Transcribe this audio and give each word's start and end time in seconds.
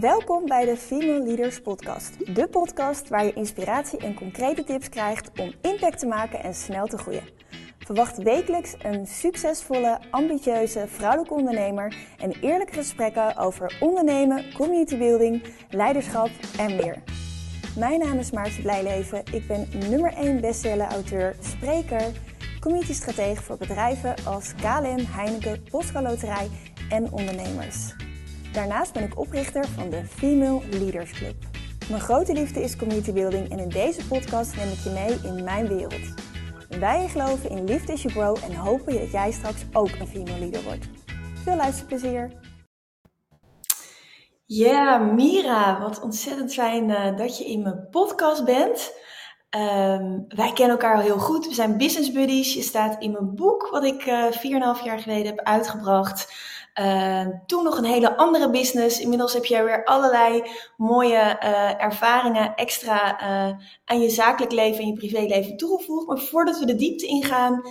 Welkom 0.00 0.46
bij 0.46 0.64
de 0.64 0.76
Female 0.76 1.22
Leaders 1.22 1.60
Podcast. 1.60 2.34
De 2.34 2.48
podcast 2.48 3.08
waar 3.08 3.24
je 3.24 3.32
inspiratie 3.32 3.98
en 3.98 4.14
concrete 4.14 4.64
tips 4.64 4.88
krijgt 4.88 5.30
om 5.40 5.52
impact 5.62 5.98
te 5.98 6.06
maken 6.06 6.42
en 6.42 6.54
snel 6.54 6.86
te 6.86 6.98
groeien. 6.98 7.28
Verwacht 7.78 8.22
wekelijks 8.22 8.74
een 8.82 9.06
succesvolle, 9.06 9.98
ambitieuze 10.10 10.84
vrouwelijke 10.88 11.34
ondernemer 11.34 11.96
en 12.18 12.32
eerlijke 12.40 12.72
gesprekken 12.72 13.36
over 13.36 13.76
ondernemen, 13.80 14.52
communitybuilding, 14.54 15.42
leiderschap 15.70 16.30
en 16.58 16.76
meer. 16.76 17.02
Mijn 17.76 18.00
naam 18.00 18.18
is 18.18 18.30
Maartje 18.30 18.62
Blijleven. 18.62 19.22
Ik 19.32 19.46
ben 19.46 19.68
nummer 19.90 20.12
1 20.12 20.40
bestseller-auteur, 20.40 21.36
spreker, 21.40 22.02
community-stratege 22.60 23.42
voor 23.42 23.56
bedrijven 23.56 24.14
als 24.24 24.54
KLM, 24.54 25.04
Heineken, 25.10 25.62
Postco 25.70 26.02
Loterij 26.02 26.48
en 26.88 27.12
ondernemers. 27.12 27.94
Daarnaast 28.54 28.92
ben 28.92 29.02
ik 29.02 29.18
oprichter 29.18 29.68
van 29.68 29.90
de 29.90 30.04
Female 30.04 30.60
Leaders 30.70 31.10
Club. 31.10 31.34
Mijn 31.88 32.00
grote 32.00 32.32
liefde 32.32 32.62
is 32.62 32.76
community 32.76 33.12
building 33.12 33.50
en 33.50 33.58
in 33.58 33.68
deze 33.68 34.06
podcast 34.06 34.56
neem 34.56 34.68
ik 34.68 34.78
je 34.78 34.90
mee 34.90 35.32
in 35.32 35.44
mijn 35.44 35.68
wereld. 35.68 36.14
Wij 36.80 37.08
geloven 37.08 37.50
in 37.50 37.64
Liefde 37.64 37.92
is 37.92 38.02
You 38.02 38.14
Grow 38.14 38.50
en 38.50 38.56
hopen 38.56 38.98
dat 38.98 39.10
jij 39.10 39.32
straks 39.32 39.64
ook 39.72 39.90
een 39.90 40.06
female 40.06 40.38
leader 40.38 40.62
wordt. 40.62 40.88
Veel 41.44 41.56
luisterplezier! 41.56 42.32
Ja, 44.46 44.98
Mira, 44.98 45.80
wat 45.80 46.00
ontzettend 46.00 46.54
fijn 46.54 46.88
uh, 46.88 47.16
dat 47.16 47.38
je 47.38 47.44
in 47.44 47.62
mijn 47.62 47.88
podcast 47.90 48.44
bent. 48.44 48.92
Um, 49.50 50.24
wij 50.28 50.52
kennen 50.52 50.76
elkaar 50.76 50.96
al 50.96 51.02
heel 51.02 51.18
goed. 51.18 51.46
We 51.46 51.54
zijn 51.54 51.76
business 51.76 52.12
buddies. 52.12 52.54
Je 52.54 52.62
staat 52.62 53.02
in 53.02 53.10
mijn 53.12 53.34
boek, 53.34 53.68
wat 53.70 53.84
ik 53.84 54.06
uh, 54.06 54.24
4,5 54.32 54.84
jaar 54.84 54.98
geleden 54.98 55.26
heb 55.26 55.40
uitgebracht. 55.40 56.32
Uh, 56.80 57.26
toen 57.46 57.64
nog 57.64 57.78
een 57.78 57.84
hele 57.84 58.16
andere 58.16 58.50
business. 58.50 59.00
Inmiddels 59.00 59.32
heb 59.32 59.44
jij 59.44 59.64
weer 59.64 59.84
allerlei 59.84 60.42
mooie 60.76 61.38
uh, 61.42 61.82
ervaringen 61.82 62.54
extra 62.54 63.22
uh, 63.22 63.58
aan 63.84 64.00
je 64.00 64.10
zakelijk 64.10 64.52
leven 64.52 64.80
en 64.80 64.86
je 64.86 64.92
privéleven 64.92 65.56
toegevoegd. 65.56 66.06
Maar 66.06 66.18
voordat 66.18 66.58
we 66.58 66.66
de 66.66 66.74
diepte 66.74 67.06
ingaan, 67.06 67.62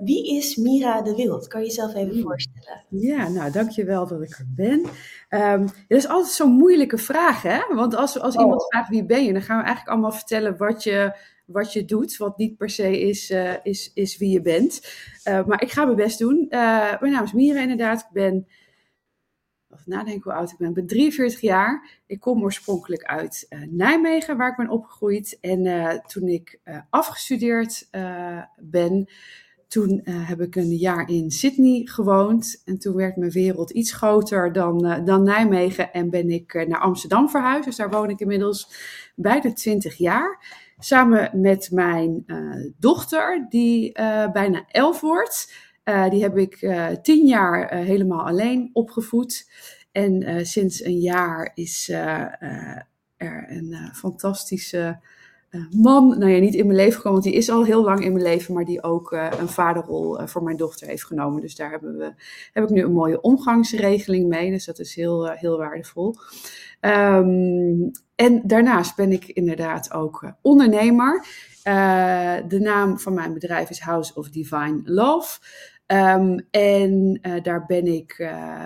wie 0.00 0.36
is 0.36 0.56
Mira 0.56 1.02
de 1.02 1.14
Wild? 1.14 1.48
Kan 1.48 1.60
je 1.60 1.66
jezelf 1.66 1.94
even 1.94 2.12
hmm. 2.12 2.22
voorstellen? 2.22 2.84
Ja, 2.88 3.28
nou 3.28 3.50
dankjewel 3.50 4.06
dat 4.06 4.22
ik 4.22 4.38
er 4.38 4.46
ben. 4.56 4.84
Um, 5.30 5.64
dat 5.64 5.98
is 5.98 6.08
altijd 6.08 6.32
zo'n 6.32 6.52
moeilijke 6.52 6.98
vraag, 6.98 7.42
hè? 7.42 7.74
Want 7.74 7.94
als, 7.94 8.20
als 8.20 8.34
oh. 8.36 8.42
iemand 8.42 8.66
vraagt 8.68 8.88
wie 8.88 9.04
ben 9.04 9.24
je, 9.24 9.32
dan 9.32 9.42
gaan 9.42 9.58
we 9.58 9.64
eigenlijk 9.64 9.92
allemaal 9.92 10.12
vertellen 10.12 10.56
wat 10.56 10.82
je 10.82 11.14
wat 11.48 11.72
je 11.72 11.84
doet, 11.84 12.16
wat 12.16 12.38
niet 12.38 12.56
per 12.56 12.70
se 12.70 13.00
is, 13.00 13.30
uh, 13.30 13.52
is, 13.62 13.90
is 13.94 14.18
wie 14.18 14.30
je 14.30 14.40
bent. 14.40 14.80
Uh, 15.28 15.44
maar 15.44 15.62
ik 15.62 15.70
ga 15.70 15.84
mijn 15.84 15.96
best 15.96 16.18
doen. 16.18 16.46
Uh, 16.50 17.00
mijn 17.00 17.12
naam 17.12 17.24
is 17.24 17.32
Mira 17.32 17.60
inderdaad. 17.60 18.00
Ik 18.00 18.12
ben, 18.12 18.46
even 19.70 19.90
nadenken 19.90 20.22
hoe 20.22 20.32
oud 20.32 20.50
ik 20.50 20.58
ben, 20.58 20.68
ik 20.68 20.74
ben 20.74 20.86
43 20.86 21.40
jaar. 21.40 21.88
Ik 22.06 22.20
kom 22.20 22.42
oorspronkelijk 22.42 23.04
uit 23.04 23.46
Nijmegen, 23.68 24.36
waar 24.36 24.50
ik 24.50 24.56
ben 24.56 24.68
opgegroeid. 24.68 25.38
En 25.40 26.02
toen 26.06 26.28
ik 26.28 26.60
afgestudeerd 26.90 27.88
ben, 28.56 29.08
toen 29.68 30.00
heb 30.04 30.40
ik 30.40 30.56
een 30.56 30.76
jaar 30.76 31.08
in 31.08 31.30
Sydney 31.30 31.86
gewoond. 31.86 32.62
En 32.64 32.78
toen 32.78 32.94
werd 32.94 33.16
mijn 33.16 33.30
wereld 33.30 33.70
iets 33.70 33.92
groter 33.92 34.52
dan, 34.52 35.04
dan 35.04 35.22
Nijmegen. 35.22 35.92
En 35.92 36.10
ben 36.10 36.30
ik 36.30 36.66
naar 36.68 36.80
Amsterdam 36.80 37.28
verhuisd. 37.28 37.64
Dus 37.64 37.76
daar 37.76 37.90
woon 37.90 38.10
ik 38.10 38.20
inmiddels 38.20 38.70
bijna 39.14 39.52
20 39.52 39.96
jaar. 39.96 40.38
Samen 40.78 41.40
met 41.40 41.70
mijn 41.70 42.22
uh, 42.26 42.70
dochter, 42.78 43.46
die 43.48 43.98
uh, 43.98 44.30
bijna 44.32 44.64
elf 44.68 45.00
wordt. 45.00 45.52
Uh, 45.84 46.10
die 46.10 46.22
heb 46.22 46.36
ik 46.36 46.56
tien 47.02 47.26
jaar 47.26 47.74
helemaal 47.74 48.26
alleen 48.26 48.70
opgevoed. 48.72 49.50
En 49.92 50.46
sinds 50.46 50.84
een 50.84 50.98
jaar 50.98 51.50
is 51.54 51.88
er 51.88 53.46
een 53.48 53.90
fantastische 53.94 55.00
man, 55.70 56.18
nou 56.18 56.30
ja, 56.30 56.38
niet 56.38 56.54
in 56.54 56.66
mijn 56.66 56.78
leven 56.78 56.92
gekomen, 56.92 57.20
want 57.20 57.32
die 57.32 57.42
is 57.42 57.50
al 57.50 57.64
heel 57.64 57.84
lang 57.84 58.04
in 58.04 58.12
mijn 58.12 58.24
leven, 58.24 58.54
maar 58.54 58.64
die 58.64 58.82
ook 58.82 59.12
een 59.12 59.48
vaderrol 59.48 60.26
voor 60.26 60.42
mijn 60.42 60.56
dochter 60.56 60.86
heeft 60.86 61.04
genomen. 61.04 61.40
Dus 61.40 61.56
daar 61.56 61.70
hebben 61.70 61.96
we, 61.96 62.12
heb 62.52 62.64
ik 62.64 62.70
nu 62.70 62.82
een 62.82 62.92
mooie 62.92 63.20
omgangsregeling 63.20 64.28
mee. 64.28 64.50
Dus 64.50 64.64
dat 64.64 64.78
is 64.78 64.94
heel, 64.94 65.28
heel 65.28 65.58
waardevol. 65.58 66.14
Um, 66.80 67.90
en 68.14 68.42
daarnaast 68.44 68.96
ben 68.96 69.12
ik 69.12 69.26
inderdaad 69.26 69.92
ook 69.92 70.32
ondernemer. 70.42 71.24
De 72.48 72.58
naam 72.60 72.98
van 72.98 73.14
mijn 73.14 73.32
bedrijf 73.32 73.70
is 73.70 73.80
House 73.80 74.14
of 74.14 74.28
Divine 74.28 74.80
Love. 74.84 75.38
Um, 75.86 76.46
en 76.50 77.20
daar 77.42 77.64
ben 77.66 77.86
ik 77.86 78.16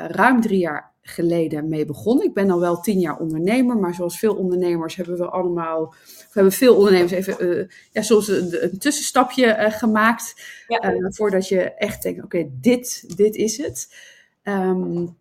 ruim 0.09 0.41
drie 0.41 0.59
jaar 0.59 0.92
geleden 1.03 1.69
mee 1.69 1.85
begonnen. 1.85 2.27
Ik 2.27 2.35
ben 2.35 2.51
al 2.51 2.61
wel 2.61 2.81
tien 2.81 2.99
jaar 2.99 3.19
ondernemer, 3.19 3.77
maar 3.77 3.95
zoals 3.95 4.19
veel 4.19 4.35
ondernemers 4.35 4.97
hebben 4.97 5.17
we 5.17 5.29
allemaal, 5.29 5.95
hebben 6.31 6.53
veel 6.53 6.77
ondernemers 6.77 7.13
even 7.13 7.71
ja, 7.93 8.03
soms 8.03 8.29
een, 8.29 8.65
een 8.65 8.79
tussenstapje 8.79 9.71
gemaakt. 9.71 10.35
Ja. 10.69 11.11
voordat 11.11 11.49
je 11.49 11.75
echt 11.75 12.03
denkt, 12.03 12.25
oké, 12.25 12.37
okay, 12.37 12.51
dit, 12.61 13.17
dit 13.17 13.35
is 13.35 13.57
het. 13.57 13.95
Um, 14.45 15.17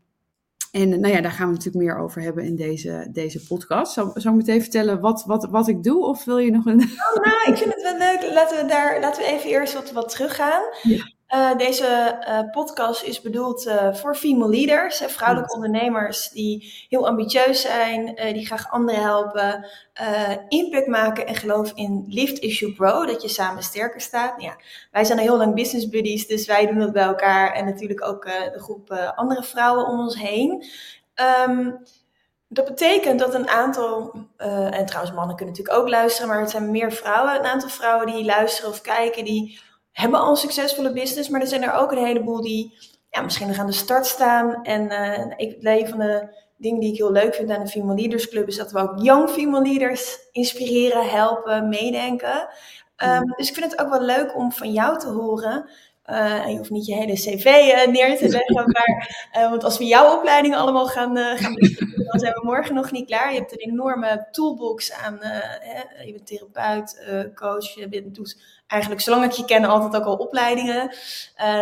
en 0.71 0.89
nou 0.89 1.13
ja, 1.13 1.21
daar 1.21 1.31
gaan 1.31 1.47
we 1.47 1.53
natuurlijk 1.53 1.85
meer 1.85 1.97
over 1.97 2.21
hebben 2.21 2.43
in 2.43 2.55
deze, 2.55 3.07
deze 3.11 3.45
podcast. 3.47 3.93
Zal, 3.93 4.11
zal 4.13 4.31
ik 4.31 4.37
meteen 4.37 4.61
vertellen 4.61 4.99
wat, 4.99 5.23
wat, 5.25 5.47
wat 5.49 5.67
ik 5.67 5.83
doe? 5.83 6.05
Of 6.05 6.25
wil 6.25 6.37
je 6.37 6.51
nog 6.51 6.65
een. 6.65 6.81
Oh, 6.81 7.23
nou, 7.23 7.51
ik 7.51 7.57
vind 7.57 7.73
het 7.73 7.81
wel 7.81 7.97
leuk. 7.97 8.33
Laten 8.33 8.61
we, 8.61 8.65
daar, 8.65 8.99
laten 8.99 9.23
we 9.23 9.29
even 9.29 9.49
eerst 9.49 9.73
wat, 9.73 9.91
wat 9.91 10.09
teruggaan. 10.09 10.61
Ja. 10.81 11.10
Uh, 11.35 11.57
deze 11.57 12.17
uh, 12.27 12.39
podcast 12.51 13.03
is 13.03 13.21
bedoeld 13.21 13.65
uh, 13.67 13.93
voor 13.93 14.15
female 14.15 14.49
leaders, 14.49 14.99
hè, 14.99 15.09
vrouwelijke 15.09 15.53
ondernemers 15.53 16.29
die 16.29 16.85
heel 16.89 17.07
ambitieus 17.07 17.61
zijn, 17.61 18.15
die 18.33 18.45
graag 18.45 18.71
anderen 18.71 19.01
helpen, 19.01 19.65
impact 20.47 20.87
maken 20.87 21.27
en 21.27 21.35
geloof 21.35 21.71
in 21.75 22.05
lift 22.07 22.39
issue 22.39 22.73
grow, 22.73 23.07
dat 23.07 23.21
je 23.21 23.27
samen 23.27 23.63
sterker 23.63 24.01
staat. 24.01 24.41
Ja, 24.41 24.55
wij 24.91 25.03
zijn 25.03 25.17
al 25.17 25.23
heel 25.23 25.37
lang 25.37 25.55
business 25.55 25.89
buddies, 25.89 26.27
dus 26.27 26.45
wij 26.45 26.65
doen 26.65 26.79
dat 26.79 26.91
bij 26.91 27.03
elkaar 27.03 27.51
en 27.53 27.65
natuurlijk 27.65 28.05
ook 28.05 28.25
de 28.25 28.59
groep 28.59 29.11
andere 29.15 29.43
vrouwen 29.43 29.85
om 29.87 29.99
ons 29.99 30.19
heen. 30.19 30.65
Um, 31.47 31.83
dat 32.47 32.65
betekent 32.65 33.19
dat 33.19 33.33
een 33.33 33.49
aantal, 33.49 34.13
en 34.71 34.85
trouwens 34.85 35.15
mannen 35.15 35.35
kunnen 35.35 35.55
natuurlijk 35.55 35.83
ook 35.83 35.89
luisteren, 35.89 36.29
maar 36.29 36.39
het 36.39 36.49
zijn 36.49 36.71
meer 36.71 36.91
vrouwen, 36.91 37.35
een 37.35 37.45
aantal 37.45 37.69
vrouwen 37.69 38.07
die 38.07 38.25
luisteren 38.25 38.69
of 38.69 38.81
kijken, 38.81 39.25
die 39.25 39.59
hebben 39.91 40.19
al 40.19 40.29
een 40.29 40.35
succesvolle 40.35 40.93
business, 40.93 41.29
maar 41.29 41.41
er 41.41 41.47
zijn 41.47 41.63
er 41.63 41.73
ook 41.73 41.91
een 41.91 42.05
heleboel 42.05 42.41
die 42.41 42.73
ja, 43.09 43.21
misschien 43.21 43.47
nog 43.47 43.57
aan 43.57 43.65
de 43.65 43.71
start 43.71 44.05
staan. 44.05 44.63
En 44.63 44.91
uh, 44.91 45.33
ik, 45.37 45.57
een 45.59 45.87
van 45.87 45.99
de 45.99 46.39
dingen 46.57 46.79
die 46.79 46.91
ik 46.91 46.97
heel 46.97 47.11
leuk 47.11 47.35
vind 47.35 47.49
aan 47.49 47.63
de 47.63 47.69
Female 47.69 47.99
Leaders 47.99 48.29
Club 48.29 48.47
is 48.47 48.57
dat 48.57 48.71
we 48.71 48.79
ook 48.79 49.01
young 49.01 49.29
female 49.29 49.63
leaders 49.63 50.17
inspireren, 50.31 51.09
helpen, 51.09 51.69
meedenken. 51.69 52.47
Um, 53.03 53.33
dus 53.35 53.49
ik 53.49 53.55
vind 53.55 53.71
het 53.71 53.81
ook 53.81 53.89
wel 53.89 54.01
leuk 54.01 54.35
om 54.35 54.51
van 54.51 54.71
jou 54.71 54.99
te 54.99 55.07
horen. 55.07 55.69
Uh, 56.09 56.47
je 56.47 56.57
hoeft 56.57 56.69
niet 56.69 56.85
je 56.85 56.95
hele 56.95 57.13
cv 57.13 57.45
uh, 57.45 57.87
neer 57.87 58.17
te 58.17 58.29
leggen, 58.29 58.55
maar, 58.71 59.29
uh, 59.37 59.49
want 59.49 59.63
als 59.63 59.77
we 59.77 59.85
jouw 59.85 60.17
opleiding 60.17 60.55
allemaal 60.55 60.87
gaan, 60.87 61.17
gaan 61.17 61.55
dan 62.11 62.19
zijn 62.19 62.33
we 62.33 62.41
morgen 62.43 62.75
nog 62.75 62.91
niet 62.91 63.05
klaar. 63.05 63.33
Je 63.33 63.39
hebt 63.39 63.51
een 63.51 63.71
enorme 63.71 64.27
toolbox 64.31 64.93
aan, 64.93 65.17
hè, 65.21 66.03
je 66.03 66.11
bent 66.11 66.27
therapeut, 66.27 67.05
coach, 67.35 67.75
je 67.75 67.87
bent, 67.87 68.15
doet 68.15 68.61
eigenlijk 68.67 69.01
zolang 69.01 69.23
ik 69.23 69.31
je 69.31 69.45
ken 69.45 69.63
altijd 69.63 69.95
ook 69.95 70.07
al 70.07 70.15
opleidingen. 70.15 70.87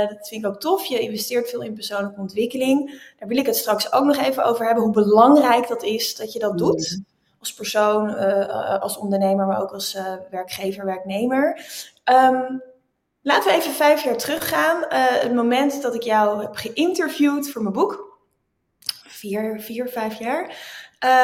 Dat 0.09 0.27
vind 0.27 0.43
ik 0.43 0.45
ook 0.45 0.59
tof. 0.59 0.85
Je 0.85 0.99
investeert 0.99 1.49
veel 1.49 1.61
in 1.61 1.73
persoonlijke 1.73 2.19
ontwikkeling. 2.19 3.01
Daar 3.17 3.27
wil 3.27 3.37
ik 3.37 3.45
het 3.45 3.55
straks 3.55 3.93
ook 3.93 4.05
nog 4.05 4.17
even 4.17 4.43
over 4.43 4.65
hebben. 4.65 4.83
Hoe 4.83 4.93
belangrijk 4.93 5.67
dat 5.67 5.83
is 5.83 6.15
dat 6.15 6.33
je 6.33 6.39
dat 6.39 6.57
doet. 6.57 6.95
Mm. 6.97 7.05
Als 7.39 7.53
persoon, 7.53 8.17
als 8.79 8.97
ondernemer, 8.97 9.45
maar 9.45 9.61
ook 9.61 9.71
als 9.71 9.97
werkgever, 10.29 10.85
werknemer. 10.85 11.65
Um, 12.05 12.61
laten 13.29 13.51
we 13.51 13.57
even 13.57 13.71
vijf 13.71 14.03
jaar 14.03 14.17
teruggaan. 14.17 14.85
het 14.89 15.33
moment 15.33 15.81
dat 15.81 15.95
ik 15.95 16.03
jou 16.03 16.41
heb 16.41 16.55
geïnterviewd 16.55 17.51
voor 17.51 17.61
mijn 17.61 17.73
boek. 17.73 18.17
Vier, 19.07 19.61
vier 19.61 19.87
vijf 19.87 20.19
jaar. 20.19 20.57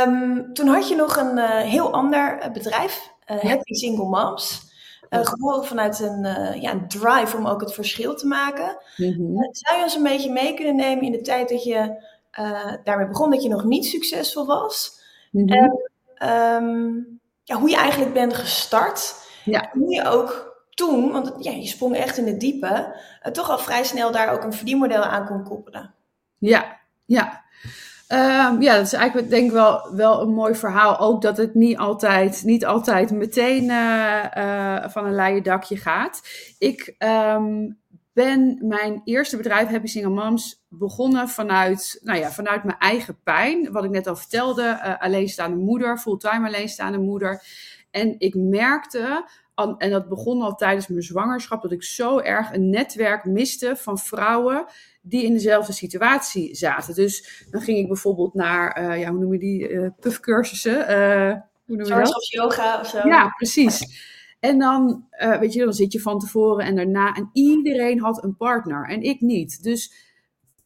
Um, 0.07 0.53
toen 0.53 0.67
had 0.67 0.89
je 0.89 0.95
nog 0.95 1.15
een 1.15 1.37
heel 1.61 1.93
ander 1.93 2.49
bedrijf. 2.53 3.11
Happy 3.25 3.73
Single 3.73 4.05
Moms. 4.05 4.73
Geboren 5.09 5.65
vanuit 5.65 5.99
een, 5.99 6.23
ja, 6.61 6.71
een 6.71 6.87
drive 6.87 7.37
om 7.37 7.47
ook 7.47 7.61
het 7.61 7.73
verschil 7.73 8.15
te 8.15 8.27
maken. 8.27 8.77
Mm-hmm. 8.97 9.47
zou 9.51 9.77
je 9.77 9.83
ons 9.83 9.95
een 9.95 10.03
beetje 10.03 10.31
mee 10.31 10.53
kunnen 10.53 10.75
nemen 10.75 11.03
in 11.03 11.11
de 11.11 11.21
tijd 11.21 11.49
dat 11.49 11.63
je 11.63 12.03
daarmee 12.83 13.07
begon, 13.07 13.29
dat 13.29 13.43
je 13.43 13.49
nog 13.49 13.63
niet 13.63 13.85
succesvol 13.85 14.45
was? 14.45 15.01
Mm-hmm. 15.31 15.79
En 16.15 16.63
um, 16.63 17.19
ja, 17.43 17.55
hoe 17.55 17.69
je 17.69 17.75
eigenlijk 17.75 18.13
bent 18.13 18.33
gestart. 18.33 19.23
Ja. 19.43 19.69
hoe 19.73 19.93
je 19.93 20.05
ook 20.07 20.54
toen, 20.75 21.11
want 21.11 21.33
ja, 21.39 21.51
je 21.51 21.67
sprong 21.67 21.95
echt 21.95 22.17
in 22.17 22.27
het 22.27 22.39
diepe, 22.39 22.95
toch 23.31 23.49
al 23.49 23.59
vrij 23.59 23.83
snel 23.83 24.11
daar 24.11 24.33
ook 24.33 24.43
een 24.43 24.53
verdienmodel 24.53 25.03
aan 25.03 25.25
kon 25.25 25.43
koppelen. 25.43 25.93
Ja, 26.37 26.77
ja. 27.05 27.43
Um, 28.09 28.61
ja, 28.61 28.75
dat 28.75 28.85
is 28.85 28.93
eigenlijk 28.93 29.29
denk 29.29 29.45
ik 29.45 29.51
wel, 29.51 29.95
wel 29.95 30.21
een 30.21 30.33
mooi 30.33 30.55
verhaal. 30.55 30.99
Ook 30.99 31.21
dat 31.21 31.37
het 31.37 31.53
niet 31.53 31.77
altijd, 31.77 32.43
niet 32.43 32.65
altijd 32.65 33.11
meteen 33.11 33.63
uh, 33.63 34.25
uh, 34.37 34.87
van 34.87 35.05
een 35.05 35.15
leien 35.15 35.43
dakje 35.43 35.77
gaat. 35.77 36.21
Ik 36.59 36.95
um, 36.99 37.79
ben 38.13 38.57
mijn 38.61 39.01
eerste 39.03 39.37
bedrijf, 39.37 39.69
Happy 39.69 39.87
Single 39.87 40.23
Moms, 40.23 40.65
begonnen 40.69 41.29
vanuit, 41.29 41.99
nou 42.03 42.19
ja, 42.19 42.31
vanuit 42.31 42.63
mijn 42.63 42.77
eigen 42.77 43.19
pijn. 43.23 43.71
Wat 43.71 43.83
ik 43.83 43.91
net 43.91 44.07
al 44.07 44.15
vertelde, 44.15 44.99
alleenstaande 44.99 45.57
moeder, 45.57 45.97
fulltime 45.97 46.47
alleenstaande 46.47 46.99
moeder. 46.99 47.43
En 47.91 48.15
ik 48.17 48.35
merkte, 48.35 49.25
en 49.77 49.89
dat 49.89 50.09
begon 50.09 50.41
al 50.41 50.55
tijdens 50.55 50.87
mijn 50.87 51.01
zwangerschap, 51.01 51.61
dat 51.61 51.71
ik 51.71 51.83
zo 51.83 52.19
erg 52.19 52.53
een 52.53 52.69
netwerk 52.69 53.25
miste 53.25 53.75
van 53.75 53.97
vrouwen 53.97 54.65
die 55.01 55.23
in 55.23 55.33
dezelfde 55.33 55.73
situatie 55.73 56.55
zaten. 56.55 56.95
Dus 56.95 57.45
dan 57.51 57.61
ging 57.61 57.77
ik 57.77 57.87
bijvoorbeeld 57.87 58.33
naar, 58.33 58.81
uh, 58.81 58.99
ja, 58.99 59.09
hoe 59.09 59.19
noem 59.19 59.33
je 59.33 59.39
die, 59.39 59.69
uh, 59.69 59.89
puffcursussen. 59.99 60.79
Uh, 60.79 61.33
hoe 61.65 61.75
noem 61.75 61.85
je 61.85 61.93
dat? 61.93 62.15
Of 62.15 62.31
yoga 62.31 62.79
of 62.79 62.87
zo. 62.87 63.07
Ja, 63.07 63.27
precies. 63.27 64.03
En 64.39 64.59
dan, 64.59 65.07
weet 65.39 65.53
je, 65.53 65.63
dan 65.63 65.73
zit 65.73 65.91
je 65.91 66.01
van 66.01 66.19
tevoren 66.19 66.65
en 66.65 66.75
daarna. 66.75 67.13
En 67.13 67.29
iedereen 67.33 67.99
had 67.99 68.23
een 68.23 68.35
partner 68.35 68.87
en 68.89 69.01
ik 69.01 69.21
niet. 69.21 69.63
Dus 69.63 69.93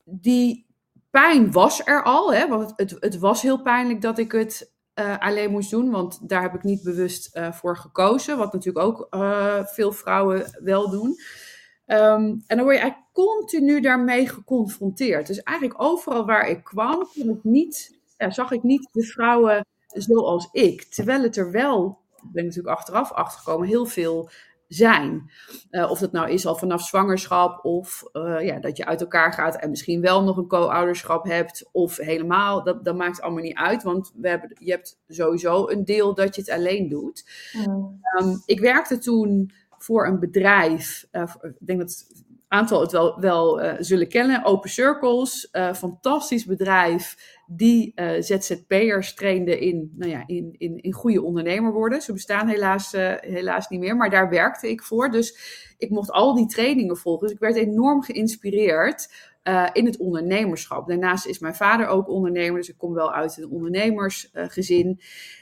die 0.04 0.66
pijn 1.10 1.52
was 1.52 1.82
er 1.86 2.04
al. 2.04 2.34
Hè, 2.34 2.48
want 2.48 2.74
het, 2.76 2.96
het 3.00 3.18
was 3.18 3.42
heel 3.42 3.62
pijnlijk 3.62 4.02
dat 4.02 4.18
ik 4.18 4.32
het 4.32 4.72
alleen 5.20 5.52
moest 5.52 5.70
doen. 5.70 5.90
Want 5.90 6.30
daar 6.30 6.42
heb 6.42 6.54
ik 6.54 6.64
niet 6.64 6.84
bewust 6.84 7.40
voor 7.52 7.78
gekozen. 7.78 8.38
Wat 8.38 8.54
natuurlijk 8.54 8.86
ook 8.86 9.08
veel 9.74 9.92
vrouwen 9.92 10.60
wel 10.64 10.90
doen. 10.90 11.18
Um, 11.86 12.44
en 12.48 12.58
dan 12.58 12.64
word 12.64 12.76
je 12.76 12.82
eigenlijk 12.82 13.12
continu 13.14 13.82
daarmee 13.82 14.28
geconfronteerd. 14.28 15.28
Dus 15.28 15.44
eigenlijk 15.44 15.82
overal 15.82 16.26
waar 16.26 16.48
ik 16.48 16.64
kwam, 16.64 17.08
ik 17.14 17.44
niet, 17.44 18.00
zag 18.18 18.52
ik 18.52 18.64
niet 18.64 18.90
de 18.92 19.04
vrouwen 19.04 19.66
zoals 19.88 20.50
ik. 20.52 20.84
Terwijl 20.84 21.22
het 21.24 21.38
er 21.38 21.52
wel, 21.52 22.00
ben 22.22 22.44
ik 22.44 22.50
natuurlijk 22.50 22.78
achteraf 22.78 23.12
achtergekomen, 23.12 23.68
heel 23.68 23.86
veel 23.86 24.30
zijn. 24.70 25.32
Uh, 25.72 25.92
of 25.92 26.00
dat 26.00 26.12
nou 26.12 26.30
is 26.30 26.46
al 26.46 26.56
vanaf 26.56 26.82
zwangerschap 26.82 27.66
of 27.66 28.04
uh, 28.14 28.46
ja, 28.46 28.60
dat 28.60 28.78
je 28.78 28.86
uit 28.86 29.02
elkaar 29.02 29.34
gaat 29.34 29.56
en 29.56 29.70
misschien 29.70 30.02
wel 30.02 30.24
nog 30.24 30.38
een 30.38 30.48
co-ouderschap 30.48 31.26
hebt 31.26 31.70
of 31.72 31.98
helemaal. 31.98 32.64
Dat, 32.64 32.84
dat 32.86 32.96
maakt 32.96 33.22
allemaal 33.22 33.44
niet 33.44 33.58
uit, 33.58 33.84
want 33.84 34.12
we 34.16 34.30
hebben, 34.30 34.56
je 34.60 34.72
hebt 34.72 35.00
sowieso 35.08 35.70
een 35.70 35.86
deel 35.86 36.14
dat 36.14 36.36
je 36.36 36.42
het 36.42 36.52
alleen 36.52 36.90
doet. 36.90 37.26
Mm. 37.54 38.02
Um, 38.20 38.42
ik 38.46 38.60
werkte 38.60 38.98
toen 38.98 39.52
voor 39.78 40.08
een 40.08 40.20
bedrijf. 40.20 41.08
Uh, 41.12 41.34
ik 41.42 41.66
denk 41.66 41.80
dat 41.80 41.90
het 41.90 42.24
aantal 42.48 42.82
het 42.82 42.92
wel, 42.92 43.20
wel 43.20 43.62
zullen 43.80 44.08
kennen. 44.08 44.44
Open 44.44 44.70
Circles, 44.70 45.50
fantastisch 45.74 46.46
bedrijf 46.46 47.38
die 47.52 47.94
ZZP'ers 48.20 49.14
trainde 49.14 49.60
in, 49.60 49.94
nou 49.96 50.12
ja, 50.12 50.24
in, 50.26 50.56
in, 50.58 50.78
in 50.78 50.94
goede 50.94 51.22
ondernemer 51.22 51.72
worden. 51.72 52.02
Ze 52.02 52.14
bestaan 52.14 52.48
helaas, 52.48 52.92
helaas 53.20 53.68
niet 53.68 53.80
meer, 53.80 53.96
maar 53.96 54.10
daar 54.10 54.30
werkte 54.30 54.70
ik 54.70 54.84
voor. 54.84 55.12
Dus 55.12 55.38
ik 55.78 55.90
mocht 55.90 56.12
al 56.12 56.36
die 56.36 56.48
trainingen 56.48 56.98
volgen. 56.98 57.28
Dus 57.28 57.36
ik 57.36 57.42
werd 57.42 57.56
enorm 57.56 58.02
geïnspireerd 58.02 59.10
in 59.74 59.86
het 59.86 59.98
ondernemerschap. 59.98 60.88
Daarnaast 60.88 61.26
is 61.26 61.40
mijn 61.40 61.56
vader 61.56 61.88
ook 61.88 62.10
ondernemer, 62.10 62.60
dus 62.60 62.70
ik 62.70 62.78
kom 62.78 62.94
wel 62.94 63.14
uit 63.14 63.38
een 63.38 63.50
ondernemersgezin. 63.50 65.00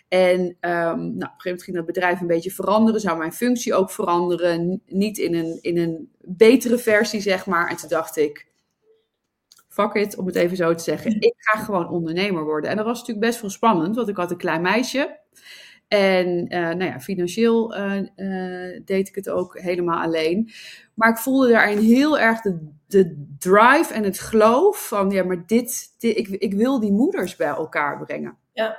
En 0.08 0.40
um, 0.40 0.56
nou, 0.60 0.92
op 0.96 1.22
een 1.22 1.22
gegeven 1.22 1.44
moment 1.44 1.64
ging 1.64 1.78
dat 1.78 1.86
bedrijf 1.86 2.22
een 2.22 2.28
beetje 2.28 2.52
veranderen. 2.52 3.02
Zou 3.02 3.18
mijn 3.18 3.34
functie 3.34 3.74
ook 3.74 3.92
veranderen. 3.92 4.82
Niet 4.86 5.18
in 5.18 5.34
een, 5.34 5.58
in 5.62 5.78
een 5.78 6.12
betere 6.22 6.78
versie, 6.78 7.22
zeg 7.22 7.46
maar. 7.46 7.70
En 7.70 7.78
toen 7.78 7.90
dacht 7.90 8.18
ik, 8.18 8.48
fuck 9.78 9.94
it, 9.94 10.18
om 10.18 10.26
het 10.26 10.36
even 10.36 10.58
zo 10.58 10.74
te 10.74 10.84
zeggen. 10.84 11.22
Ik 11.22 11.34
ga 11.38 11.60
gewoon 11.60 11.90
ondernemer 11.90 12.44
worden. 12.44 12.70
En 12.70 12.76
dat 12.76 12.86
was 12.86 13.00
natuurlijk 13.00 13.28
best 13.28 13.42
wel 13.42 13.50
spannend, 13.50 13.96
want 13.96 14.08
ik 14.08 14.16
had 14.16 14.32
een 14.32 14.38
klein 14.38 14.62
meisje. 14.62 15.20
En 15.88 16.28
uh, 16.28 16.60
nou 16.60 16.84
ja, 16.84 17.00
financieel 17.00 17.78
uh, 17.78 17.96
uh, 17.96 18.82
deed 18.86 19.08
ik 19.08 19.16
het 19.16 19.30
ook 19.30 19.60
helemaal 19.60 20.02
alleen. 20.02 20.52
Maar 20.94 21.10
ik 21.10 21.18
voelde 21.18 21.50
daarin 21.50 21.78
heel 21.78 22.20
erg 22.20 22.42
de, 22.42 22.70
de 22.88 23.26
drive 23.40 23.94
en 23.94 24.04
het 24.04 24.20
geloof 24.20 24.88
van, 24.88 25.10
ja, 25.10 25.24
maar 25.24 25.46
dit, 25.46 25.96
dit 25.98 26.18
ik, 26.18 26.28
ik 26.28 26.54
wil 26.54 26.80
die 26.80 26.92
moeders 26.92 27.36
bij 27.36 27.48
elkaar 27.48 28.06
brengen. 28.06 28.38
Ja. 28.54 28.78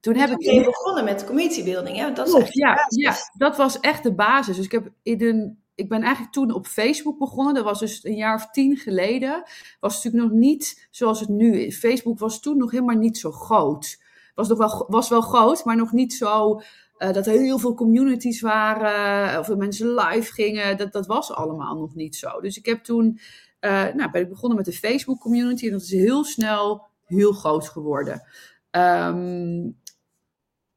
Toen 0.00 0.16
heb 0.16 0.30
ik. 0.30 0.64
Begonnen 0.64 1.04
met 1.04 1.24
community 1.24 1.64
building, 1.64 1.96
hè? 1.96 2.12
Dat 2.12 2.28
is 2.28 2.34
echt 2.34 2.54
ja, 2.54 2.86
ja, 2.88 3.14
dat 3.32 3.56
was 3.56 3.80
echt 3.80 4.02
de 4.02 4.14
basis. 4.14 4.56
Dus 4.56 4.64
ik, 4.64 4.72
heb 4.72 4.90
in 5.02 5.22
een, 5.22 5.58
ik 5.76 5.88
ben 5.88 6.02
eigenlijk 6.02 6.32
toen 6.32 6.52
op 6.52 6.66
Facebook 6.66 7.18
begonnen. 7.18 7.54
Dat 7.54 7.64
was 7.64 7.78
dus 7.78 8.04
een 8.04 8.16
jaar 8.16 8.34
of 8.34 8.50
tien 8.50 8.76
geleden. 8.76 9.42
Was 9.80 9.94
natuurlijk 9.94 10.32
nog 10.32 10.40
niet 10.40 10.88
zoals 10.90 11.20
het 11.20 11.28
nu 11.28 11.60
is. 11.60 11.78
Facebook 11.78 12.18
was 12.18 12.40
toen 12.40 12.56
nog 12.56 12.70
helemaal 12.70 12.96
niet 12.96 13.18
zo 13.18 13.30
groot. 13.30 14.02
Was, 14.34 14.48
nog 14.48 14.58
wel, 14.58 14.86
was 14.88 15.08
wel 15.08 15.20
groot, 15.20 15.64
maar 15.64 15.76
nog 15.76 15.92
niet 15.92 16.14
zo. 16.14 16.60
Uh, 16.98 17.12
dat 17.12 17.26
er 17.26 17.32
heel 17.32 17.58
veel 17.58 17.74
communities 17.74 18.40
waren, 18.40 19.38
of 19.38 19.46
dat 19.46 19.58
mensen 19.58 19.94
live 19.94 20.32
gingen. 20.32 20.76
Dat, 20.76 20.92
dat 20.92 21.06
was 21.06 21.32
allemaal 21.32 21.76
nog 21.76 21.94
niet 21.94 22.16
zo. 22.16 22.40
Dus 22.40 22.56
ik 22.58 22.66
heb 22.66 22.84
toen. 22.84 23.18
Uh, 23.60 23.70
nou, 23.94 24.10
ben 24.10 24.22
ik 24.22 24.28
begonnen 24.28 24.56
met 24.56 24.66
de 24.66 24.72
Facebook 24.72 25.20
community. 25.20 25.66
En 25.66 25.72
dat 25.72 25.82
is 25.82 25.90
heel 25.90 26.24
snel 26.24 26.86
heel 27.04 27.32
groot 27.32 27.68
geworden. 27.68 28.22
Um, 28.70 29.76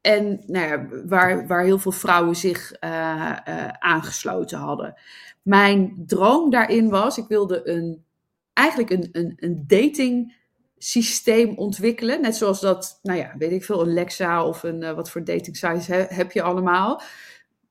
en 0.00 0.42
nou 0.46 0.66
ja, 0.66 0.86
waar, 1.06 1.46
waar 1.46 1.64
heel 1.64 1.78
veel 1.78 1.92
vrouwen 1.92 2.36
zich 2.36 2.72
uh, 2.84 3.36
uh, 3.48 3.68
aangesloten 3.68 4.58
hadden. 4.58 4.94
Mijn 5.42 6.02
droom 6.06 6.50
daarin 6.50 6.88
was, 6.88 7.18
ik 7.18 7.28
wilde 7.28 7.68
een, 7.68 8.04
eigenlijk 8.52 8.90
een, 8.90 9.08
een, 9.12 9.32
een 9.36 9.64
dating 9.66 10.38
systeem 10.78 11.56
ontwikkelen. 11.56 12.20
Net 12.20 12.36
zoals 12.36 12.60
dat, 12.60 12.98
nou 13.02 13.18
ja, 13.18 13.34
weet 13.38 13.52
ik 13.52 13.64
veel, 13.64 13.80
een 13.80 13.92
Lexa 13.92 14.46
of 14.46 14.62
een, 14.62 14.82
uh, 14.82 14.92
wat 14.92 15.10
voor 15.10 15.24
dating 15.24 15.56
sites 15.56 15.86
he, 15.86 16.04
heb 16.08 16.32
je 16.32 16.42
allemaal. 16.42 17.02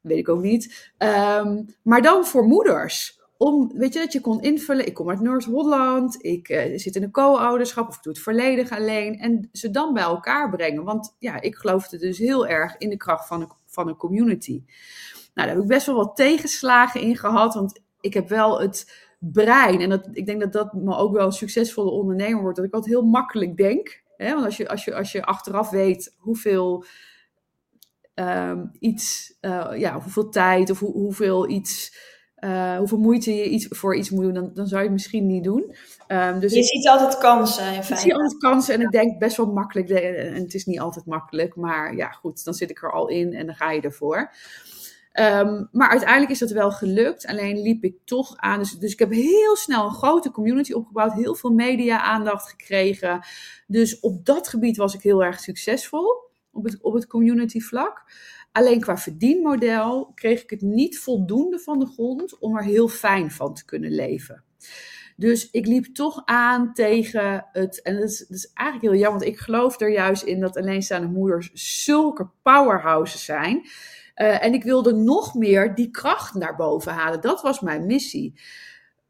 Weet 0.02 0.18
ik 0.18 0.30
ook 0.30 0.42
niet. 0.42 0.92
Um, 0.98 1.66
maar 1.84 2.02
dan 2.02 2.26
voor 2.26 2.44
moeders 2.44 3.19
om, 3.42 3.72
weet 3.74 3.94
je, 3.94 4.00
dat 4.00 4.14
je 4.14 4.22
kon 4.22 4.42
invullen. 4.42 4.86
Ik 4.86 4.94
kom 4.94 5.10
uit 5.10 5.20
Noord-Holland, 5.20 6.24
ik 6.24 6.50
uh, 6.50 6.78
zit 6.78 6.96
in 6.96 7.04
een 7.04 7.12
co-ouderschap 7.12 7.88
of 7.88 7.96
ik 7.96 8.04
doe 8.04 8.14
het 8.14 8.22
volledig 8.22 8.72
alleen. 8.72 9.20
En 9.20 9.50
ze 9.52 9.70
dan 9.70 9.94
bij 9.94 10.04
elkaar 10.04 10.50
brengen. 10.50 10.84
Want 10.84 11.16
ja, 11.20 11.42
ik 11.42 11.56
geloofde 11.56 11.98
dus 11.98 12.18
heel 12.18 12.48
erg 12.48 12.78
in 12.78 12.90
de 12.90 12.98
kracht 12.98 13.28
van 13.28 13.42
een, 13.42 13.52
van 13.66 13.88
een 13.88 13.96
community. 13.96 14.64
Nou, 15.34 15.48
daar 15.48 15.48
heb 15.48 15.58
ik 15.58 15.68
best 15.68 15.86
wel 15.86 15.96
wat 15.96 16.16
tegenslagen 16.16 17.02
in 17.02 17.18
gehad. 17.18 17.54
Want 17.54 17.82
ik 18.02 18.14
heb 18.14 18.30
wel 18.30 18.60
het 18.60 19.08
brein. 19.20 19.82
En 19.82 19.90
dat, 19.90 20.10
ik 20.12 20.26
denk 20.26 20.40
dat 20.40 20.54
dat 20.54 20.74
me 20.74 20.96
ook 20.96 21.14
wel 21.14 21.26
een 21.26 21.32
succesvolle 21.32 21.92
ondernemer 21.92 22.42
wordt. 22.42 22.58
Dat 22.58 22.66
ik 22.66 22.74
altijd 22.74 22.94
heel 22.94 23.06
makkelijk 23.06 23.58
denk. 23.58 24.04
Hè? 24.18 24.34
Want 24.34 24.46
als 24.46 24.58
je, 24.58 24.70
als, 24.70 24.86
je, 24.86 24.96
als 24.96 25.12
je 25.12 25.26
achteraf 25.26 25.70
weet 25.70 26.16
hoeveel 26.18 26.86
um, 28.16 28.72
iets, 28.80 29.38
uh, 29.42 29.72
ja, 29.76 30.02
hoeveel 30.02 30.30
tijd 30.30 30.70
of 30.70 30.80
hoe, 30.80 30.92
hoeveel 30.92 31.50
iets 31.50 31.98
uh, 32.44 32.78
hoeveel 32.78 32.98
moeite 32.98 33.36
je 33.36 33.50
iets, 33.50 33.68
voor 33.70 33.96
iets 33.96 34.10
moet 34.10 34.24
doen, 34.24 34.34
dan, 34.34 34.52
dan 34.54 34.68
zou 34.68 34.80
je 34.80 34.86
het 34.86 34.94
misschien 34.94 35.28
niet 35.28 35.44
doen. 35.44 35.76
Um, 36.08 36.40
dus 36.40 36.54
je 36.54 36.64
ziet 36.64 36.88
altijd 36.88 37.18
kansen 37.18 37.66
in 37.66 37.72
feite. 37.72 37.94
Ik 37.94 38.00
zie 38.00 38.14
altijd 38.14 38.38
kansen 38.38 38.74
en 38.74 38.82
ik 38.82 38.92
denk 38.92 39.20
best 39.20 39.38
wel 39.38 39.52
makkelijk. 39.52 39.90
En 39.90 40.34
het 40.34 40.54
is 40.54 40.66
niet 40.66 40.80
altijd 40.80 41.06
makkelijk, 41.06 41.56
maar 41.56 41.96
ja 41.96 42.10
goed, 42.10 42.44
dan 42.44 42.54
zit 42.54 42.70
ik 42.70 42.84
er 42.84 42.92
al 42.92 43.08
in 43.08 43.34
en 43.34 43.46
dan 43.46 43.56
ga 43.56 43.72
je 43.72 43.82
ervoor. 43.82 44.32
Um, 45.14 45.70
maar 45.72 45.90
uiteindelijk 45.90 46.32
is 46.32 46.40
dat 46.40 46.52
wel 46.52 46.72
gelukt. 46.72 47.28
Alleen 47.28 47.62
liep 47.62 47.84
ik 47.84 47.96
toch 48.06 48.38
aan. 48.38 48.60
Dus, 48.60 48.72
dus 48.72 48.92
ik 48.92 49.00
heb 49.00 49.12
heel 49.12 49.56
snel 49.56 49.86
een 49.86 49.94
grote 49.94 50.32
community 50.32 50.74
opgebouwd. 50.74 51.14
Heel 51.14 51.36
veel 51.36 51.52
media-aandacht 51.52 52.50
gekregen. 52.50 53.26
Dus 53.68 54.00
op 54.00 54.26
dat 54.26 54.48
gebied 54.48 54.78
was 54.78 54.94
ik 54.94 55.02
heel 55.02 55.24
erg 55.24 55.40
succesvol. 55.40 56.28
Op 56.52 56.64
het, 56.64 56.82
op 56.82 56.94
het 56.94 57.08
community 57.08 57.60
vlak. 57.60 58.04
Alleen 58.52 58.80
qua 58.80 58.98
verdienmodel 58.98 60.12
kreeg 60.16 60.44
ik 60.44 60.50
het 60.50 60.62
niet 60.62 61.00
voldoende 61.00 61.60
van 61.60 61.80
de 61.80 61.86
grond 61.86 62.40
om 62.40 62.58
er 62.58 62.64
heel 62.64 62.88
fijn 62.88 63.32
van 63.32 63.54
te 63.54 63.66
kunnen 63.66 63.92
leven. 63.92 64.44
Dus 65.16 65.52
ik 65.52 65.66
liep 65.66 65.86
toch 65.86 66.22
aan 66.26 66.74
tegen 66.74 67.46
het. 67.52 67.82
En 67.82 68.00
dat 68.00 68.26
is, 68.30 68.52
eigenlijk 68.54 68.92
heel 68.92 69.02
jammer, 69.02 69.20
want 69.20 69.34
ik 69.34 69.40
geloof 69.40 69.80
er 69.82 69.92
juist 69.92 70.24
in 70.24 70.40
dat 70.40 70.58
alleenstaande 70.58 71.08
moeders 71.08 71.52
zulke 71.84 72.30
powerhouses 72.42 73.26
zijn. 73.26 73.58
Uh, 74.16 74.44
en 74.44 74.54
ik 74.54 74.64
wilde 74.64 74.94
nog 74.94 75.34
meer 75.34 75.76
die 75.76 75.92
kracht 75.92 76.34
naar 76.34 76.56
boven 76.56 76.94
halen. 76.94 77.22
Dat 77.22 77.42
was 77.42 77.60
mijn 77.60 77.86
missie. 77.86 78.40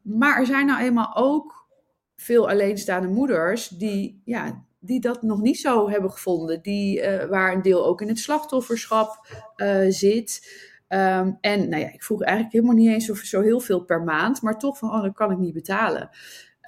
Maar 0.02 0.38
er 0.38 0.46
zijn 0.46 0.66
nou 0.66 0.80
eenmaal 0.80 1.16
ook 1.16 1.68
veel 2.16 2.48
alleenstaande 2.48 3.08
moeders 3.08 3.68
die, 3.68 4.22
ja, 4.24 4.64
die 4.80 5.00
dat 5.00 5.22
nog 5.22 5.40
niet 5.40 5.60
zo 5.60 5.90
hebben 5.90 6.10
gevonden. 6.10 6.62
Die, 6.62 7.02
uh, 7.02 7.24
waar 7.24 7.52
een 7.52 7.62
deel 7.62 7.86
ook 7.86 8.00
in 8.00 8.08
het 8.08 8.18
slachtofferschap 8.18 9.26
uh, 9.56 9.84
zit. 9.88 10.58
Um, 10.88 11.38
en 11.40 11.68
nou 11.68 11.82
ja, 11.82 11.92
ik 11.92 12.02
vroeg 12.02 12.22
eigenlijk 12.22 12.52
helemaal 12.54 12.74
niet 12.74 12.92
eens 12.92 13.10
of 13.10 13.18
zo 13.18 13.40
heel 13.40 13.60
veel 13.60 13.84
per 13.84 14.02
maand. 14.02 14.42
Maar 14.42 14.58
toch 14.58 14.78
van, 14.78 14.90
oh, 14.90 15.02
dat 15.02 15.14
kan 15.14 15.30
ik 15.30 15.38
niet 15.38 15.54
betalen. 15.54 16.10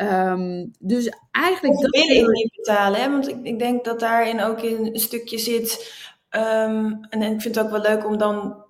Um, 0.03 0.71
dus 0.79 1.13
eigenlijk... 1.31 1.81
Dat 1.81 1.91
wil 1.91 2.17
ik 2.17 2.29
niet 2.29 2.57
betalen, 2.57 3.01
hè? 3.01 3.11
want 3.11 3.29
ik, 3.29 3.37
ik 3.43 3.59
denk 3.59 3.85
dat 3.85 4.01
daarin 4.01 4.43
ook 4.43 4.61
in 4.61 4.87
een 4.87 5.01
stukje 5.01 5.39
zit... 5.39 5.93
Um, 6.31 7.05
en, 7.11 7.23
en 7.23 7.33
ik 7.33 7.41
vind 7.41 7.55
het 7.55 7.65
ook 7.65 7.71
wel 7.71 7.81
leuk 7.81 8.07
om 8.07 8.19
dan 8.19 8.65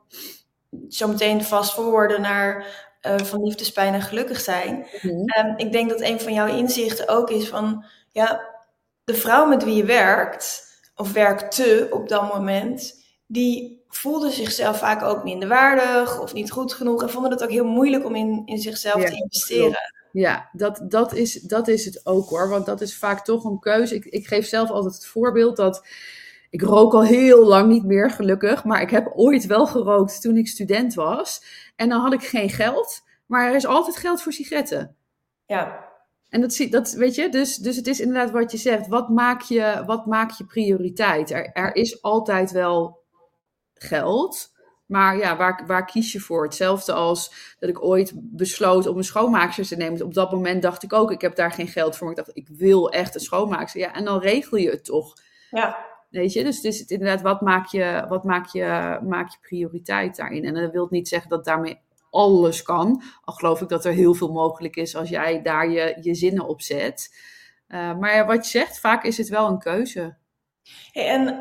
zo 0.89 1.09
meteen 1.09 1.45
vast 1.45 1.75
voorwoorden 1.75 2.21
naar 2.21 2.67
uh, 3.07 3.19
van 3.19 3.43
liefdespijn 3.43 3.95
en 3.95 4.03
gelukkig 4.03 4.41
zijn. 4.41 4.75
Mm 4.77 5.11
-hmm. 5.11 5.47
um, 5.47 5.57
ik 5.57 5.73
denk 5.73 5.91
dat 5.91 6.01
een 6.01 6.21
van 6.21 6.33
jouw 6.33 6.57
inzichten 6.57 7.09
ook 7.09 7.31
is 7.31 7.49
van, 7.49 7.85
ja, 8.11 8.52
de 9.05 9.15
vrouw 9.15 9.47
met 9.47 9.65
wie 9.65 9.75
je 9.75 9.85
werkt, 9.85 10.71
of 10.97 11.13
werkte 11.13 11.89
op 11.91 12.09
dat 12.09 12.35
moment, 12.35 13.05
die 13.27 13.85
voelden 13.89 14.33
zichzelf 14.33 14.79
vaak 14.79 15.03
ook 15.03 15.25
minder 15.25 15.49
waardig 15.49 16.21
of 16.21 16.33
niet 16.33 16.51
goed 16.51 16.73
genoeg 16.73 17.03
en 17.03 17.11
vonden 17.11 17.31
het 17.31 17.43
ook 17.43 17.51
heel 17.51 17.65
moeilijk 17.65 18.05
om 18.05 18.15
in, 18.15 18.43
in 18.45 18.59
zichzelf 18.59 19.05
te 19.05 19.17
investeren. 19.17 19.93
Ja, 20.13 20.49
dat, 20.53 20.85
dat, 20.89 21.15
is, 21.15 21.41
dat 21.41 21.69
is 21.69 21.85
het 21.85 22.07
ook 22.07 22.29
hoor. 22.29 22.49
Want 22.49 22.67
dat 22.67 22.81
is 22.81 22.97
vaak 22.97 23.25
toch 23.25 23.45
een 23.45 23.59
keuze. 23.59 23.95
Ik, 23.95 24.05
ik 24.05 24.27
geef 24.27 24.47
zelf 24.47 24.71
altijd 24.71 24.95
het 24.95 25.07
voorbeeld 25.07 25.57
dat. 25.57 25.87
Ik 26.51 26.63
rook 26.63 26.93
al 26.93 27.05
heel 27.05 27.47
lang 27.47 27.69
niet 27.69 27.85
meer, 27.85 28.11
gelukkig. 28.11 28.65
Maar 28.65 28.81
ik 28.81 28.91
heb 28.91 29.13
ooit 29.15 29.47
wel 29.47 29.67
gerookt 29.67 30.21
toen 30.21 30.37
ik 30.37 30.49
student 30.49 30.95
was. 30.95 31.45
En 31.77 31.89
dan 31.89 32.01
had 32.01 32.13
ik 32.13 32.23
geen 32.23 32.51
geld. 32.51 33.03
Maar 33.27 33.49
er 33.49 33.55
is 33.55 33.67
altijd 33.67 33.97
geld 33.97 34.23
voor 34.23 34.33
sigaretten. 34.33 34.97
Ja. 35.47 35.92
En 36.33 36.41
dat, 36.41 36.55
zie, 36.55 36.71
dat 36.71 36.93
weet 36.93 37.15
je, 37.15 37.29
dus, 37.29 37.57
dus 37.57 37.77
het 37.77 37.87
is 37.87 38.01
inderdaad 38.01 38.31
wat 38.31 38.53
je 38.53 38.59
zegt. 38.59 38.87
Wat 38.87 39.09
maak 39.09 39.41
je, 39.41 39.83
wat 39.87 40.07
maak 40.07 40.31
je 40.31 40.45
prioriteit? 40.45 41.31
Er, 41.31 41.53
er 41.53 41.75
is 41.75 42.03
altijd 42.03 42.51
wel 42.51 43.03
geld. 43.75 44.53
Maar 44.87 45.17
ja, 45.17 45.37
waar, 45.37 45.65
waar 45.67 45.85
kies 45.85 46.13
je 46.13 46.21
voor? 46.21 46.45
Hetzelfde 46.45 46.93
als 46.93 47.55
dat 47.59 47.69
ik 47.69 47.85
ooit 47.85 48.13
besloot 48.15 48.87
om 48.87 48.97
een 48.97 49.05
schoonmaakster 49.05 49.67
te 49.67 49.77
nemen. 49.77 50.03
Op 50.03 50.15
dat 50.15 50.33
moment 50.33 50.63
dacht 50.63 50.83
ik 50.83 50.93
ook, 50.93 51.11
ik 51.11 51.21
heb 51.21 51.37
daar 51.37 51.53
geen 51.53 51.69
geld 51.69 51.97
voor. 51.97 52.07
Maar 52.07 52.17
ik 52.19 52.25
dacht, 52.25 52.37
ik 52.37 52.49
wil 52.49 52.91
echt 52.91 53.15
een 53.15 53.21
schoonmaakster. 53.21 53.81
Ja, 53.81 53.95
en 53.95 54.05
dan 54.05 54.21
regel 54.21 54.57
je 54.57 54.71
het 54.71 54.85
toch. 54.85 55.15
Ja. 55.51 55.87
Weet 56.11 56.33
je, 56.33 56.45
dus 56.45 56.57
het 56.57 56.65
is 56.65 56.85
inderdaad, 56.85 57.23
wat 57.23 57.41
maak 57.41 57.67
je, 57.67 58.05
wat 58.09 58.25
maak 58.25 58.47
je, 58.47 58.99
maak 59.03 59.31
je 59.31 59.39
prioriteit 59.41 60.17
daarin? 60.17 60.45
En 60.45 60.55
dat 60.55 60.73
wil 60.73 60.87
niet 60.91 61.09
zeggen 61.09 61.31
dat 61.31 61.45
daarmee 61.45 61.81
alles 62.13 62.63
kan. 62.63 63.03
Al 63.25 63.35
geloof 63.35 63.61
ik 63.61 63.69
dat 63.69 63.85
er 63.85 63.93
heel 63.93 64.15
veel 64.15 64.33
mogelijk 64.33 64.77
is 64.77 64.97
als 64.97 65.09
jij 65.09 65.43
daar 65.43 65.71
je, 65.71 65.99
je 66.01 66.15
zinnen 66.15 66.49
op 66.49 66.63
zet. 66.63 67.15
Uh, 67.69 67.99
maar 67.99 68.27
wat 68.27 68.45
je 68.45 68.59
zegt, 68.59 68.81
vaak 68.81 69.05
is 69.05 69.17
het 69.19 69.29
wel 69.29 69.49
een 69.49 69.59
keuze. 69.59 70.17
Hey, 70.93 71.09
en 71.09 71.41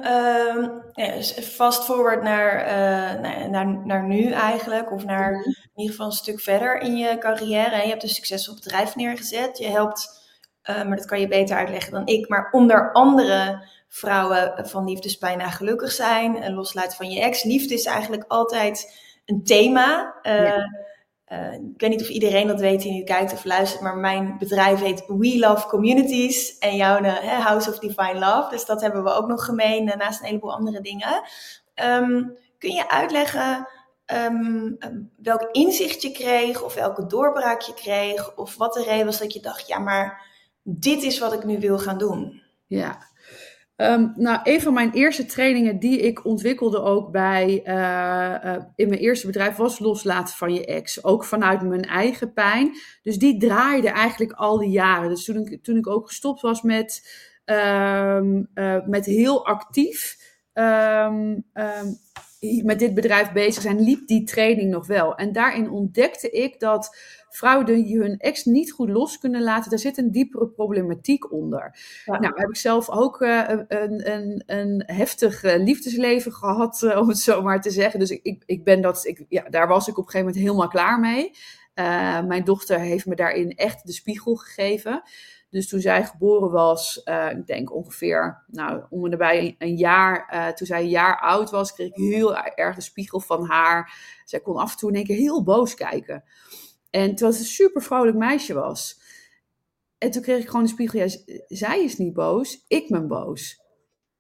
uh, 0.96 1.16
dus 1.16 1.32
fast 1.32 1.84
forward 1.84 2.24
naar, 2.24 2.66
uh, 2.66 3.50
naar, 3.50 3.86
naar, 3.86 4.04
nu 4.04 4.32
eigenlijk, 4.32 4.92
of 4.92 5.06
naar 5.06 5.32
mhm. 5.32 5.48
in 5.48 5.56
ieder 5.76 5.92
geval 5.92 6.06
een 6.06 6.12
stuk 6.12 6.40
verder 6.40 6.80
in 6.80 6.98
je 6.98 7.18
carrière. 7.18 7.76
Je 7.76 7.90
hebt 7.90 8.04
een 8.04 8.10
succesvol 8.10 8.56
bedrijf 8.56 8.96
neergezet. 8.96 9.58
Je 9.58 9.68
helpt, 9.68 10.30
uh, 10.70 10.84
maar 10.84 10.98
dat 10.98 11.06
kan 11.06 11.20
je 11.20 11.28
beter 11.28 11.58
uitleggen 11.58 11.92
dan 11.92 12.08
ik, 12.08 12.30
maar 12.30 12.50
onder 12.52 12.92
andere 12.92 13.68
vrouwen 13.88 14.68
van 14.68 14.86
liefdespijn 14.86 15.38
naar 15.38 15.52
gelukkig 15.52 15.92
zijn 15.92 16.42
en 16.42 16.54
loslaten 16.54 16.98
van 16.98 17.10
je 17.10 17.22
ex. 17.22 17.44
Liefde 17.44 17.74
is 17.74 17.86
eigenlijk 17.86 18.24
altijd 18.28 19.10
een 19.26 19.44
thema. 19.44 20.20
Ja. 20.24 20.80
Uh, 21.28 21.54
ik 21.54 21.82
weet 21.82 21.90
niet 21.90 22.02
of 22.02 22.10
iedereen 22.10 22.48
dat 22.48 22.60
weet 22.60 22.82
die 22.82 22.92
nu 22.92 23.04
kijkt 23.04 23.34
of 23.34 23.46
luistert, 23.46 23.82
maar 23.82 23.98
mijn 23.98 24.38
bedrijf 24.38 24.80
heet 24.80 25.04
We 25.08 25.40
Love 25.40 25.68
Communities 25.68 26.58
en 26.58 26.76
jouw 26.76 27.02
uh, 27.02 27.46
House 27.46 27.70
of 27.70 27.80
Divine 27.80 28.20
Love. 28.20 28.50
Dus 28.50 28.66
dat 28.66 28.82
hebben 28.82 29.04
we 29.04 29.14
ook 29.14 29.28
nog 29.28 29.46
gemeen, 29.46 29.88
uh, 29.88 29.96
naast 29.96 30.20
een 30.20 30.26
heleboel 30.26 30.54
andere 30.54 30.82
dingen. 30.82 31.24
Um, 31.76 32.38
kun 32.58 32.72
je 32.72 32.90
uitleggen 32.90 33.68
um, 34.06 34.78
welk 35.18 35.50
inzicht 35.52 36.02
je 36.02 36.12
kreeg 36.12 36.64
of 36.64 36.74
welke 36.74 37.06
doorbraak 37.06 37.62
je 37.62 37.74
kreeg 37.74 38.36
of 38.36 38.58
wat 38.58 38.74
de 38.74 38.84
reden 38.84 39.06
was 39.06 39.20
dat 39.20 39.34
je 39.34 39.40
dacht, 39.40 39.68
ja 39.68 39.80
maar 39.80 40.26
dit 40.64 41.04
is 41.04 41.20
wat 41.20 41.34
ik 41.34 41.44
nu 41.44 41.60
wil 41.60 41.80
gaan 41.80 41.98
doen? 41.98 42.42
Ja, 42.68 43.08
Um, 43.76 44.14
nou, 44.16 44.40
een 44.44 44.62
van 44.62 44.74
mijn 44.74 44.92
eerste 44.92 45.26
trainingen 45.26 45.80
die 45.80 46.00
ik 46.00 46.26
ontwikkelde 46.26 46.82
ook 46.82 47.12
bij, 47.12 47.62
uh, 47.66 48.52
uh, 48.52 48.64
in 48.76 48.90
mijn 48.90 49.02
eerste 49.02 49.26
bedrijf 49.26 49.56
was 49.56 49.80
loslaten 49.80 50.36
van 50.36 50.54
je 50.54 50.66
ex. 50.66 51.04
Ook 51.04 51.24
vanuit 51.26 51.62
mijn 51.62 51.86
eigen 51.86 52.34
pijn. 52.34 52.72
Dus 53.04 53.18
die 53.18 53.40
draaide 53.40 53.90
eigenlijk 53.90 54.32
al 54.32 54.58
die 54.58 54.70
jaren. 54.70 55.10
Dus 55.10 55.26
toen 55.26 55.36
ik, 55.36 55.64
toen 55.64 55.78
ik 55.78 55.88
ook 55.88 56.08
gestopt 56.08 56.42
was 56.42 56.62
met, 56.62 57.20
um, 57.46 58.50
uh, 58.54 58.86
met 58.86 59.06
heel 59.06 59.46
actief 59.46 60.18
um, 60.54 61.46
met 62.42 62.80
dit 62.80 62.94
bedrijf 62.94 63.32
bezig 63.32 63.62
zijn, 63.62 63.82
liep 63.82 64.08
die 64.08 64.24
training 64.24 64.70
nog 64.70 64.88
wel. 64.88 65.16
En 65.16 65.32
daarin 65.32 65.70
ontdekte 65.70 66.30
ik 66.30 66.60
dat 66.60 66.98
vrouwen 67.30 67.66
die 67.66 68.00
hun 68.00 68.18
ex 68.18 68.46
niet 68.46 68.72
goed 68.72 68.90
los 68.90 69.18
kunnen 69.20 69.44
laten, 69.44 69.70
daar 69.70 69.80
zit 69.80 69.98
een 69.98 70.12
diepere 70.12 70.48
problematiek 70.48 71.32
onder. 71.32 71.80
Nou, 72.06 72.26
heb 72.36 72.50
ik 72.50 72.56
zelf 72.56 72.90
ook 72.90 73.22
uh, 73.22 73.50
een, 73.68 74.12
een, 74.12 74.44
een 74.46 74.84
heftig 74.86 75.44
uh, 75.44 75.64
liefdesleven 75.64 76.34
gehad, 76.34 76.82
uh, 76.82 76.98
om 76.98 77.08
het 77.08 77.20
zo 77.20 77.42
maar 77.42 77.62
te 77.62 77.72
zeggen. 77.72 78.00
Dus 78.00 78.10
ik, 78.10 78.44
ik 78.46 78.64
ben 78.64 78.82
dat, 78.82 79.06
ik, 79.06 79.26
ja, 79.30 79.50
daar 79.50 79.68
was 79.68 79.88
ik 79.88 79.98
op 79.98 80.06
een 80.06 80.12
gegeven 80.12 80.28
moment 80.28 80.46
helemaal 80.46 80.68
klaar 80.68 81.00
mee. 81.00 81.32
mijn 82.28 82.44
dochter 82.44 82.80
heeft 82.80 83.06
me 83.06 83.16
daarin 83.16 83.52
echt 83.52 83.86
de 83.86 83.94
spiegel 83.94 84.36
gegeven. 84.36 85.04
Dus 85.52 85.70
toen 85.70 85.80
zij 85.80 86.06
geboren 86.06 86.52
was, 86.52 87.02
uh, 87.06 87.32
ik 87.32 87.48
denk 87.48 87.76
ongeveer, 87.76 88.44
nou, 88.48 88.84
om 88.90 89.04
en 89.04 89.10
nabij 89.10 89.56
een, 89.58 89.76
jaar, 89.76 90.34
uh, 90.34 90.48
toen 90.48 90.68
zij 90.68 90.82
een 90.82 90.90
jaar 90.90 91.20
oud 91.20 91.50
was, 91.50 91.74
kreeg 91.74 91.88
ik 91.88 91.96
heel 91.96 92.38
erg 92.38 92.76
de 92.76 92.82
spiegel 92.82 93.20
van 93.20 93.46
haar. 93.46 93.94
Zij 94.26 94.40
kon 94.40 94.56
af 94.56 94.72
en 94.72 94.78
toe 94.78 94.90
in 94.90 94.96
één 94.96 95.06
keer 95.06 95.16
heel 95.16 95.44
boos 95.44 95.74
kijken. 95.74 96.24
En 96.90 97.10
terwijl 97.10 97.32
het 97.32 97.40
een 97.40 97.46
super 97.46 97.82
vrolijk 97.82 98.18
meisje 98.18 98.54
was. 98.54 99.00
En 99.98 100.12
toen 100.12 100.22
kreeg 100.22 100.42
ik 100.42 100.48
gewoon 100.48 100.64
de 100.64 100.70
spiegel, 100.70 101.10
zij 101.48 101.84
is 101.84 101.98
niet 101.98 102.14
boos, 102.14 102.66
ik 102.68 102.90
ben 102.90 103.08
boos. 103.08 103.60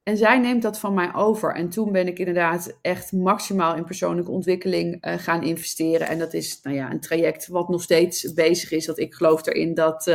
En 0.03 0.17
zij 0.17 0.39
neemt 0.39 0.61
dat 0.61 0.79
van 0.79 0.93
mij 0.93 1.13
over. 1.13 1.55
En 1.55 1.69
toen 1.69 1.91
ben 1.91 2.07
ik 2.07 2.19
inderdaad 2.19 2.77
echt 2.81 3.11
maximaal 3.11 3.75
in 3.75 3.85
persoonlijke 3.85 4.31
ontwikkeling 4.31 5.05
uh, 5.05 5.13
gaan 5.17 5.43
investeren. 5.43 6.07
En 6.07 6.19
dat 6.19 6.33
is 6.33 6.61
nou 6.61 6.75
ja, 6.75 6.91
een 6.91 7.00
traject 7.00 7.47
wat 7.47 7.69
nog 7.69 7.81
steeds 7.81 8.33
bezig 8.33 8.71
is. 8.71 8.85
Dat 8.85 9.00
ik 9.00 9.13
geloof 9.13 9.45
erin 9.45 9.73
dat, 9.73 10.07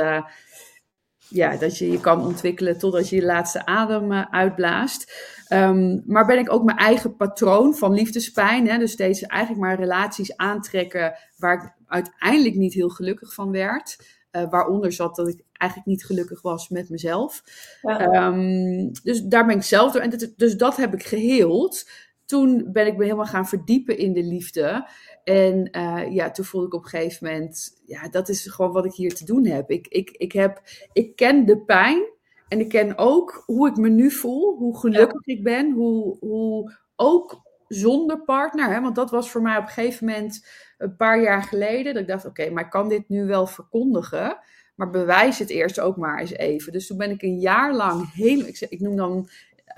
ja, 1.29 1.57
dat 1.57 1.79
je 1.79 1.91
je 1.91 2.01
kan 2.01 2.25
ontwikkelen 2.25 2.79
totdat 2.79 3.09
je 3.09 3.17
je 3.17 3.25
laatste 3.25 3.67
adem 3.67 4.13
uh, 4.13 4.25
uitblaast. 4.31 5.13
Um, 5.53 6.03
maar 6.07 6.27
ben 6.27 6.39
ik 6.39 6.53
ook 6.53 6.65
mijn 6.65 6.79
eigen 6.79 7.17
patroon 7.17 7.75
van 7.75 7.95
liefdespijn. 7.95 8.69
Hè, 8.69 8.79
dus 8.79 8.93
steeds 8.93 9.23
eigenlijk 9.23 9.63
maar 9.63 9.77
relaties 9.77 10.37
aantrekken 10.37 11.15
waar 11.37 11.55
ik 11.55 11.73
uiteindelijk 11.87 12.55
niet 12.55 12.75
heel 12.75 12.89
gelukkig 12.89 13.35
van 13.35 13.51
werd. 13.51 13.97
Uh, 14.33 14.51
waaronder 14.51 14.93
zat 14.93 15.17
dat 15.17 15.29
ik 15.29 15.45
eigenlijk 15.53 15.91
niet 15.91 16.05
gelukkig 16.07 16.43
was 16.43 16.69
met 16.69 16.89
mezelf. 16.89 17.43
Ja. 17.83 18.27
Um, 18.27 18.93
dus 19.03 19.23
daar 19.23 19.47
ben 19.47 19.57
ik 19.57 19.63
zelf 19.63 19.93
door. 19.93 20.03
En 20.03 20.11
dat, 20.11 20.33
dus 20.37 20.57
dat 20.57 20.77
heb 20.77 20.95
ik 20.95 21.03
geheeld. 21.03 21.91
Toen 22.25 22.69
ben 22.73 22.87
ik 22.87 22.97
me 22.97 23.05
helemaal 23.05 23.27
gaan 23.27 23.49
verdiepen 23.49 23.99
in 23.99 24.13
de 24.13 24.23
liefde. 24.23 24.89
En 25.29 25.69
uh, 25.73 26.15
ja, 26.15 26.31
toen 26.31 26.45
voelde 26.45 26.67
ik 26.67 26.75
op 26.75 26.83
een 26.83 26.89
gegeven 26.89 27.27
moment, 27.27 27.81
ja, 27.87 28.09
dat 28.09 28.29
is 28.29 28.47
gewoon 28.47 28.73
wat 28.73 28.85
ik 28.85 28.93
hier 28.93 29.15
te 29.15 29.25
doen 29.25 29.47
heb. 29.47 29.71
Ik, 29.71 29.87
ik, 29.89 30.11
ik, 30.11 30.33
heb, 30.33 30.61
ik 30.93 31.17
ken 31.17 31.45
de 31.45 31.59
pijn 31.59 32.05
en 32.49 32.61
ik 32.61 32.69
ken 32.69 32.99
ook 32.99 33.43
hoe 33.47 33.69
ik 33.69 33.77
me 33.77 33.89
nu 33.89 34.11
voel, 34.11 34.57
hoe 34.57 34.79
gelukkig 34.79 35.21
ja. 35.25 35.35
ik 35.35 35.43
ben, 35.43 35.73
hoe, 35.73 36.17
hoe 36.21 36.77
ook 36.97 37.43
zonder 37.69 38.23
partner. 38.23 38.73
Hè, 38.73 38.81
want 38.81 38.95
dat 38.95 39.11
was 39.11 39.31
voor 39.31 39.43
mij 39.43 39.57
op 39.57 39.63
een 39.63 39.69
gegeven 39.69 40.07
moment 40.07 40.47
een 40.79 40.97
paar 40.97 41.23
jaar 41.23 41.43
geleden. 41.43 41.93
Dat 41.93 42.03
ik 42.03 42.09
dacht, 42.09 42.27
oké, 42.27 42.41
okay, 42.41 42.53
maar 42.53 42.65
ik 42.65 42.71
kan 42.71 42.89
dit 42.89 43.09
nu 43.09 43.27
wel 43.27 43.47
verkondigen. 43.47 44.39
Maar 44.75 44.91
bewijs 44.91 45.39
het 45.39 45.51
eerst 45.51 45.81
ook 45.81 45.97
maar 45.97 46.21
eens 46.21 46.33
even. 46.33 46.73
Dus 46.73 46.87
toen 46.87 46.97
ben 46.97 47.11
ik 47.11 47.23
een 47.23 47.39
jaar 47.39 47.75
lang 47.75 48.13
helemaal, 48.13 48.49
ik, 48.49 48.61
ik 48.69 48.81
noem 48.81 48.97
dan 48.97 49.29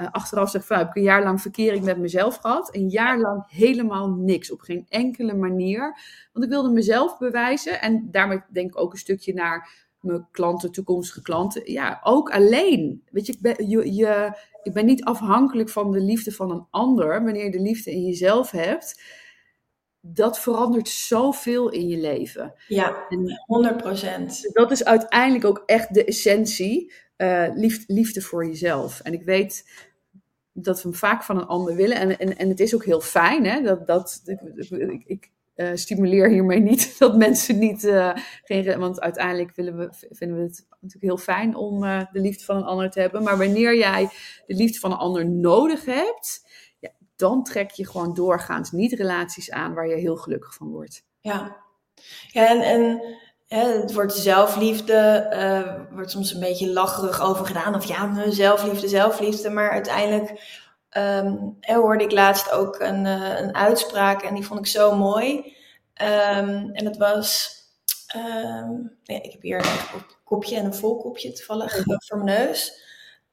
uh, 0.00 0.06
achteraf 0.10 0.50
zeg 0.50 0.66
van, 0.66 0.78
heb 0.78 0.88
ik 0.88 0.96
een 0.96 1.02
jaar 1.02 1.22
lang 1.22 1.40
verkering 1.40 1.84
met 1.84 1.98
mezelf 1.98 2.36
gehad. 2.36 2.74
Een 2.74 2.88
jaar 2.88 3.18
lang 3.18 3.44
helemaal 3.48 4.08
niks, 4.08 4.50
op 4.52 4.60
geen 4.60 4.86
enkele 4.88 5.34
manier. 5.34 5.98
Want 6.32 6.44
ik 6.44 6.50
wilde 6.50 6.70
mezelf 6.70 7.18
bewijzen 7.18 7.80
en 7.80 8.08
daarmee 8.10 8.40
denk 8.52 8.70
ik 8.70 8.80
ook 8.80 8.92
een 8.92 8.98
stukje 8.98 9.34
naar 9.34 9.86
mijn 10.00 10.28
klanten, 10.30 10.72
toekomstige 10.72 11.22
klanten. 11.22 11.72
Ja, 11.72 12.00
ook 12.02 12.30
alleen. 12.30 13.02
Weet 13.10 13.26
je, 13.26 13.32
ik 13.32 13.40
ben, 13.40 13.68
je, 13.68 13.94
je, 13.94 14.38
ik 14.62 14.72
ben 14.72 14.86
niet 14.86 15.04
afhankelijk 15.04 15.68
van 15.68 15.90
de 15.90 16.00
liefde 16.00 16.32
van 16.32 16.50
een 16.50 16.66
ander. 16.70 17.24
Wanneer 17.24 17.44
je 17.44 17.50
de 17.50 17.60
liefde 17.60 17.90
in 17.90 18.04
jezelf 18.04 18.50
hebt, 18.50 19.02
dat 20.00 20.38
verandert 20.38 20.88
zoveel 20.88 21.68
in 21.68 21.88
je 21.88 21.98
leven. 21.98 22.54
Ja, 22.66 23.06
100%. 23.08 24.52
Dat 24.52 24.70
is 24.70 24.84
uiteindelijk 24.84 25.44
ook 25.44 25.62
echt 25.66 25.94
de 25.94 26.04
essentie. 26.04 26.92
Uh, 27.18 27.48
liefde, 27.54 27.92
liefde 27.92 28.20
voor 28.20 28.46
jezelf. 28.46 29.00
En 29.00 29.12
ik 29.12 29.22
weet 29.22 29.70
dat 30.52 30.82
we 30.82 30.88
hem 30.88 30.98
vaak 30.98 31.22
van 31.22 31.38
een 31.38 31.46
ander 31.46 31.74
willen. 31.74 31.96
En, 31.96 32.18
en, 32.18 32.36
en 32.36 32.48
het 32.48 32.60
is 32.60 32.74
ook 32.74 32.84
heel 32.84 33.00
fijn. 33.00 33.44
Hè? 33.44 33.62
Dat, 33.62 33.86
dat, 33.86 34.22
ik, 34.24 35.02
ik 35.04 35.30
uh, 35.56 35.70
stimuleer 35.74 36.28
hiermee 36.28 36.60
niet 36.60 36.94
dat 36.98 37.16
mensen 37.16 37.58
niet. 37.58 37.84
Uh, 37.84 38.16
geen, 38.44 38.78
want 38.78 39.00
uiteindelijk 39.00 39.56
we, 39.56 39.88
vinden 40.10 40.36
we 40.36 40.42
het 40.42 40.66
natuurlijk 40.70 41.04
heel 41.04 41.16
fijn 41.16 41.54
om 41.54 41.80
de 41.80 42.08
liefde 42.12 42.44
van 42.44 42.56
een 42.56 42.64
ander 42.64 42.90
te 42.90 43.00
hebben. 43.00 43.22
Maar 43.22 43.38
wanneer 43.38 43.76
jij 43.76 44.08
de 44.46 44.54
liefde 44.54 44.78
van 44.78 44.92
een 44.92 44.98
ander 44.98 45.26
nodig 45.26 45.84
hebt. 45.84 46.46
Ja, 46.78 46.90
dan 47.16 47.44
trek 47.44 47.70
je 47.70 47.86
gewoon 47.86 48.14
doorgaans 48.14 48.72
niet 48.72 48.92
relaties 48.92 49.50
aan 49.50 49.74
waar 49.74 49.88
je 49.88 49.96
heel 49.96 50.16
gelukkig 50.16 50.54
van 50.54 50.70
wordt. 50.70 51.04
Ja, 51.20 51.56
ja 52.28 52.48
en. 52.48 52.60
en 52.60 53.00
het 53.48 53.92
woord 53.92 54.12
zelfliefde 54.12 55.28
uh, 55.32 55.94
wordt 55.94 56.10
soms 56.10 56.34
een 56.34 56.40
beetje 56.40 56.72
lacherig 56.72 57.20
over 57.22 57.46
gedaan. 57.46 57.74
Of 57.74 57.84
ja, 57.84 58.30
zelfliefde, 58.30 58.88
zelfliefde. 58.88 59.50
Maar 59.50 59.70
uiteindelijk 59.70 60.56
um, 60.96 61.56
hoorde 61.60 62.04
ik 62.04 62.12
laatst 62.12 62.50
ook 62.50 62.80
een, 62.80 63.04
uh, 63.04 63.38
een 63.38 63.54
uitspraak 63.54 64.22
en 64.22 64.34
die 64.34 64.46
vond 64.46 64.60
ik 64.60 64.66
zo 64.66 64.96
mooi. 64.96 65.36
Um, 66.02 66.70
en 66.72 66.84
dat 66.84 66.96
was, 66.96 67.50
um, 68.16 68.98
ja, 69.02 69.22
ik 69.22 69.32
heb 69.32 69.42
hier 69.42 69.58
een 69.58 70.02
kopje 70.24 70.56
en 70.56 70.64
een 70.64 70.74
vol 70.74 70.96
kopje 70.96 71.32
toevallig 71.32 71.84
voor 71.86 72.24
mijn 72.24 72.38
neus. 72.38 72.86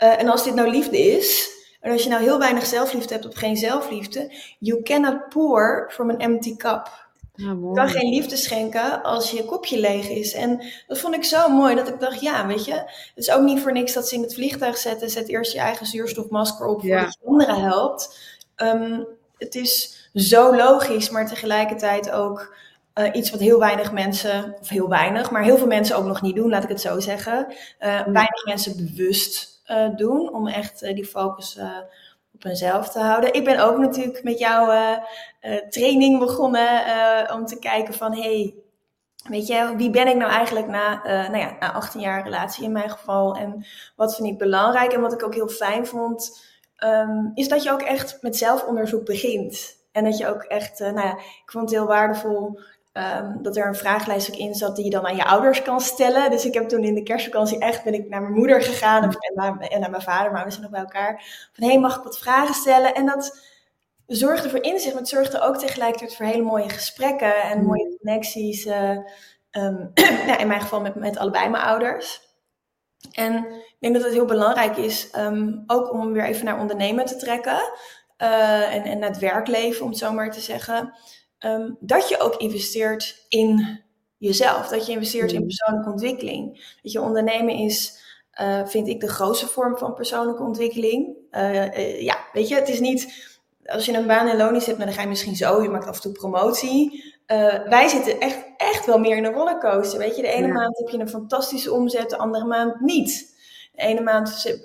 Uh, 0.04 0.20
en 0.20 0.30
als 0.30 0.44
dit 0.44 0.56
nou 0.56 0.70
liefde 0.70 0.98
is, 0.98 1.54
En 1.86 1.92
als 1.92 2.04
je 2.04 2.10
nou 2.10 2.22
heel 2.22 2.40
weinig 2.40 2.66
zelfliefde 2.66 3.14
hebt 3.14 3.28
of 3.28 3.36
geen 3.36 3.58
zelfliefde, 3.58 4.34
you 4.60 4.82
cannot 4.82 5.30
pour 5.30 5.92
from 5.94 6.10
an 6.10 6.20
empty 6.20 6.56
cup. 6.56 7.05
Ja, 7.36 7.50
je 7.50 7.72
kan 7.74 7.90
geen 7.90 8.10
liefde 8.10 8.36
schenken 8.36 9.04
als 9.04 9.32
je 9.32 9.46
kopje 9.46 9.80
leeg 9.80 10.10
is. 10.10 10.34
En 10.34 10.62
dat 10.88 11.00
vond 11.00 11.16
ik 11.16 11.24
zo 11.24 11.50
mooi 11.50 11.76
dat 11.76 11.88
ik 11.88 12.00
dacht, 12.00 12.22
ja, 12.22 12.48
weet 12.48 12.66
je, 12.66 12.74
het 12.74 13.12
is 13.16 13.32
ook 13.32 13.44
niet 13.44 13.62
voor 13.62 13.72
niks 13.72 13.94
dat 13.94 14.08
ze 14.08 14.16
in 14.16 14.22
het 14.22 14.34
vliegtuig 14.34 14.78
zetten. 14.78 15.10
Zet 15.10 15.30
eerst 15.30 15.54
je 15.54 15.60
eigen 15.60 15.86
zuurstofmasker 15.86 16.66
op 16.66 16.82
voordat 16.82 17.18
je 17.20 17.28
anderen 17.28 17.62
helpt. 17.62 18.20
Ehm, 18.56 19.00
het 19.38 19.56
is 19.56 20.10
zo 20.14 20.56
logisch, 20.56 21.10
maar 21.10 21.28
tegelijkertijd 21.28 22.12
ook 22.12 22.56
uh, 22.96 23.10
iets 23.14 23.32
wat 23.32 23.40
heel 23.40 23.60
weinig 23.60 23.92
mensen, 23.92 24.56
of 24.62 24.70
heel 24.70 24.90
weinig, 24.90 25.32
maar 25.32 25.44
heel 25.44 25.58
veel 25.58 25.68
mensen 25.68 25.98
ook 25.98 26.06
nog 26.06 26.22
niet 26.22 26.36
doen, 26.36 26.50
laat 26.50 26.64
ik 26.64 26.70
het 26.70 26.82
zo 26.82 27.00
zeggen. 27.00 27.48
Uh, 27.50 28.02
weinig 28.04 28.46
mensen 28.46 28.78
bewust 28.78 29.62
uh, 29.68 29.96
doen 29.96 30.34
om 30.34 30.48
echt 30.48 30.80
die 30.80 31.06
focus 31.06 31.58
op 32.36 32.44
hunzelf 32.44 32.90
te 32.90 33.00
houden. 33.00 33.34
Ik 33.34 33.44
ben 33.44 33.60
ook 33.60 33.78
natuurlijk 33.78 34.24
met 34.24 34.40
jouw 34.40 34.98
training 35.70 36.20
begonnen 36.20 36.84
om 37.34 37.46
te 37.46 37.60
kijken 37.60 37.94
van, 37.94 38.16
hey, 38.16 38.56
weet 39.30 39.48
je, 39.48 39.74
wie 39.78 39.90
ben 39.90 40.08
ik 40.08 40.16
nou 40.16 40.32
eigenlijk 40.32 40.68
na, 40.68 41.02
nou 41.04 41.38
ja, 41.38 41.56
na 41.60 41.74
18 41.74 42.02
jaar 42.02 42.24
relatie 42.24 42.64
in 42.64 42.72
mijn 42.72 42.90
geval 42.90 43.36
en 43.36 43.66
wat 43.96 44.16
vind 44.16 44.28
ik 44.28 44.38
belangrijk 44.38 44.94
en 44.94 45.02
wat 45.02 45.14
ik 45.14 45.24
ook 45.24 45.34
heel 45.34 45.48
fijn 45.48 45.88
vond, 45.88 46.46
um, 46.84 47.32
is 47.34 47.48
dat 47.48 47.64
je 47.64 47.72
ook 47.72 47.82
echt 47.82 48.18
met 48.22 48.38
zelfonderzoek 48.38 49.06
begint. 49.06 49.84
En 49.92 50.04
dat 50.04 50.18
je 50.18 50.28
ook 50.28 50.44
echt, 50.44 50.80
nou 50.80 51.00
ja, 51.00 51.18
ik 51.18 51.52
vond 51.52 51.70
het 51.70 51.80
heel 51.80 51.88
waardevol 51.88 52.60
um, 52.98 53.42
dat 53.42 53.58
er 53.58 53.68
een 53.68 53.76
vragenlijst 53.76 54.30
ook 54.30 54.36
in 54.36 54.54
zat 54.54 54.76
die 54.76 54.86
je 54.86 54.92
dan 54.92 55.08
aan 55.08 55.16
je 55.16 55.26
ouders 55.26 55.62
kan 55.62 55.82
stellen. 55.82 56.30
Dus 56.32 56.46
ik 56.46 56.54
heb 56.54 56.68
toen 56.70 56.84
in 56.84 56.96
de 56.96 57.04
kerstvakantie 57.04 57.60
echt 57.60 57.84
ben 57.84 57.94
ik 57.94 58.10
naar 58.10 58.22
mijn 58.22 58.34
moeder 58.34 58.62
gegaan 58.62 59.04
en, 59.04 59.18
naar, 59.34 59.60
en 59.60 59.80
naar 59.80 59.90
mijn 59.90 60.02
vader, 60.02 60.32
maar 60.32 60.44
we 60.44 60.50
zijn 60.50 60.62
nog 60.62 60.72
bij 60.72 60.80
elkaar. 60.80 61.24
Van 61.54 61.64
hé, 61.64 61.70
hey, 61.70 61.80
mag 61.80 61.98
ik 61.98 62.04
wat 62.04 62.20
vragen 62.20 62.56
stellen? 62.56 62.94
En 62.94 63.06
dat 63.06 63.40
zorgde 64.08 64.50
voor 64.50 64.64
inzicht, 64.64 64.94
maar 64.94 65.02
het 65.02 65.10
zorgde 65.10 65.42
ook 65.42 65.58
tegelijkertijd 65.58 66.16
voor 66.16 66.26
hele 66.26 66.44
mooie 66.44 66.70
gesprekken 66.70 67.42
en 67.42 67.60
mm. 67.60 67.66
mooie 67.66 67.96
connecties. 67.98 68.66
Uh, 68.66 68.98
um, 69.52 69.92
ja, 70.28 70.38
in 70.38 70.48
mijn 70.48 70.62
geval 70.62 70.82
met, 70.82 70.96
met 70.96 71.18
allebei 71.18 71.50
mijn 71.50 71.64
ouders. 71.64 72.22
En 73.12 73.36
ik 73.54 73.76
denk 73.80 73.94
dat 73.94 74.04
het 74.04 74.14
heel 74.14 74.26
belangrijk 74.26 74.78
is, 74.78 75.10
um, 75.18 75.64
ook 75.68 75.94
om 75.94 76.14
weer 76.14 76.26
even 76.26 76.46
naar 76.46 76.60
ondernemen 76.60 77.06
te 77.06 77.16
trekken. 77.16 77.72
Uh, 78.18 78.76
en, 78.76 78.84
en 78.84 79.00
naar 79.00 79.10
het 79.10 79.20
werkleven, 79.20 79.84
om 79.84 79.90
het 79.90 79.98
zo 79.98 80.12
maar 80.12 80.32
te 80.32 80.40
zeggen. 80.40 80.94
Um, 81.46 81.78
dat 81.80 82.10
je 82.10 82.20
ook 82.20 82.36
investeert 82.36 83.26
in 83.30 83.80
jezelf. 84.18 84.68
Dat 84.68 84.86
je 84.86 84.92
investeert 84.92 85.32
in 85.32 85.40
mm. 85.40 85.48
persoonlijke 85.48 85.92
ontwikkeling. 85.92 86.54
Dat 86.82 86.92
je 86.92 87.02
ondernemen 87.02 87.56
is, 87.56 88.04
uh, 88.42 88.66
vind 88.66 88.88
ik, 88.88 89.00
de 89.00 89.08
grootste 89.08 89.48
vorm 89.48 89.78
van 89.78 89.94
persoonlijke 89.94 90.44
ontwikkeling. 90.44 91.16
Uh, 91.32 92.02
ja, 92.02 92.18
weet 92.34 92.48
je, 92.48 92.56
het 92.56 92.70
is 92.70 92.80
niet. 92.80 93.34
Als 93.66 93.86
je 93.86 93.94
een 93.94 94.08
baan 94.08 94.28
in 94.28 94.38
loon 94.38 94.62
zit, 94.62 94.78
dan 94.78 94.94
ga 94.94 95.02
je 95.02 95.08
misschien 95.08 95.36
zo, 95.36 95.64
je 95.64 95.70
maakt 95.70 95.88
af 95.88 95.96
en 95.96 96.02
toe 96.02 96.12
promotie. 96.12 97.14
wij 97.70 97.88
zitten 97.88 98.20
echt, 98.20 98.46
echt 98.58 98.86
wel 98.86 99.00
meer 99.00 99.18
in 99.18 99.26
een 99.26 99.34
rollercoaster. 99.34 100.00
Weet 100.00 100.16
je, 100.16 100.22
de 100.22 100.28
ene 100.28 100.48
maand 100.48 100.78
heb 100.78 100.90
je 100.90 101.00
een 101.00 101.10
fantastische 101.10 101.74
omzet, 101.74 102.10
de 102.10 102.18
andere 102.18 102.46
maand 102.46 102.80
niet. 102.80 103.34
De 103.72 103.82
ene 103.82 104.02
maand 104.02 104.56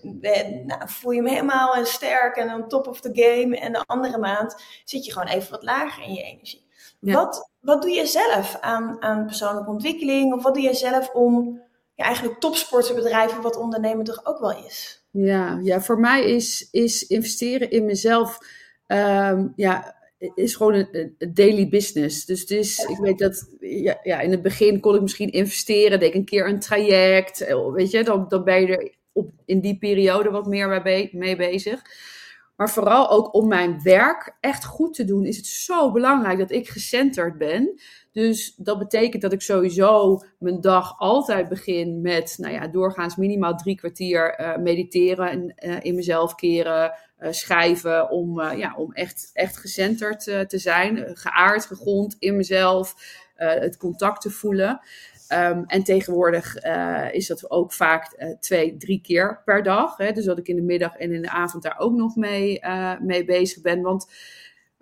nou, 0.66 0.80
voel 0.84 1.12
je 1.12 1.22
me 1.22 1.30
helemaal 1.30 1.84
sterk 1.84 2.36
en 2.36 2.54
on 2.54 2.68
top 2.68 2.86
of 2.86 3.00
the 3.00 3.10
game. 3.12 3.56
En 3.56 3.72
de 3.72 3.82
andere 3.86 4.18
maand 4.18 4.62
zit 4.84 5.04
je 5.04 5.12
gewoon 5.12 5.28
even 5.28 5.50
wat 5.50 5.62
lager 5.62 6.02
in 6.02 6.14
je 6.14 6.22
energie. 6.22 6.68
Wat, 7.00 7.50
wat 7.60 7.82
doe 7.82 7.90
je 7.90 8.06
zelf 8.06 8.58
aan, 8.60 9.02
aan 9.02 9.26
persoonlijke 9.26 9.70
ontwikkeling? 9.70 10.34
Of 10.34 10.42
wat 10.42 10.54
doe 10.54 10.62
je 10.62 10.74
zelf 10.74 11.10
om 11.14 11.60
ja, 11.94 12.04
eigenlijk 12.04 12.40
topsporterbedrijven, 12.40 13.42
wat 13.42 13.56
ondernemen 13.56 14.04
toch 14.04 14.26
ook 14.26 14.38
wel 14.38 14.64
is? 14.64 15.04
Ja, 15.10 15.58
ja 15.62 15.80
voor 15.80 16.00
mij 16.00 16.24
is, 16.24 16.68
is 16.70 17.06
investeren 17.06 17.70
in 17.70 17.84
mezelf 17.84 18.38
ehm, 18.86 19.46
ja, 19.56 19.96
is 20.34 20.54
gewoon 20.54 20.74
een, 20.74 21.14
een, 21.18 21.34
daily 21.34 21.68
business. 21.68 22.24
Dus 22.24 22.40
het 22.40 22.50
is, 22.50 22.78
ik 22.78 22.96
weet 22.96 23.18
dat 23.18 23.48
ja, 23.60 23.98
ja, 24.02 24.20
in 24.20 24.30
het 24.30 24.42
begin 24.42 24.80
kon 24.80 24.94
ik 24.94 25.00
misschien 25.00 25.30
investeren, 25.30 25.98
deed 25.98 26.08
ik 26.08 26.14
een 26.14 26.24
keer 26.24 26.48
een 26.48 26.60
traject, 26.60 27.40
eh, 27.40 27.72
weet 27.72 27.90
je, 27.90 28.04
dan, 28.04 28.28
dan 28.28 28.44
ben 28.44 28.60
je 28.60 28.76
er 28.76 28.94
op, 29.12 29.30
in 29.44 29.60
die 29.60 29.78
periode 29.78 30.30
wat 30.30 30.46
meer 30.46 30.82
mee 31.12 31.36
bezig. 31.36 31.82
Maar 32.60 32.70
vooral 32.70 33.10
ook 33.10 33.34
om 33.34 33.48
mijn 33.48 33.82
werk 33.82 34.36
echt 34.40 34.64
goed 34.64 34.94
te 34.94 35.04
doen, 35.04 35.24
is 35.24 35.36
het 35.36 35.46
zo 35.46 35.92
belangrijk 35.92 36.38
dat 36.38 36.50
ik 36.50 36.68
gecenterd 36.68 37.38
ben. 37.38 37.80
Dus 38.12 38.54
dat 38.56 38.78
betekent 38.78 39.22
dat 39.22 39.32
ik 39.32 39.40
sowieso 39.40 40.20
mijn 40.38 40.60
dag 40.60 40.98
altijd 40.98 41.48
begin 41.48 42.00
met, 42.00 42.34
nou 42.38 42.54
ja, 42.54 42.68
doorgaans 42.68 43.16
minimaal 43.16 43.56
drie 43.56 43.76
kwartier 43.76 44.40
uh, 44.40 44.56
mediteren 44.56 45.30
en 45.30 45.54
uh, 45.58 45.76
in 45.80 45.94
mezelf 45.94 46.34
keren, 46.34 46.92
uh, 47.20 47.32
schrijven, 47.32 48.10
om, 48.10 48.40
ja, 48.40 48.74
om 48.76 48.92
echt, 48.92 49.30
echt 49.32 49.56
gecenterd 49.56 50.20
te 50.22 50.58
zijn, 50.58 51.16
geaard, 51.16 51.66
gegrond 51.66 52.16
in 52.18 52.36
mezelf, 52.36 52.94
het 53.34 53.76
contact 53.76 54.20
te 54.20 54.30
voelen. 54.30 54.80
Um, 55.32 55.64
en 55.66 55.82
tegenwoordig 55.82 56.64
uh, 56.64 57.14
is 57.14 57.26
dat 57.26 57.50
ook 57.50 57.72
vaak 57.72 58.14
uh, 58.18 58.30
twee, 58.40 58.76
drie 58.76 59.00
keer 59.00 59.42
per 59.44 59.62
dag. 59.62 59.96
Hè? 59.96 60.12
Dus 60.12 60.24
dat 60.24 60.38
ik 60.38 60.48
in 60.48 60.56
de 60.56 60.62
middag 60.62 60.96
en 60.96 61.12
in 61.12 61.22
de 61.22 61.30
avond 61.30 61.62
daar 61.62 61.78
ook 61.78 61.92
nog 61.92 62.16
mee, 62.16 62.60
uh, 62.64 63.00
mee 63.00 63.24
bezig 63.24 63.62
ben. 63.62 63.82
Want 63.82 64.12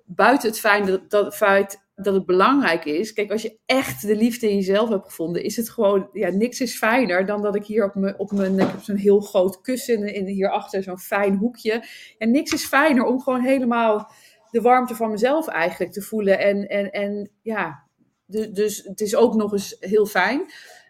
buiten 0.05 0.49
het 0.49 0.61
feit 0.61 0.87
dat, 0.87 1.11
dat, 1.11 1.37
feit 1.37 1.87
dat 1.95 2.15
het 2.15 2.27
belangrijk 2.27 2.85
is. 2.85 3.13
Kijk, 3.13 3.31
als 3.31 3.43
je 3.43 3.59
echt 3.67 4.07
de 4.07 4.17
liefde 4.17 4.51
in 4.51 4.57
jezelf 4.57 4.89
hebt 4.89 5.05
gevonden, 5.05 5.43
is 5.43 5.57
het 5.57 5.71
gewoon, 5.71 6.09
ja, 6.13 6.31
niks 6.31 6.61
is 6.61 6.79
fijner 6.79 7.27
dan 7.27 7.43
dat 7.43 7.55
ik 7.55 7.65
hier 7.65 7.85
op 7.85 7.95
mijn, 7.95 8.19
op 8.19 8.33
mijn 8.33 8.59
ik 8.59 8.71
heb 8.71 8.81
zo'n 8.81 8.97
heel 8.97 9.21
groot 9.21 9.61
kussen 9.61 10.15
in, 10.15 10.27
hierachter 10.27 10.83
zo'n 10.83 10.99
fijn 10.99 11.37
hoekje. 11.37 11.85
En 12.19 12.31
niks 12.31 12.53
is 12.53 12.67
fijner 12.67 13.05
om 13.05 13.21
gewoon 13.21 13.43
helemaal 13.43 14.11
de 14.51 14.61
warmte 14.61 14.95
van 14.95 15.11
mezelf 15.11 15.49
eigenlijk 15.49 15.93
te 15.93 16.03
voelen. 16.03 16.39
En, 16.39 16.69
en, 16.69 16.91
en 16.91 17.31
ja, 17.43 17.88
dus, 18.29 18.83
het 18.85 19.01
is 19.01 19.17
ook 19.17 19.35
nog 19.35 19.53
eens 19.53 19.77
heel 19.81 20.07
fijn. 20.07 20.41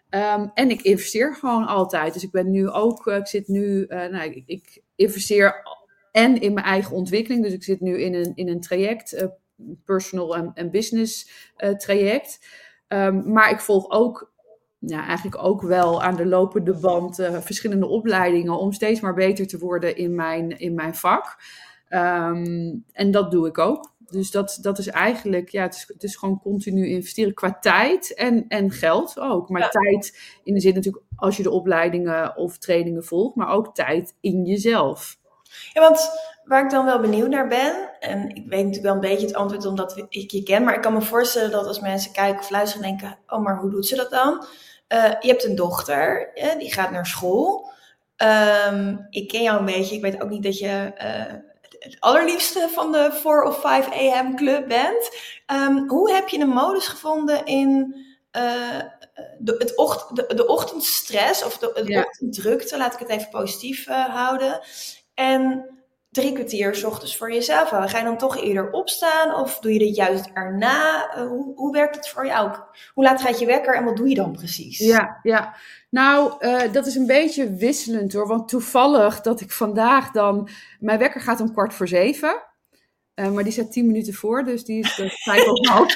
Um, 0.09 0.51
en 0.53 0.69
ik 0.69 0.81
investeer 0.81 1.35
gewoon 1.35 1.65
altijd. 1.65 2.13
Dus 2.13 2.23
ik 2.23 2.31
ben 2.31 2.51
nu 2.51 2.69
ook, 2.69 3.05
uh, 3.05 3.15
ik 3.15 3.27
zit 3.27 3.47
nu, 3.47 3.85
uh, 3.87 4.05
nou, 4.05 4.43
ik, 4.45 4.81
investeer 4.95 5.55
en 6.11 6.41
in 6.41 6.53
mijn 6.53 6.65
eigen 6.65 6.95
ontwikkeling. 6.95 7.43
Dus 7.43 7.53
ik 7.53 7.63
zit 7.63 7.79
nu 7.79 8.01
in 8.01 8.13
een, 8.13 8.31
in 8.35 8.49
een 8.49 8.61
traject, 8.61 9.13
uh, 9.13 9.23
personal 9.85 10.35
en, 10.35 10.71
business 10.71 11.29
traject. 11.77 12.45
Um, 12.87 13.31
maar 13.31 13.51
ik 13.51 13.59
volg 13.59 13.89
ook, 13.89 14.31
ja, 14.79 15.05
eigenlijk 15.05 15.43
ook 15.43 15.61
wel 15.61 16.03
aan 16.03 16.15
de 16.15 16.25
lopende 16.25 16.73
band 16.73 17.15
verschillende 17.39 17.87
opleidingen 17.87 18.59
om 18.59 18.71
steeds 18.71 18.99
maar 18.99 19.13
beter 19.13 19.47
te 19.47 19.57
worden 19.57 19.95
in 19.95 20.15
mijn, 20.15 20.59
in 20.59 20.73
mijn 20.73 20.95
vak. 20.95 21.37
Um, 21.89 22.85
en 22.91 23.11
dat 23.11 23.31
doe 23.31 23.47
ik 23.47 23.57
ook 23.57 23.93
dus 24.11 24.31
dat, 24.31 24.57
dat 24.61 24.77
is 24.77 24.87
eigenlijk, 24.87 25.49
ja, 25.49 25.61
het 25.61 25.75
is, 25.75 25.85
het 25.87 26.03
is 26.03 26.15
gewoon 26.15 26.39
continu 26.39 26.87
investeren 26.87 27.33
qua 27.33 27.57
tijd 27.59 28.13
en, 28.13 28.45
en 28.47 28.71
geld 28.71 29.19
ook. 29.19 29.49
Maar 29.49 29.69
tijd 29.69 30.19
in 30.43 30.53
de 30.53 30.59
zin 30.59 30.73
natuurlijk 30.73 31.05
als 31.15 31.37
je 31.37 31.43
de 31.43 31.51
opleidingen 31.51 32.37
of 32.37 32.57
trainingen 32.57 33.03
volgt, 33.03 33.35
maar 33.35 33.49
ook 33.49 33.75
tijd 33.75 34.15
in 34.21 34.45
jezelf. 34.45 35.17
Ja, 35.73 35.81
want 35.81 36.09
waar 36.43 36.63
ik 36.63 36.69
dan 36.69 36.85
wel 36.85 36.99
benieuwd 36.99 37.29
naar 37.29 37.47
ben, 37.47 37.89
en 37.99 38.29
ik 38.29 38.47
weet 38.47 38.65
natuurlijk 38.65 38.83
wel 38.83 38.93
een 38.93 38.99
beetje 38.99 39.25
het 39.27 39.35
antwoord 39.35 39.65
omdat 39.65 40.05
ik 40.09 40.31
je 40.31 40.43
ken, 40.43 40.63
maar 40.63 40.75
ik 40.75 40.81
kan 40.81 40.93
me 40.93 41.01
voorstellen 41.01 41.51
dat 41.51 41.65
als 41.65 41.79
mensen 41.79 42.11
kijken 42.11 42.39
of 42.39 42.49
luisteren 42.49 42.85
en 42.85 42.97
denken, 42.97 43.17
oh, 43.27 43.43
maar 43.43 43.57
hoe 43.57 43.69
doet 43.69 43.87
ze 43.87 43.95
dat 43.95 44.09
dan? 44.09 44.45
Uh, 44.93 45.11
je 45.19 45.27
hebt 45.27 45.45
een 45.45 45.55
dochter, 45.55 46.31
die 46.57 46.73
gaat 46.73 46.91
naar 46.91 47.05
school. 47.05 47.71
Um, 48.71 49.07
ik 49.09 49.27
ken 49.27 49.41
jou 49.41 49.59
een 49.59 49.65
beetje, 49.65 49.95
ik 49.95 50.01
weet 50.01 50.21
ook 50.21 50.29
niet 50.29 50.43
dat 50.43 50.57
je 50.57 50.91
uh, 51.03 51.48
het 51.79 51.97
allerliefste 51.99 52.67
van 52.71 52.91
de 52.91 53.09
4 53.11 53.43
of 53.43 53.59
5 53.59 53.89
AM 53.91 54.35
club 54.35 54.67
bent. 54.67 55.17
Um, 55.47 55.89
hoe 55.89 56.11
heb 56.11 56.27
je 56.27 56.39
een 56.39 56.49
modus 56.49 56.87
gevonden 56.87 57.45
in 57.45 57.95
uh, 58.37 58.79
de, 59.39 59.55
het 59.57 59.77
ocht, 59.77 60.15
de, 60.15 60.33
de, 60.35 60.47
ochtendstress 60.47 61.43
of 61.43 61.57
de, 61.57 61.83
de 61.85 61.99
ochtenddrukte, 61.99 62.77
laat 62.77 62.93
ik 62.93 62.99
het 62.99 63.09
even 63.09 63.29
positief 63.29 63.87
uh, 63.87 64.05
houden. 64.05 64.61
En 65.13 65.65
drie 66.11 66.33
kwartier 66.33 66.75
s 66.75 66.83
ochtends 66.83 67.17
voor 67.17 67.33
jezelf 67.33 67.69
houden. 67.69 67.89
Ga 67.89 67.97
je 67.97 68.03
dan 68.03 68.17
toch 68.17 68.37
eerder 68.37 68.71
opstaan 68.71 69.35
of 69.35 69.59
doe 69.59 69.73
je 69.73 69.79
dit 69.79 69.95
juist 69.95 70.29
erna? 70.33 71.15
Uh, 71.17 71.27
hoe, 71.27 71.55
hoe 71.55 71.71
werkt 71.71 71.95
het 71.95 72.09
voor 72.09 72.25
jou? 72.25 72.51
Hoe 72.93 73.03
laat 73.03 73.21
gaat 73.21 73.39
je 73.39 73.45
wekker 73.45 73.75
en 73.75 73.83
wat 73.83 73.97
doe 73.97 74.09
je 74.09 74.15
dan 74.15 74.31
precies? 74.31 74.77
Ja, 74.77 75.19
ja. 75.23 75.55
Nou, 75.89 76.33
uh, 76.39 76.73
dat 76.73 76.85
is 76.85 76.95
een 76.95 77.07
beetje 77.07 77.53
wisselend 77.53 78.13
hoor. 78.13 78.27
Want 78.27 78.47
toevallig 78.47 79.21
dat 79.21 79.41
ik 79.41 79.51
vandaag 79.51 80.11
dan. 80.11 80.49
Mijn 80.79 80.99
wekker 80.99 81.21
gaat 81.21 81.41
om 81.41 81.51
kwart 81.51 81.73
voor 81.73 81.87
zeven. 81.87 82.43
Uh, 83.15 83.31
maar 83.31 83.43
die 83.43 83.53
staat 83.53 83.71
tien 83.71 83.85
minuten 83.85 84.13
voor, 84.13 84.43
dus 84.43 84.63
die 84.63 84.83
is 84.83 84.93
vijf 85.23 85.47
over 85.47 85.71
half. 85.71 85.93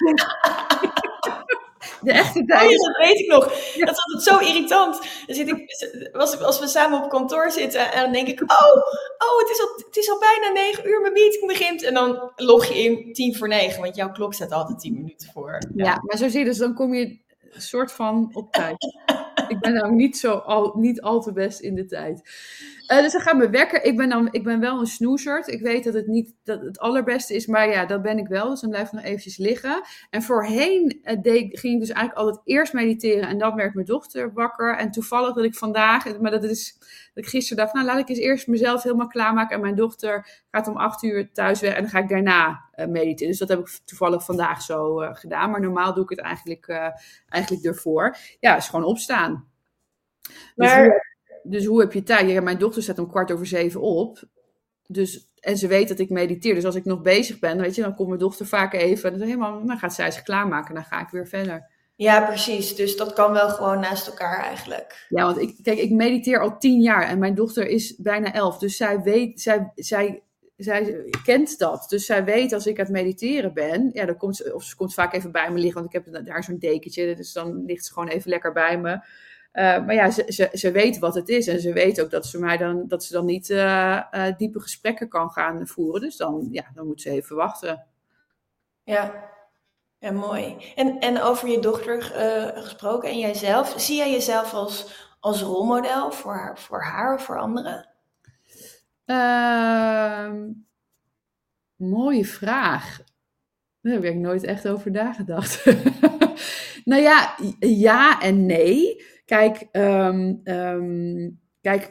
De 2.01 2.11
echte 2.11 2.45
tijd. 2.45 2.69
Oh, 2.69 2.87
dat 2.87 2.97
weet 2.97 3.19
ik 3.19 3.27
nog. 3.27 3.43
Dat 3.45 3.89
is 3.89 4.03
altijd 4.05 4.23
zo 4.23 4.37
irritant. 4.37 4.99
Dan 5.25 5.35
zit 5.35 5.47
ik, 5.47 5.65
als, 6.13 6.39
als 6.39 6.59
we 6.59 6.67
samen 6.67 7.03
op 7.03 7.09
kantoor 7.09 7.51
zitten 7.51 7.91
en 7.91 8.01
dan 8.03 8.11
denk 8.11 8.27
ik, 8.27 8.41
oh, 8.41 8.75
oh 9.17 9.39
het, 9.39 9.49
is 9.49 9.61
al, 9.61 9.83
het 9.85 9.97
is 9.97 10.09
al 10.09 10.19
bijna 10.19 10.51
negen 10.51 10.87
uur, 10.87 11.01
mijn 11.01 11.13
meeting 11.13 11.47
begint. 11.47 11.83
En 11.83 11.93
dan 11.93 12.31
log 12.35 12.65
je 12.65 12.83
in 12.83 13.13
tien 13.13 13.35
voor 13.35 13.47
negen, 13.47 13.81
want 13.81 13.95
jouw 13.95 14.11
klok 14.11 14.33
staat 14.33 14.51
altijd 14.51 14.79
tien 14.79 14.93
minuten 14.93 15.29
voor. 15.33 15.57
Ja, 15.75 15.99
maar 16.01 16.17
zo 16.17 16.27
zie 16.29 16.39
je 16.39 16.45
dus, 16.45 16.57
dan 16.57 16.73
kom 16.73 16.93
je 16.93 17.19
een 17.51 17.61
soort 17.61 17.91
van 17.91 18.29
op 18.33 18.51
tijd. 18.51 18.75
ik 19.53 19.59
ben 19.59 19.73
nou 19.73 19.93
niet, 19.93 20.17
zo 20.17 20.33
al, 20.33 20.73
niet 20.77 21.01
al 21.01 21.21
te 21.21 21.33
best 21.33 21.59
in 21.59 21.75
de 21.75 21.85
tijd. 21.85 22.21
Uh, 22.87 23.01
dus 23.01 23.11
dan 23.11 23.21
gaan 23.21 23.39
we 23.39 23.49
wekker. 23.49 23.83
Ik 23.83 23.97
ben, 23.97 24.09
dan, 24.09 24.27
ik 24.31 24.43
ben 24.43 24.59
wel 24.59 24.79
een 24.79 24.85
snoezerd. 24.85 25.47
Ik 25.47 25.61
weet 25.61 25.83
dat 25.83 25.93
het 25.93 26.07
niet 26.07 26.35
dat 26.43 26.61
het 26.61 26.79
allerbeste 26.79 27.35
is, 27.35 27.45
maar 27.45 27.69
ja, 27.69 27.85
dat 27.85 28.01
ben 28.01 28.17
ik 28.17 28.27
wel. 28.27 28.49
Dus 28.49 28.61
dan 28.61 28.69
blijf 28.69 28.87
ik 28.87 28.93
nog 28.93 29.03
eventjes 29.03 29.37
liggen. 29.37 29.81
En 30.09 30.21
voorheen 30.21 30.99
uh, 31.03 31.21
deed, 31.21 31.59
ging 31.59 31.73
ik 31.73 31.79
dus 31.79 31.89
eigenlijk 31.89 32.17
altijd 32.17 32.41
eerst 32.45 32.73
mediteren 32.73 33.27
en 33.27 33.37
dan 33.37 33.55
werd 33.55 33.73
mijn 33.73 33.85
dochter 33.85 34.33
wakker. 34.33 34.77
En 34.77 34.91
toevallig 34.91 35.33
dat 35.33 35.43
ik 35.43 35.55
vandaag, 35.55 36.19
maar 36.19 36.31
dat 36.31 36.43
is 36.43 36.77
dat 37.13 37.23
ik 37.23 37.29
gisteren 37.29 37.63
dacht, 37.63 37.73
nou 37.73 37.85
laat 37.85 37.99
ik 37.99 38.09
eens 38.09 38.19
eerst 38.19 38.47
mezelf 38.47 38.83
helemaal 38.83 39.07
klaarmaken. 39.07 39.55
En 39.55 39.61
mijn 39.61 39.75
dochter 39.75 40.43
gaat 40.51 40.67
om 40.67 40.77
acht 40.77 41.03
uur 41.03 41.31
thuis 41.31 41.59
weg 41.59 41.73
en 41.73 41.81
dan 41.81 41.91
ga 41.91 41.99
ik 41.99 42.09
daarna 42.09 42.69
uh, 42.75 42.85
mediteren. 42.85 43.29
Dus 43.29 43.39
dat 43.39 43.49
heb 43.49 43.59
ik 43.59 43.79
toevallig 43.85 44.25
vandaag 44.25 44.61
zo 44.61 44.95
gedaan. 44.95 45.51
Maar 45.51 45.61
normaal 45.61 45.93
doe 45.93 46.03
ik 46.03 46.09
het 46.09 46.21
eigenlijk, 46.21 46.67
eigenlijk 47.29 47.65
ervoor. 47.65 48.17
Ja, 48.39 48.55
is 48.55 48.67
gewoon 48.67 48.85
opstaan. 48.85 49.47
Dus 50.21 50.35
maar 50.55 50.83
dus 50.83 51.12
hoe 51.65 51.79
heb 51.79 51.93
je 51.93 52.03
tijd? 52.03 52.29
Ja, 52.29 52.41
mijn 52.41 52.57
dochter 52.57 52.83
staat 52.83 52.99
om 52.99 53.09
kwart 53.09 53.31
over 53.31 53.45
zeven 53.45 53.81
op. 53.81 54.23
Dus, 54.87 55.29
en 55.39 55.57
ze 55.57 55.67
weet 55.67 55.87
dat 55.87 55.99
ik 55.99 56.09
mediteer. 56.09 56.55
Dus 56.55 56.65
als 56.65 56.75
ik 56.75 56.85
nog 56.85 57.01
bezig 57.01 57.39
ben, 57.39 57.61
weet 57.61 57.75
je, 57.75 57.81
dan 57.81 57.95
komt 57.95 58.07
mijn 58.07 58.19
dochter 58.19 58.45
vaak 58.45 58.73
even. 58.73 59.11
En 59.11 59.17
dan, 59.17 59.27
helemaal, 59.27 59.65
dan 59.65 59.77
gaat 59.77 59.93
zij 59.93 60.11
zich 60.11 60.23
klaarmaken. 60.23 60.75
Dan 60.75 60.83
ga 60.83 61.01
ik 61.01 61.09
weer 61.09 61.27
verder. 61.27 61.71
Ja, 61.95 62.25
precies. 62.25 62.75
Dus 62.75 62.97
dat 62.97 63.13
kan 63.13 63.31
wel 63.31 63.49
gewoon 63.49 63.79
naast 63.79 64.07
elkaar 64.07 64.43
eigenlijk. 64.43 65.05
Ja, 65.09 65.25
want 65.25 65.37
ik, 65.37 65.55
kijk, 65.61 65.79
ik 65.79 65.91
mediteer 65.91 66.39
al 66.39 66.57
tien 66.57 66.81
jaar 66.81 67.03
en 67.07 67.19
mijn 67.19 67.35
dochter 67.35 67.67
is 67.67 67.95
bijna 67.95 68.33
elf. 68.33 68.57
Dus 68.57 68.77
zij 68.77 69.01
weet, 69.01 69.41
zij, 69.41 69.71
zij, 69.75 70.23
zij 70.57 71.09
kent 71.23 71.57
dat. 71.59 71.85
Dus 71.89 72.05
zij 72.05 72.23
weet 72.23 72.53
als 72.53 72.67
ik 72.67 72.79
aan 72.79 72.85
het 72.85 72.93
mediteren 72.93 73.53
ben, 73.53 73.89
ja, 73.93 74.05
dan 74.05 74.17
komt 74.17 74.35
ze, 74.35 74.55
of 74.55 74.63
ze 74.63 74.75
komt 74.75 74.93
vaak 74.93 75.13
even 75.13 75.31
bij 75.31 75.51
me 75.51 75.59
liggen, 75.59 75.81
want 75.81 75.93
ik 75.93 76.03
heb 76.03 76.25
daar 76.25 76.43
zo'n 76.43 76.59
dekentje. 76.59 77.15
Dus 77.15 77.33
dan 77.33 77.65
ligt 77.65 77.85
ze 77.85 77.93
gewoon 77.93 78.07
even 78.09 78.29
lekker 78.29 78.51
bij 78.51 78.79
me. 78.79 78.99
Uh, 79.53 79.85
maar 79.85 79.93
ja, 79.93 80.11
ze, 80.11 80.25
ze, 80.27 80.49
ze 80.53 80.71
weet 80.71 80.99
wat 80.99 81.15
het 81.15 81.29
is. 81.29 81.47
En 81.47 81.59
ze 81.59 81.73
weet 81.73 82.01
ook 82.01 82.09
dat 82.09 82.25
ze, 82.25 82.39
mij 82.39 82.57
dan, 82.57 82.87
dat 82.87 83.03
ze 83.03 83.13
dan 83.13 83.25
niet 83.25 83.49
uh, 83.49 84.01
uh, 84.11 84.25
diepe 84.37 84.59
gesprekken 84.59 85.09
kan 85.09 85.29
gaan 85.31 85.67
voeren. 85.67 86.01
Dus 86.01 86.17
dan, 86.17 86.47
ja, 86.51 86.65
dan 86.73 86.87
moet 86.87 87.01
ze 87.01 87.09
even 87.09 87.35
wachten. 87.35 87.85
Ja, 88.83 89.29
ja 89.99 90.11
mooi. 90.11 90.57
En, 90.75 90.99
en 90.99 91.21
over 91.21 91.49
je 91.49 91.59
dochter 91.59 92.01
gesproken 92.55 93.09
en 93.09 93.19
jijzelf. 93.19 93.73
Zie 93.77 93.97
jij 93.97 94.11
jezelf 94.11 94.53
als, 94.53 95.07
als 95.19 95.41
rolmodel 95.41 96.11
voor 96.11 96.33
haar, 96.33 96.59
voor 96.59 96.83
haar 96.83 97.13
of 97.13 97.23
voor 97.23 97.39
anderen? 97.39 97.89
Ehm, 99.05 100.51
mooie 101.75 102.25
vraag. 102.25 103.01
Daar 103.81 103.93
heb 103.93 104.03
ik 104.03 104.15
nooit 104.15 104.43
echt 104.43 104.67
over 104.67 104.91
nagedacht. 104.91 105.65
nou 106.85 107.01
ja, 107.01 107.35
ja 107.59 108.21
en 108.21 108.45
nee. 108.45 109.11
Kijk, 109.25 109.67
um, 109.71 110.41
um, 110.43 111.39
kijk, 111.61 111.87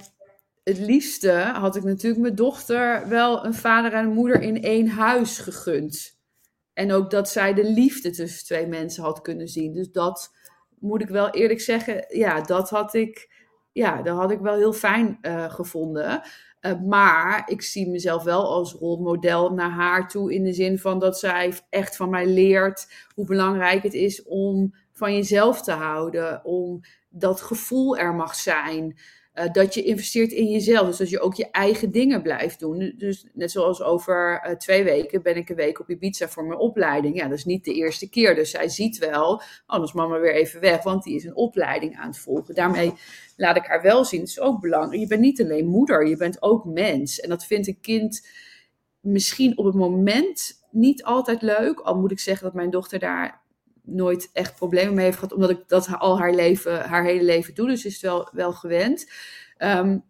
het 0.65 0.79
liefste 0.79 1.33
had 1.33 1.77
ik 1.77 1.83
natuurlijk 1.83 2.23
mijn 2.23 2.35
dochter 2.35 3.09
wel 3.09 3.45
een 3.45 3.55
vader 3.55 3.93
en 3.93 4.05
een 4.05 4.13
moeder 4.13 4.41
in 4.41 4.63
één 4.63 4.89
huis 4.89 5.39
gegund. 5.39 6.21
En 6.73 6.93
ook 6.93 7.11
dat 7.11 7.29
zij 7.29 7.55
de 7.55 7.65
liefde 7.65 8.11
tussen 8.11 8.45
twee 8.45 8.67
mensen 8.67 9.03
had 9.03 9.21
kunnen 9.21 9.49
zien. 9.49 9.73
Dus 9.73 9.91
dat 9.91 10.35
moet 10.79 11.03
ik 11.03 11.09
wel 11.09 11.31
eerlijk 11.31 11.61
zeggen, 11.61 12.05
ja, 12.09 12.41
dat 12.41 12.71
had 12.71 12.95
ik, 12.95 13.31
ja, 13.73 14.03
dat 14.03 14.17
had 14.17 14.31
ik 14.31 14.41
wel 14.41 14.57
heel 14.57 14.73
fijn 14.73 15.19
uh, 15.23 15.51
gevonden. 15.51 16.23
Uh, 16.61 16.81
maar 16.81 17.43
ik 17.47 17.63
zie 17.63 17.89
mezelf 17.89 18.23
wel 18.23 18.45
als 18.45 18.73
rolmodel 18.73 19.51
naar 19.51 19.71
haar 19.71 20.09
toe. 20.09 20.35
In 20.35 20.45
de 20.45 20.53
zin 20.53 20.79
van 20.79 20.99
dat 20.99 21.19
zij 21.19 21.53
echt 21.69 21.97
van 21.97 22.11
mij 22.11 22.27
leert 22.27 22.93
hoe 23.15 23.25
belangrijk 23.25 23.83
het 23.83 23.95
is 23.95 24.23
om 24.23 24.75
van 24.93 25.15
jezelf 25.15 25.63
te 25.63 25.73
houden. 25.73 26.45
Om 26.45 26.81
dat 27.13 27.41
gevoel 27.41 27.97
er 27.97 28.15
mag 28.15 28.35
zijn. 28.35 28.99
Uh, 29.35 29.53
dat 29.53 29.75
je 29.75 29.83
investeert 29.83 30.33
in 30.33 30.47
jezelf. 30.47 30.87
Dus 30.87 30.97
dat 30.97 31.11
je 31.11 31.21
ook 31.21 31.35
je 31.35 31.51
eigen 31.51 31.91
dingen 31.91 32.23
blijft 32.23 32.61
doen. 32.61 32.95
Dus 32.97 33.27
net 33.33 33.51
zoals 33.51 33.83
over 33.83 34.43
uh, 34.47 34.57
twee 34.57 34.85
weken 34.85 35.23
ben 35.23 35.37
ik 35.37 35.49
een 35.49 35.57
week 35.57 35.81
op 35.81 35.91
Ibiza 35.91 36.29
voor 36.29 36.45
mijn 36.45 36.59
opleiding. 36.59 37.17
Ja, 37.17 37.29
dat 37.29 37.39
is 37.39 37.45
niet 37.45 37.65
de 37.65 37.75
eerste 37.75 38.09
keer. 38.09 38.35
Dus 38.35 38.51
zij 38.51 38.69
ziet 38.69 38.99
wel, 38.99 39.43
oh, 39.67 39.83
is 39.83 39.93
mama 39.93 40.19
weer 40.19 40.35
even 40.35 40.61
weg, 40.61 40.83
want 40.83 41.03
die 41.03 41.15
is 41.15 41.25
een 41.25 41.37
opleiding 41.37 41.97
aan 41.97 42.09
het 42.09 42.19
volgen. 42.19 42.55
Daarmee 42.55 42.93
laat 43.37 43.57
ik 43.57 43.67
haar 43.67 43.83
wel 43.83 44.05
zien, 44.05 44.21
het 44.21 44.29
is 44.29 44.41
ook 44.41 44.61
belangrijk. 44.61 45.01
Je 45.01 45.07
bent 45.07 45.21
niet 45.21 45.43
alleen 45.43 45.67
moeder, 45.67 46.07
je 46.07 46.17
bent 46.17 46.43
ook 46.43 46.65
mens. 46.65 47.21
En 47.21 47.29
dat 47.29 47.45
vindt 47.45 47.67
een 47.67 47.81
kind 47.81 48.27
misschien 49.01 49.59
op 49.59 49.65
het 49.65 49.75
moment 49.75 50.63
niet 50.71 51.05
altijd 51.05 51.43
leuk. 51.43 51.81
Al 51.81 52.01
moet 52.01 52.11
ik 52.11 52.21
zeggen 52.21 52.45
dat 52.45 52.55
mijn 52.55 52.71
dochter 52.71 52.99
daar 52.99 53.42
nooit 53.83 54.31
echt 54.33 54.55
problemen 54.55 54.95
mee 54.95 55.05
heeft 55.05 55.19
gehad, 55.19 55.35
omdat 55.35 55.51
ik 55.51 55.63
dat 55.67 55.89
al 55.99 56.19
haar 56.19 56.35
leven, 56.35 56.81
haar 56.81 57.05
hele 57.05 57.25
leven 57.25 57.55
doe. 57.55 57.69
Dus 57.69 57.85
is 57.85 57.93
het 57.93 58.03
wel, 58.03 58.29
wel 58.33 58.53
gewend. 58.53 59.11
Um, 59.59 60.05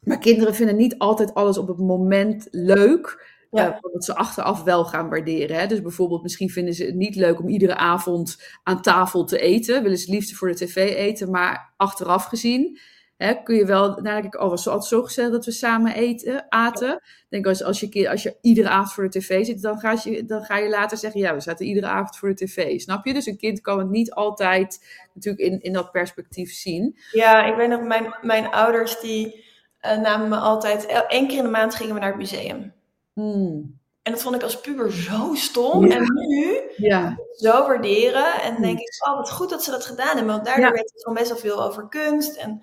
maar 0.00 0.18
kinderen 0.18 0.54
vinden 0.54 0.76
niet 0.76 0.98
altijd 0.98 1.34
alles 1.34 1.58
op 1.58 1.68
het 1.68 1.78
moment 1.78 2.48
leuk. 2.50 3.34
Ja. 3.50 3.74
Uh, 3.74 3.92
dat 3.92 4.04
ze 4.04 4.14
achteraf 4.14 4.62
wel 4.62 4.84
gaan 4.84 5.08
waarderen. 5.08 5.56
Hè? 5.58 5.66
Dus 5.66 5.82
bijvoorbeeld, 5.82 6.22
misschien 6.22 6.50
vinden 6.50 6.74
ze 6.74 6.84
het 6.84 6.94
niet 6.94 7.16
leuk 7.16 7.40
om 7.40 7.48
iedere 7.48 7.76
avond 7.76 8.42
aan 8.62 8.82
tafel 8.82 9.24
te 9.24 9.38
eten. 9.38 9.82
Willen 9.82 9.98
ze 9.98 10.10
liefst 10.10 10.34
voor 10.34 10.48
de 10.48 10.54
tv 10.54 10.76
eten, 10.76 11.30
maar 11.30 11.74
achteraf 11.76 12.24
gezien 12.24 12.78
Hè, 13.16 13.34
kun 13.42 13.56
je 13.56 13.66
wel, 13.66 13.88
nou 13.88 14.02
denk 14.02 14.24
ik, 14.24 14.40
oh, 14.40 14.48
was 14.48 14.68
altijd 14.68 14.84
zo 14.84 15.02
gezellig 15.02 15.30
dat 15.30 15.44
we 15.44 15.50
samen 15.50 15.94
eten, 15.94 16.46
aten. 16.48 17.02
denk 17.28 17.46
als, 17.46 17.62
als, 17.62 17.80
je, 17.80 18.10
als 18.10 18.22
je 18.22 18.36
iedere 18.40 18.68
avond 18.68 18.92
voor 18.92 19.10
de 19.10 19.18
tv 19.18 19.44
zit, 19.44 19.62
dan 19.62 19.78
ga, 19.78 19.96
je, 20.02 20.24
dan 20.24 20.44
ga 20.44 20.56
je 20.56 20.68
later 20.68 20.96
zeggen, 20.96 21.20
ja, 21.20 21.34
we 21.34 21.40
zaten 21.40 21.66
iedere 21.66 21.86
avond 21.86 22.16
voor 22.16 22.28
de 22.28 22.44
tv. 22.44 22.80
Snap 22.80 23.06
je? 23.06 23.12
Dus 23.12 23.26
een 23.26 23.36
kind 23.36 23.60
kan 23.60 23.78
het 23.78 23.88
niet 23.88 24.12
altijd 24.12 24.84
natuurlijk 25.14 25.44
in, 25.44 25.60
in 25.60 25.72
dat 25.72 25.90
perspectief 25.90 26.52
zien. 26.52 26.98
Ja, 27.10 27.44
ik 27.44 27.56
weet 27.56 27.68
nog, 27.68 27.82
mijn, 27.82 28.14
mijn 28.22 28.46
ouders 28.46 29.00
die 29.00 29.44
uh, 29.82 29.98
namen 29.98 30.28
me 30.28 30.36
altijd, 30.36 30.86
één 31.08 31.28
keer 31.28 31.38
in 31.38 31.44
de 31.44 31.50
maand 31.50 31.74
gingen 31.74 31.94
we 31.94 32.00
naar 32.00 32.08
het 32.08 32.18
museum. 32.18 32.72
Hmm. 33.12 33.78
En 34.06 34.12
dat 34.12 34.22
vond 34.22 34.34
ik 34.34 34.42
als 34.42 34.60
puber 34.60 34.92
zo 34.92 35.34
stom. 35.34 35.90
En 35.90 36.02
nu 36.28 36.60
ja. 36.76 37.18
zo 37.36 37.66
waarderen. 37.66 38.42
En 38.42 38.62
denk 38.62 38.78
ik, 38.78 39.06
oh, 39.08 39.16
wat 39.16 39.30
goed 39.30 39.50
dat 39.50 39.64
ze 39.64 39.70
dat 39.70 39.84
gedaan 39.84 40.16
hebben. 40.16 40.34
Want 40.34 40.44
daardoor 40.44 40.72
weet 40.72 40.92
ik 40.94 41.00
gewoon 41.00 41.18
best 41.18 41.28
wel 41.28 41.38
veel 41.38 41.64
over 41.64 41.88
kunst. 41.88 42.36
En 42.36 42.62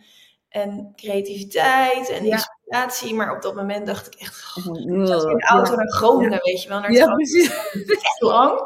en 0.54 0.94
creativiteit 0.96 2.10
en 2.10 2.26
inspiratie. 2.26 3.14
Maar 3.14 3.36
op 3.36 3.42
dat 3.42 3.56
moment 3.56 3.88
dacht 3.88 4.08
ik 4.08 4.14
echt, 4.16 4.58
oh, 4.58 4.80
in 4.80 5.06
de 5.06 5.46
auto 5.50 5.76
naar 5.76 5.92
Groningen, 5.92 6.40
weet 6.44 6.64
je 6.64 6.70
wel. 6.70 6.80
Naar 6.80 6.92
ja, 6.92 7.14
precies. 7.14 7.48
Het 7.72 7.92
echt 7.92 8.22
lang. 8.22 8.62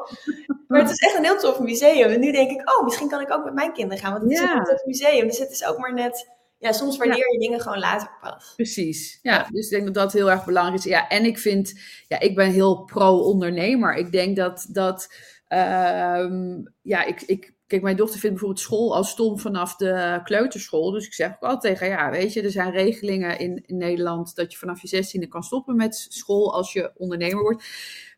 Maar 0.68 0.82
het 0.82 0.90
is 0.90 1.00
echt 1.00 1.18
een 1.18 1.24
heel 1.24 1.38
tof 1.38 1.60
museum. 1.60 2.10
En 2.10 2.20
nu 2.20 2.32
denk 2.32 2.52
ik, 2.52 2.78
oh, 2.78 2.84
misschien 2.84 3.10
kan 3.10 3.22
ik 3.22 3.32
ook 3.32 3.44
met 3.44 3.54
mijn 3.54 3.74
kinderen 3.74 4.04
gaan. 4.04 4.12
Want 4.12 4.24
het 4.24 4.32
is 4.32 4.40
een 4.40 4.64
tof 4.64 4.86
museum. 4.86 5.28
Dus 5.28 5.40
het 5.40 5.52
is 5.52 5.66
ook 5.66 5.78
maar 5.78 5.94
net... 5.94 6.36
Ja, 6.60 6.72
soms 6.72 6.98
waardeer 6.98 7.32
je 7.32 7.40
dingen 7.40 7.62
gewoon 7.62 7.80
later 7.80 8.10
pas. 8.22 8.54
Precies, 8.56 9.20
ja. 9.22 9.48
Dus 9.52 9.66
ik 9.66 9.72
denk 9.72 9.86
dat 9.86 9.94
dat 9.94 10.14
heel 10.14 10.32
erg 10.32 10.46
belangrijk 10.46 10.78
is. 10.78 10.84
Ja, 10.84 11.08
en 11.08 11.26
ik 11.26 11.38
vind, 11.38 11.74
ja, 12.08 12.20
ik 12.20 12.36
ben 12.36 12.52
heel 12.52 12.84
pro-ondernemer. 12.84 13.96
Ik 13.96 14.12
denk 14.12 14.36
dat, 14.36 14.68
dat 14.70 15.14
um, 15.50 16.74
ja, 16.82 17.04
ik, 17.04 17.22
ik 17.22 17.54
Kijk, 17.68 17.82
mijn 17.82 17.96
dochter 17.96 18.20
vindt 18.20 18.36
bijvoorbeeld 18.36 18.66
school 18.66 18.96
al 18.96 19.04
stom 19.04 19.40
vanaf 19.40 19.76
de 19.76 20.20
kleuterschool. 20.24 20.92
Dus 20.92 21.06
ik 21.06 21.14
zeg 21.14 21.30
ook 21.30 21.50
altijd 21.50 21.78
tegen 21.78 21.88
ja, 21.96 22.12
weet 22.12 22.34
je, 22.34 22.42
er 22.42 22.52
zijn 22.52 22.72
regelingen 22.72 23.40
in, 23.40 23.64
Nederland 23.68 24.36
dat 24.36 24.52
je 24.52 24.58
vanaf 24.58 24.82
je 24.82 24.88
zestiende 24.88 25.28
kan 25.28 25.44
stoppen 25.44 25.76
met 25.76 26.08
school 26.10 26.54
als 26.54 26.74
je 26.74 26.92
ondernemer 26.96 27.42
wordt. 27.42 27.64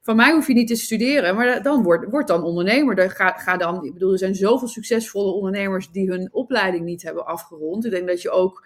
Van 0.02 0.16
mij 0.16 0.32
hoef 0.32 0.48
je 0.48 0.54
niet 0.54 0.68
te 0.68 0.76
studeren, 0.76 1.36
maar 1.36 1.64
dan 1.64 1.84
word, 1.84 2.10
word 2.10 2.28
dan 2.28 2.44
ondernemer. 2.44 3.10
Ga, 3.10 3.32
ga 3.32 3.58
dan, 3.58 3.86
ik 3.86 3.94
bedoel, 3.94 4.12
er 4.12 4.18
zijn 4.18 4.36
zoveel 4.36 4.68
succesvolle 4.68 5.32
ondernemers 5.32 5.92
die 5.92 6.10
hun 6.10 6.34
opleiding 6.34 6.86
niet 6.86 7.04
hebben 7.04 7.26
afgerond. 7.26 7.86
Ik 7.86 7.92
denk 7.92 8.08
dat 8.08 8.22
je 8.22 8.30
ook, 8.30 8.66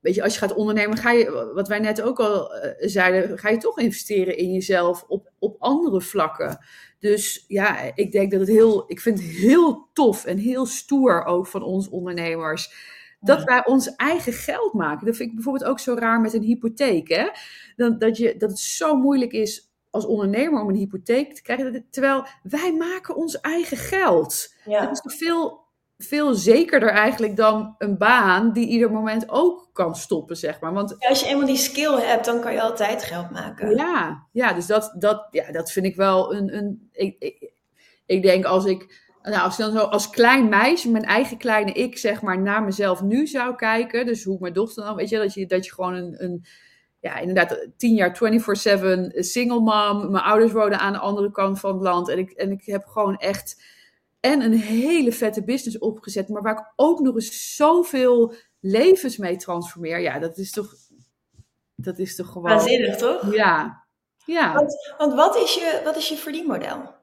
weet 0.00 0.14
je, 0.14 0.22
als 0.22 0.32
je 0.32 0.38
gaat 0.38 0.54
ondernemen, 0.54 0.96
ga 0.96 1.10
je, 1.10 1.50
wat 1.54 1.68
wij 1.68 1.78
net 1.78 2.02
ook 2.02 2.20
al 2.20 2.54
uh, 2.54 2.70
zeiden, 2.78 3.38
ga 3.38 3.48
je 3.48 3.56
toch 3.56 3.78
investeren 3.78 4.36
in 4.36 4.52
jezelf 4.52 5.04
op, 5.08 5.32
op 5.38 5.56
andere 5.58 6.00
vlakken. 6.00 6.64
Dus 6.98 7.44
ja, 7.48 7.92
ik 7.94 8.12
denk 8.12 8.30
dat 8.30 8.40
het 8.40 8.48
heel, 8.48 8.84
ik 8.86 9.00
vind 9.00 9.18
het 9.18 9.28
heel 9.28 9.88
tof 9.92 10.24
en 10.24 10.38
heel 10.38 10.66
stoer 10.66 11.24
ook 11.24 11.46
van 11.46 11.62
ons 11.62 11.88
ondernemers. 11.88 12.86
Dat 13.20 13.44
wij 13.44 13.66
ons 13.66 13.94
eigen 13.96 14.32
geld 14.32 14.72
maken. 14.72 15.06
Dat 15.06 15.16
vind 15.16 15.28
ik 15.28 15.34
bijvoorbeeld 15.34 15.70
ook 15.70 15.78
zo 15.80 15.94
raar 15.94 16.20
met 16.20 16.34
een 16.34 16.42
hypotheek. 16.42 17.08
Hè? 17.08 17.28
Dat, 17.76 18.00
dat, 18.00 18.16
je, 18.16 18.36
dat 18.36 18.50
het 18.50 18.58
zo 18.58 18.96
moeilijk 18.96 19.32
is 19.32 19.72
als 19.90 20.06
ondernemer 20.06 20.62
om 20.62 20.68
een 20.68 20.74
hypotheek 20.74 21.34
te 21.34 21.42
krijgen. 21.42 21.86
Terwijl 21.90 22.26
wij 22.42 22.74
maken 22.74 23.16
ons 23.16 23.40
eigen 23.40 23.76
geld. 23.76 24.54
Ja. 24.64 24.86
Dat 24.86 25.04
is 25.04 25.16
veel 25.16 25.67
veel 25.98 26.34
zekerder 26.34 26.88
eigenlijk 26.88 27.36
dan 27.36 27.74
een 27.78 27.98
baan 27.98 28.52
die 28.52 28.68
ieder 28.68 28.90
moment 28.90 29.28
ook 29.28 29.68
kan 29.72 29.96
stoppen, 29.96 30.36
zeg 30.36 30.60
maar. 30.60 30.72
Want, 30.72 31.08
als 31.08 31.20
je 31.20 31.26
eenmaal 31.26 31.46
die 31.46 31.56
skill 31.56 32.00
hebt, 32.00 32.24
dan 32.24 32.40
kan 32.40 32.52
je 32.52 32.60
altijd 32.60 33.02
geld 33.02 33.30
maken. 33.30 33.76
Ja, 33.76 34.26
ja 34.32 34.52
dus 34.52 34.66
dat, 34.66 34.94
dat, 34.98 35.28
ja, 35.30 35.52
dat 35.52 35.72
vind 35.72 35.86
ik 35.86 35.96
wel 35.96 36.34
een... 36.34 36.56
een 36.56 36.88
ik, 36.92 37.16
ik, 37.18 37.52
ik 38.06 38.22
denk 38.22 38.44
als 38.44 38.64
ik... 38.64 39.06
Nou, 39.22 39.42
als 39.42 39.58
ik 39.58 39.64
dan 39.64 39.72
zo 39.72 39.84
als 39.84 40.10
klein 40.10 40.48
meisje, 40.48 40.90
mijn 40.90 41.04
eigen 41.04 41.38
kleine 41.38 41.72
ik, 41.72 41.98
zeg 41.98 42.22
maar, 42.22 42.40
naar 42.40 42.62
mezelf 42.62 43.02
nu 43.02 43.26
zou 43.26 43.54
kijken. 43.54 44.06
Dus 44.06 44.24
hoe 44.24 44.36
mijn 44.40 44.52
dochter 44.52 44.84
dan, 44.84 44.96
weet 44.96 45.08
je, 45.08 45.18
dat 45.18 45.34
je, 45.34 45.46
dat 45.46 45.64
je 45.64 45.72
gewoon 45.72 45.94
een, 45.94 46.24
een 46.24 46.44
ja, 47.00 47.18
inderdaad, 47.18 47.68
tien 47.76 47.94
jaar 47.94 48.14
24-7 48.14 48.18
single 49.10 49.60
mom. 49.60 50.10
Mijn 50.10 50.24
ouders 50.24 50.52
wonen 50.52 50.78
aan 50.78 50.92
de 50.92 50.98
andere 50.98 51.30
kant 51.30 51.60
van 51.60 51.72
het 51.72 51.82
land. 51.82 52.08
En 52.08 52.18
ik, 52.18 52.30
en 52.30 52.50
ik 52.50 52.64
heb 52.64 52.84
gewoon 52.84 53.16
echt 53.16 53.62
en 54.20 54.40
een 54.40 54.58
hele 54.58 55.12
vette 55.12 55.44
business 55.44 55.78
opgezet, 55.78 56.28
maar 56.28 56.42
waar 56.42 56.58
ik 56.58 56.72
ook 56.76 57.00
nog 57.00 57.14
eens 57.14 57.56
zoveel 57.56 58.34
levens 58.60 59.16
mee 59.16 59.36
transformeer. 59.36 60.00
Ja, 60.00 60.18
dat 60.18 60.38
is 60.38 60.50
toch 60.50 60.74
dat 61.80 61.98
is 61.98 62.16
toch 62.16 62.26
gewoon... 62.26 62.42
Waanzinnig, 62.50 62.96
toch? 62.96 63.34
Ja. 63.34 63.84
ja. 64.24 64.54
Want, 64.54 64.94
want 64.98 65.14
wat, 65.14 65.36
is 65.36 65.54
je, 65.54 65.80
wat 65.84 65.96
is 65.96 66.08
je 66.08 66.16
verdienmodel? 66.16 66.94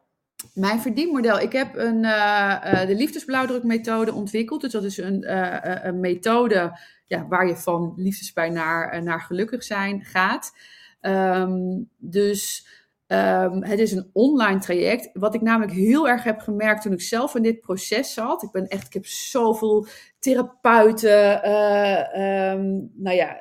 Mijn 0.54 0.80
verdienmodel. 0.80 1.40
Ik 1.40 1.52
heb 1.52 1.76
een, 1.76 2.04
uh, 2.04 2.86
de 2.86 2.96
liefdesblauwdrukmethode 2.96 4.14
ontwikkeld. 4.14 4.62
Dus 4.62 4.72
dat 4.72 4.84
is 4.84 4.98
een, 4.98 5.24
uh, 5.24 5.58
een 5.62 6.00
methode 6.00 6.80
ja, 7.06 7.28
waar 7.28 7.48
je 7.48 7.56
van 7.56 7.94
liefdespijn 7.96 8.54
naar, 8.54 9.04
naar 9.04 9.22
gelukkig 9.22 9.64
zijn 9.64 10.04
gaat. 10.04 10.54
Um, 11.02 11.90
dus 11.98 12.68
um, 13.08 13.64
het 13.64 13.80
is 13.80 13.92
een 13.92 14.10
online 14.14 14.60
traject. 14.60 15.10
Wat 15.14 15.36
ik 15.36 15.42
namelijk 15.42 15.72
heel 15.72 16.08
erg 16.08 16.24
heb 16.24 16.40
gemerkt 16.40 16.82
toen 16.82 16.94
ik 16.94 17.02
zelf 17.02 17.36
in 17.36 17.44
dit 17.44 17.60
proces 17.60 18.14
zat. 18.14 18.44
Ik 18.44 18.52
ben 18.52 18.68
echt, 18.68 18.88
ik 18.88 18.94
heb 18.94 19.06
zoveel 19.06 19.88
therapeuten, 20.20 21.42
uh, 21.46 22.52
um, 22.52 22.92
nou 22.96 23.16
ja, 23.16 23.40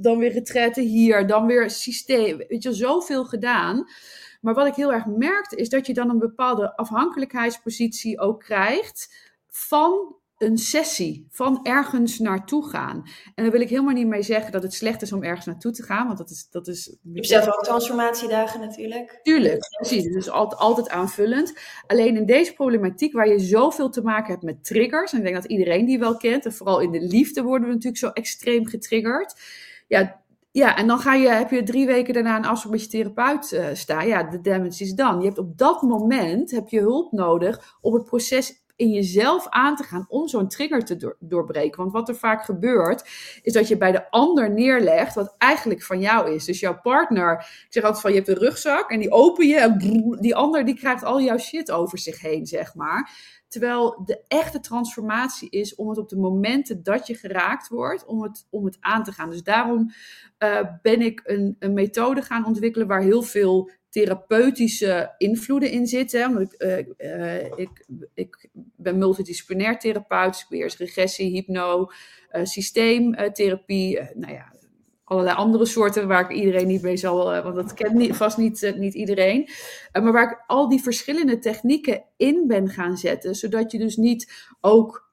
dan 0.00 0.18
weer 0.18 0.32
retretten 0.32 0.84
hier, 0.84 1.26
dan 1.26 1.46
weer 1.46 1.70
systeem. 1.70 2.36
Weet 2.48 2.62
je, 2.62 2.72
zoveel 2.72 3.24
gedaan. 3.24 3.86
Maar 4.40 4.54
wat 4.54 4.66
ik 4.66 4.74
heel 4.74 4.92
erg 4.92 5.06
merkte, 5.06 5.56
is 5.56 5.68
dat 5.68 5.86
je 5.86 5.94
dan 5.94 6.10
een 6.10 6.18
bepaalde 6.18 6.76
afhankelijkheidspositie 6.76 8.20
ook 8.20 8.40
krijgt 8.40 9.14
van 9.48 10.16
een 10.38 10.58
sessie, 10.58 11.26
van 11.30 11.60
ergens 11.62 12.18
naartoe 12.18 12.68
gaan. 12.68 13.02
En 13.34 13.42
daar 13.42 13.52
wil 13.52 13.60
ik 13.60 13.68
helemaal 13.68 13.94
niet 13.94 14.06
mee 14.06 14.22
zeggen 14.22 14.52
dat 14.52 14.62
het 14.62 14.74
slecht 14.74 15.02
is 15.02 15.12
om 15.12 15.22
ergens 15.22 15.46
naartoe 15.46 15.72
te 15.72 15.82
gaan, 15.82 16.06
want 16.06 16.18
dat 16.18 16.30
is... 16.30 16.48
Dat 16.50 16.68
is 16.68 16.96
je 17.02 17.14
hebt 17.14 17.26
zelf 17.26 17.46
ook 17.46 17.64
transformatiedagen 17.64 18.60
natuurlijk. 18.60 19.20
Tuurlijk, 19.22 19.68
precies. 19.70 20.12
Dus 20.12 20.30
altijd, 20.30 20.60
altijd 20.60 20.88
aanvullend. 20.88 21.58
Alleen 21.86 22.16
in 22.16 22.26
deze 22.26 22.54
problematiek 22.54 23.12
waar 23.12 23.28
je 23.28 23.38
zoveel 23.38 23.90
te 23.90 24.02
maken 24.02 24.30
hebt 24.30 24.42
met 24.44 24.64
triggers, 24.64 25.12
en 25.12 25.18
ik 25.18 25.24
denk 25.24 25.36
dat 25.36 25.50
iedereen 25.50 25.86
die 25.86 25.98
wel 25.98 26.16
kent, 26.16 26.44
en 26.44 26.52
vooral 26.52 26.80
in 26.80 26.90
de 26.90 27.00
liefde 27.00 27.42
worden 27.42 27.68
we 27.68 27.74
natuurlijk 27.74 28.02
zo 28.02 28.08
extreem 28.08 28.66
getriggerd. 28.66 29.40
Ja, 29.86 30.20
ja, 30.50 30.76
en 30.76 30.86
dan 30.86 30.98
ga 30.98 31.14
je, 31.14 31.28
heb 31.28 31.50
je 31.50 31.62
drie 31.62 31.86
weken 31.86 32.14
daarna 32.14 32.36
een 32.36 32.44
afspraak 32.44 32.72
met 32.72 32.82
je 32.82 32.88
therapeut 32.88 33.52
uh, 33.52 33.66
staan. 33.72 34.06
Ja, 34.06 34.22
de 34.22 34.40
damage 34.40 34.84
is 34.84 34.92
dan. 34.92 35.18
Je 35.18 35.26
hebt 35.26 35.38
op 35.38 35.58
dat 35.58 35.82
moment 35.82 36.50
heb 36.50 36.68
je 36.68 36.80
hulp 36.80 37.12
nodig 37.12 37.76
om 37.80 37.94
het 37.94 38.04
proces 38.04 38.66
in 38.78 38.90
jezelf 38.90 39.48
aan 39.48 39.76
te 39.76 39.82
gaan 39.82 40.06
om 40.08 40.28
zo'n 40.28 40.48
trigger 40.48 40.84
te 40.84 41.16
doorbreken. 41.18 41.80
Want 41.80 41.92
wat 41.92 42.08
er 42.08 42.14
vaak 42.14 42.44
gebeurt, 42.44 43.08
is 43.42 43.52
dat 43.52 43.68
je 43.68 43.76
bij 43.76 43.92
de 43.92 44.10
ander 44.10 44.50
neerlegt 44.50 45.14
wat 45.14 45.34
eigenlijk 45.38 45.82
van 45.82 46.00
jou 46.00 46.34
is. 46.34 46.44
Dus 46.44 46.60
jouw 46.60 46.80
partner, 46.80 47.38
ik 47.38 47.66
zeg 47.68 47.82
altijd 47.82 48.02
van 48.02 48.10
je 48.10 48.16
hebt 48.16 48.28
een 48.28 48.38
rugzak 48.38 48.90
en 48.90 48.98
die 48.98 49.10
open 49.10 49.46
je 49.46 49.58
en 49.58 49.78
die 50.20 50.34
ander 50.34 50.64
die 50.64 50.76
krijgt 50.76 51.04
al 51.04 51.20
jouw 51.20 51.38
shit 51.38 51.70
over 51.70 51.98
zich 51.98 52.20
heen, 52.20 52.46
zeg 52.46 52.74
maar. 52.74 53.10
Terwijl 53.48 54.02
de 54.04 54.24
echte 54.28 54.60
transformatie 54.60 55.50
is 55.50 55.74
om 55.74 55.88
het 55.88 55.98
op 55.98 56.08
de 56.08 56.16
momenten 56.16 56.82
dat 56.82 57.06
je 57.06 57.14
geraakt 57.14 57.68
wordt, 57.68 58.04
om 58.04 58.22
het, 58.22 58.46
om 58.50 58.64
het 58.64 58.76
aan 58.80 59.04
te 59.04 59.12
gaan. 59.12 59.30
Dus 59.30 59.42
daarom 59.42 59.90
uh, 60.38 60.60
ben 60.82 61.00
ik 61.00 61.20
een, 61.24 61.56
een 61.58 61.72
methode 61.72 62.22
gaan 62.22 62.46
ontwikkelen 62.46 62.86
waar 62.86 63.02
heel 63.02 63.22
veel 63.22 63.70
therapeutische 63.90 65.14
invloeden 65.18 65.70
in 65.70 65.86
zitten. 65.86 66.40
Ik, 66.40 66.54
uh, 66.58 66.78
uh, 66.98 67.44
ik, 67.56 67.86
ik 68.14 68.48
ben 68.76 68.98
multidisciplinair 68.98 69.78
therapeut, 69.78 70.32
dus 70.32 70.42
ik 70.42 70.48
beheers 70.48 70.76
regressie, 70.76 71.30
hypno, 71.30 71.90
systeemtherapie, 72.42 74.00
nou 74.14 74.32
ja, 74.32 74.52
allerlei 75.04 75.36
andere 75.36 75.66
soorten 75.66 76.08
waar 76.08 76.30
ik 76.30 76.36
iedereen 76.36 76.66
niet 76.66 76.82
mee 76.82 76.96
zal, 76.96 77.42
want 77.42 77.54
dat 77.54 77.74
kent 77.74 78.16
vast 78.16 78.36
niet, 78.36 78.74
niet 78.76 78.94
iedereen. 78.94 79.48
maar 79.92 80.12
waar 80.12 80.30
ik 80.30 80.44
al 80.46 80.68
die 80.68 80.82
verschillende 80.82 81.38
technieken 81.38 82.04
in 82.16 82.44
ben 82.46 82.68
gaan 82.68 82.96
zetten, 82.96 83.34
zodat 83.34 83.72
je 83.72 83.78
dus 83.78 83.96
niet 83.96 84.48
ook, 84.60 85.12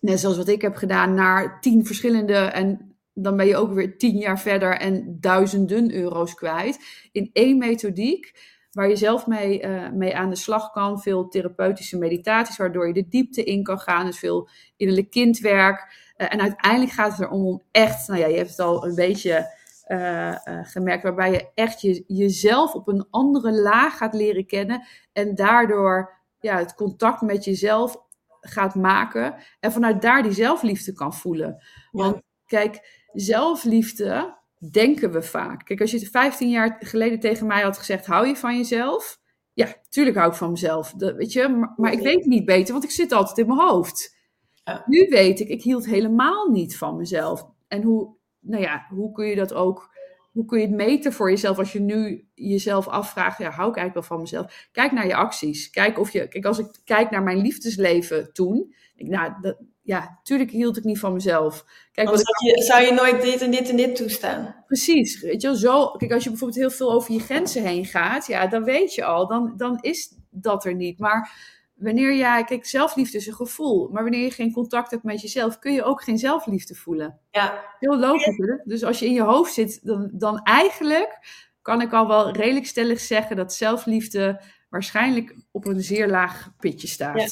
net 0.00 0.20
zoals 0.20 0.36
wat 0.36 0.48
ik 0.48 0.62
heb 0.62 0.76
gedaan, 0.76 1.14
naar 1.14 1.60
tien 1.60 1.86
verschillende 1.86 2.34
en 2.34 2.89
dan 3.14 3.36
ben 3.36 3.46
je 3.46 3.56
ook 3.56 3.72
weer 3.72 3.98
tien 3.98 4.16
jaar 4.16 4.40
verder 4.40 4.78
en 4.78 5.16
duizenden 5.20 5.94
euro's 5.94 6.34
kwijt. 6.34 7.08
In 7.12 7.30
één 7.32 7.58
methodiek 7.58 8.32
waar 8.70 8.88
je 8.88 8.96
zelf 8.96 9.26
mee, 9.26 9.62
uh, 9.62 9.90
mee 9.90 10.16
aan 10.16 10.30
de 10.30 10.36
slag 10.36 10.70
kan. 10.70 11.00
Veel 11.00 11.28
therapeutische 11.28 11.98
meditaties, 11.98 12.56
waardoor 12.56 12.86
je 12.86 12.92
de 12.92 13.08
diepte 13.08 13.44
in 13.44 13.62
kan 13.62 13.78
gaan. 13.78 14.06
Dus 14.06 14.18
veel 14.18 14.48
innerlijk 14.76 15.10
kindwerk. 15.10 16.12
Uh, 16.16 16.26
en 16.32 16.40
uiteindelijk 16.40 16.92
gaat 16.92 17.10
het 17.10 17.20
erom 17.20 17.46
om 17.46 17.62
echt, 17.70 18.08
nou 18.08 18.20
ja, 18.20 18.26
je 18.26 18.36
hebt 18.36 18.50
het 18.50 18.58
al 18.58 18.86
een 18.86 18.94
beetje 18.94 19.58
uh, 19.88 20.36
gemerkt, 20.62 21.02
waarbij 21.02 21.32
je 21.32 21.50
echt 21.54 21.80
je, 21.80 22.04
jezelf 22.06 22.74
op 22.74 22.88
een 22.88 23.06
andere 23.10 23.52
laag 23.52 23.96
gaat 23.96 24.14
leren 24.14 24.46
kennen. 24.46 24.86
En 25.12 25.34
daardoor 25.34 26.18
ja, 26.40 26.58
het 26.58 26.74
contact 26.74 27.20
met 27.20 27.44
jezelf 27.44 27.96
gaat 28.40 28.74
maken. 28.74 29.34
En 29.60 29.72
vanuit 29.72 30.02
daar 30.02 30.22
die 30.22 30.32
zelfliefde 30.32 30.92
kan 30.92 31.14
voelen. 31.14 31.62
Want 31.90 32.22
kijk, 32.46 32.99
zelfliefde 33.12 34.38
denken 34.70 35.12
we 35.12 35.22
vaak. 35.22 35.64
Kijk, 35.64 35.80
als 35.80 35.90
je 35.90 36.10
15 36.10 36.50
jaar 36.50 36.76
geleden 36.78 37.20
tegen 37.20 37.46
mij 37.46 37.62
had 37.62 37.78
gezegd: 37.78 38.06
hou 38.06 38.26
je 38.26 38.36
van 38.36 38.56
jezelf? 38.56 39.20
Ja, 39.52 39.74
tuurlijk 39.88 40.16
hou 40.16 40.30
ik 40.30 40.36
van 40.36 40.50
mezelf. 40.50 40.92
Dat, 40.92 41.16
weet 41.16 41.32
je, 41.32 41.70
maar, 41.76 41.92
ik 41.92 42.00
weet 42.00 42.24
niet 42.24 42.44
beter, 42.44 42.72
want 42.72 42.84
ik 42.84 42.90
zit 42.90 43.12
altijd 43.12 43.38
in 43.38 43.46
mijn 43.46 43.68
hoofd. 43.68 44.16
Ja. 44.64 44.82
Nu 44.86 45.06
weet 45.08 45.40
ik, 45.40 45.48
ik 45.48 45.62
hield 45.62 45.86
helemaal 45.86 46.50
niet 46.50 46.76
van 46.76 46.96
mezelf. 46.96 47.46
En 47.68 47.82
hoe, 47.82 48.16
nou 48.40 48.62
ja, 48.62 48.86
hoe 48.88 49.12
kun 49.12 49.26
je 49.26 49.36
dat 49.36 49.54
ook, 49.54 49.90
hoe 50.32 50.44
kun 50.44 50.58
je 50.58 50.66
het 50.66 50.74
meten 50.74 51.12
voor 51.12 51.30
jezelf 51.30 51.58
als 51.58 51.72
je 51.72 51.80
nu 51.80 52.28
jezelf 52.34 52.88
afvraagt, 52.88 53.38
ja, 53.38 53.50
hou 53.50 53.70
ik 53.70 53.76
eigenlijk 53.76 53.94
wel 53.94 54.16
van 54.16 54.20
mezelf? 54.20 54.68
Kijk 54.72 54.92
naar 54.92 55.06
je 55.06 55.14
acties. 55.14 55.70
Kijk 55.70 55.98
of 55.98 56.10
je, 56.10 56.28
kijk, 56.28 56.44
als 56.44 56.58
ik 56.58 56.66
kijk 56.84 57.10
naar 57.10 57.22
mijn 57.22 57.40
liefdesleven 57.40 58.32
toen, 58.32 58.74
ik, 58.96 59.08
nou, 59.08 59.32
dat, 59.40 59.56
ja, 59.82 60.20
tuurlijk 60.22 60.50
hield 60.50 60.76
ik 60.76 60.84
niet 60.84 60.98
van 60.98 61.12
mezelf. 61.12 61.64
Kijk, 61.92 62.08
wat 62.08 62.20
je, 62.20 62.62
zou 62.62 62.82
je 62.82 62.92
nooit 62.92 63.22
dit 63.22 63.40
en 63.40 63.50
dit 63.50 63.68
en 63.68 63.76
dit 63.76 63.96
toestaan? 63.96 64.64
Precies, 64.66 65.20
weet 65.20 65.42
je 65.42 65.48
wel, 65.48 65.56
zo. 65.56 65.90
Kijk, 65.90 66.12
als 66.12 66.24
je 66.24 66.30
bijvoorbeeld 66.30 66.60
heel 66.60 66.70
veel 66.70 66.92
over 66.92 67.12
je 67.12 67.20
grenzen 67.20 67.62
heen 67.62 67.84
gaat, 67.84 68.26
ja, 68.26 68.46
dan 68.46 68.64
weet 68.64 68.94
je 68.94 69.04
al, 69.04 69.26
dan, 69.26 69.52
dan 69.56 69.78
is 69.80 70.14
dat 70.30 70.64
er 70.64 70.74
niet. 70.74 70.98
Maar 70.98 71.32
wanneer 71.80 72.14
jij, 72.14 72.44
kijk, 72.44 72.66
zelfliefde 72.66 73.16
is 73.18 73.26
een 73.26 73.34
gevoel, 73.34 73.88
maar 73.88 74.02
wanneer 74.02 74.24
je 74.24 74.30
geen 74.30 74.52
contact 74.52 74.90
hebt 74.90 75.02
met 75.02 75.20
jezelf, 75.20 75.58
kun 75.58 75.72
je 75.72 75.84
ook 75.84 76.02
geen 76.02 76.18
zelfliefde 76.18 76.74
voelen. 76.74 77.18
Ja. 77.30 77.64
Heel 77.78 77.98
logisch, 77.98 78.36
hè? 78.36 78.54
Dus 78.64 78.84
als 78.84 78.98
je 78.98 79.06
in 79.06 79.12
je 79.12 79.22
hoofd 79.22 79.52
zit, 79.52 79.80
dan, 79.82 80.10
dan 80.12 80.42
eigenlijk 80.42 81.18
kan 81.62 81.80
ik 81.80 81.92
al 81.92 82.06
wel 82.06 82.30
redelijk 82.30 82.66
stellig 82.66 83.00
zeggen 83.00 83.36
dat 83.36 83.54
zelfliefde 83.54 84.40
waarschijnlijk 84.68 85.36
op 85.50 85.66
een 85.66 85.82
zeer 85.82 86.08
laag 86.08 86.50
pitje 86.58 86.88
staat. 86.88 87.20
Ja. 87.20 87.28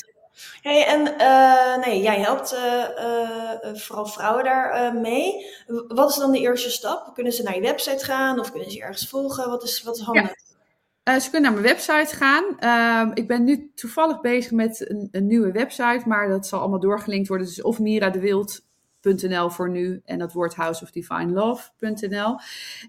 Hey, 0.62 0.86
en 0.86 1.14
uh, 1.18 1.86
nee, 1.86 2.02
jij 2.02 2.20
helpt 2.20 2.52
uh, 2.52 3.74
vooral 3.74 4.06
vrouwen 4.06 4.44
daar 4.44 4.94
mee. 4.94 5.46
Wat 5.88 6.10
is 6.10 6.16
dan 6.16 6.32
de 6.32 6.38
eerste 6.38 6.70
stap? 6.70 7.14
Kunnen 7.14 7.32
ze 7.32 7.42
naar 7.42 7.54
je 7.54 7.60
website 7.60 8.04
gaan 8.04 8.40
of 8.40 8.50
kunnen 8.50 8.70
ze 8.70 8.76
je 8.76 8.82
ergens 8.82 9.08
volgen? 9.08 9.50
Wat 9.50 9.62
is, 9.62 9.82
wat 9.82 9.96
is 9.96 10.02
handig? 10.02 10.24
Ja. 10.24 10.47
Ze 11.16 11.30
kunnen 11.30 11.52
naar 11.52 11.60
mijn 11.60 11.74
website 11.74 12.16
gaan. 12.16 12.58
Ehm, 12.58 13.10
ik 13.14 13.26
ben 13.26 13.44
nu 13.44 13.70
toevallig 13.74 14.20
bezig 14.20 14.52
met 14.52 14.90
een, 15.10 15.26
nieuwe 15.26 15.52
website, 15.52 16.02
maar 16.06 16.28
dat 16.28 16.46
zal 16.46 16.60
allemaal 16.60 16.80
doorgelinkt 16.80 17.28
worden. 17.28 17.46
Dus 17.46 17.62
of 17.62 17.78
Mira 17.78 18.10
de 18.10 18.20
Wild 18.20 18.66
.nl 19.00 19.50
voor 19.50 19.70
nu 19.70 20.00
en 20.04 20.18
dat 20.18 20.32
wordt 20.32 20.54
houseofdivinelove.nl. 20.54 22.38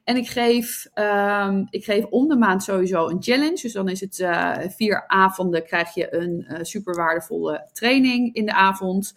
En 0.03 0.17
ik 0.17 0.27
geef, 0.27 0.87
um, 0.95 1.67
ik 1.69 1.83
geef 1.83 2.05
om 2.05 2.27
de 2.27 2.35
maand 2.35 2.63
sowieso 2.63 3.07
een 3.07 3.23
challenge. 3.23 3.59
Dus 3.61 3.73
dan 3.73 3.89
is 3.89 3.99
het 3.99 4.19
uh, 4.19 4.57
vier 4.67 5.07
avonden 5.07 5.63
krijg 5.63 5.93
je 5.93 6.15
een 6.15 6.45
uh, 6.49 6.57
super 6.61 6.95
waardevolle 6.95 7.69
training 7.73 8.35
in 8.35 8.45
de 8.45 8.53
avond. 8.53 9.13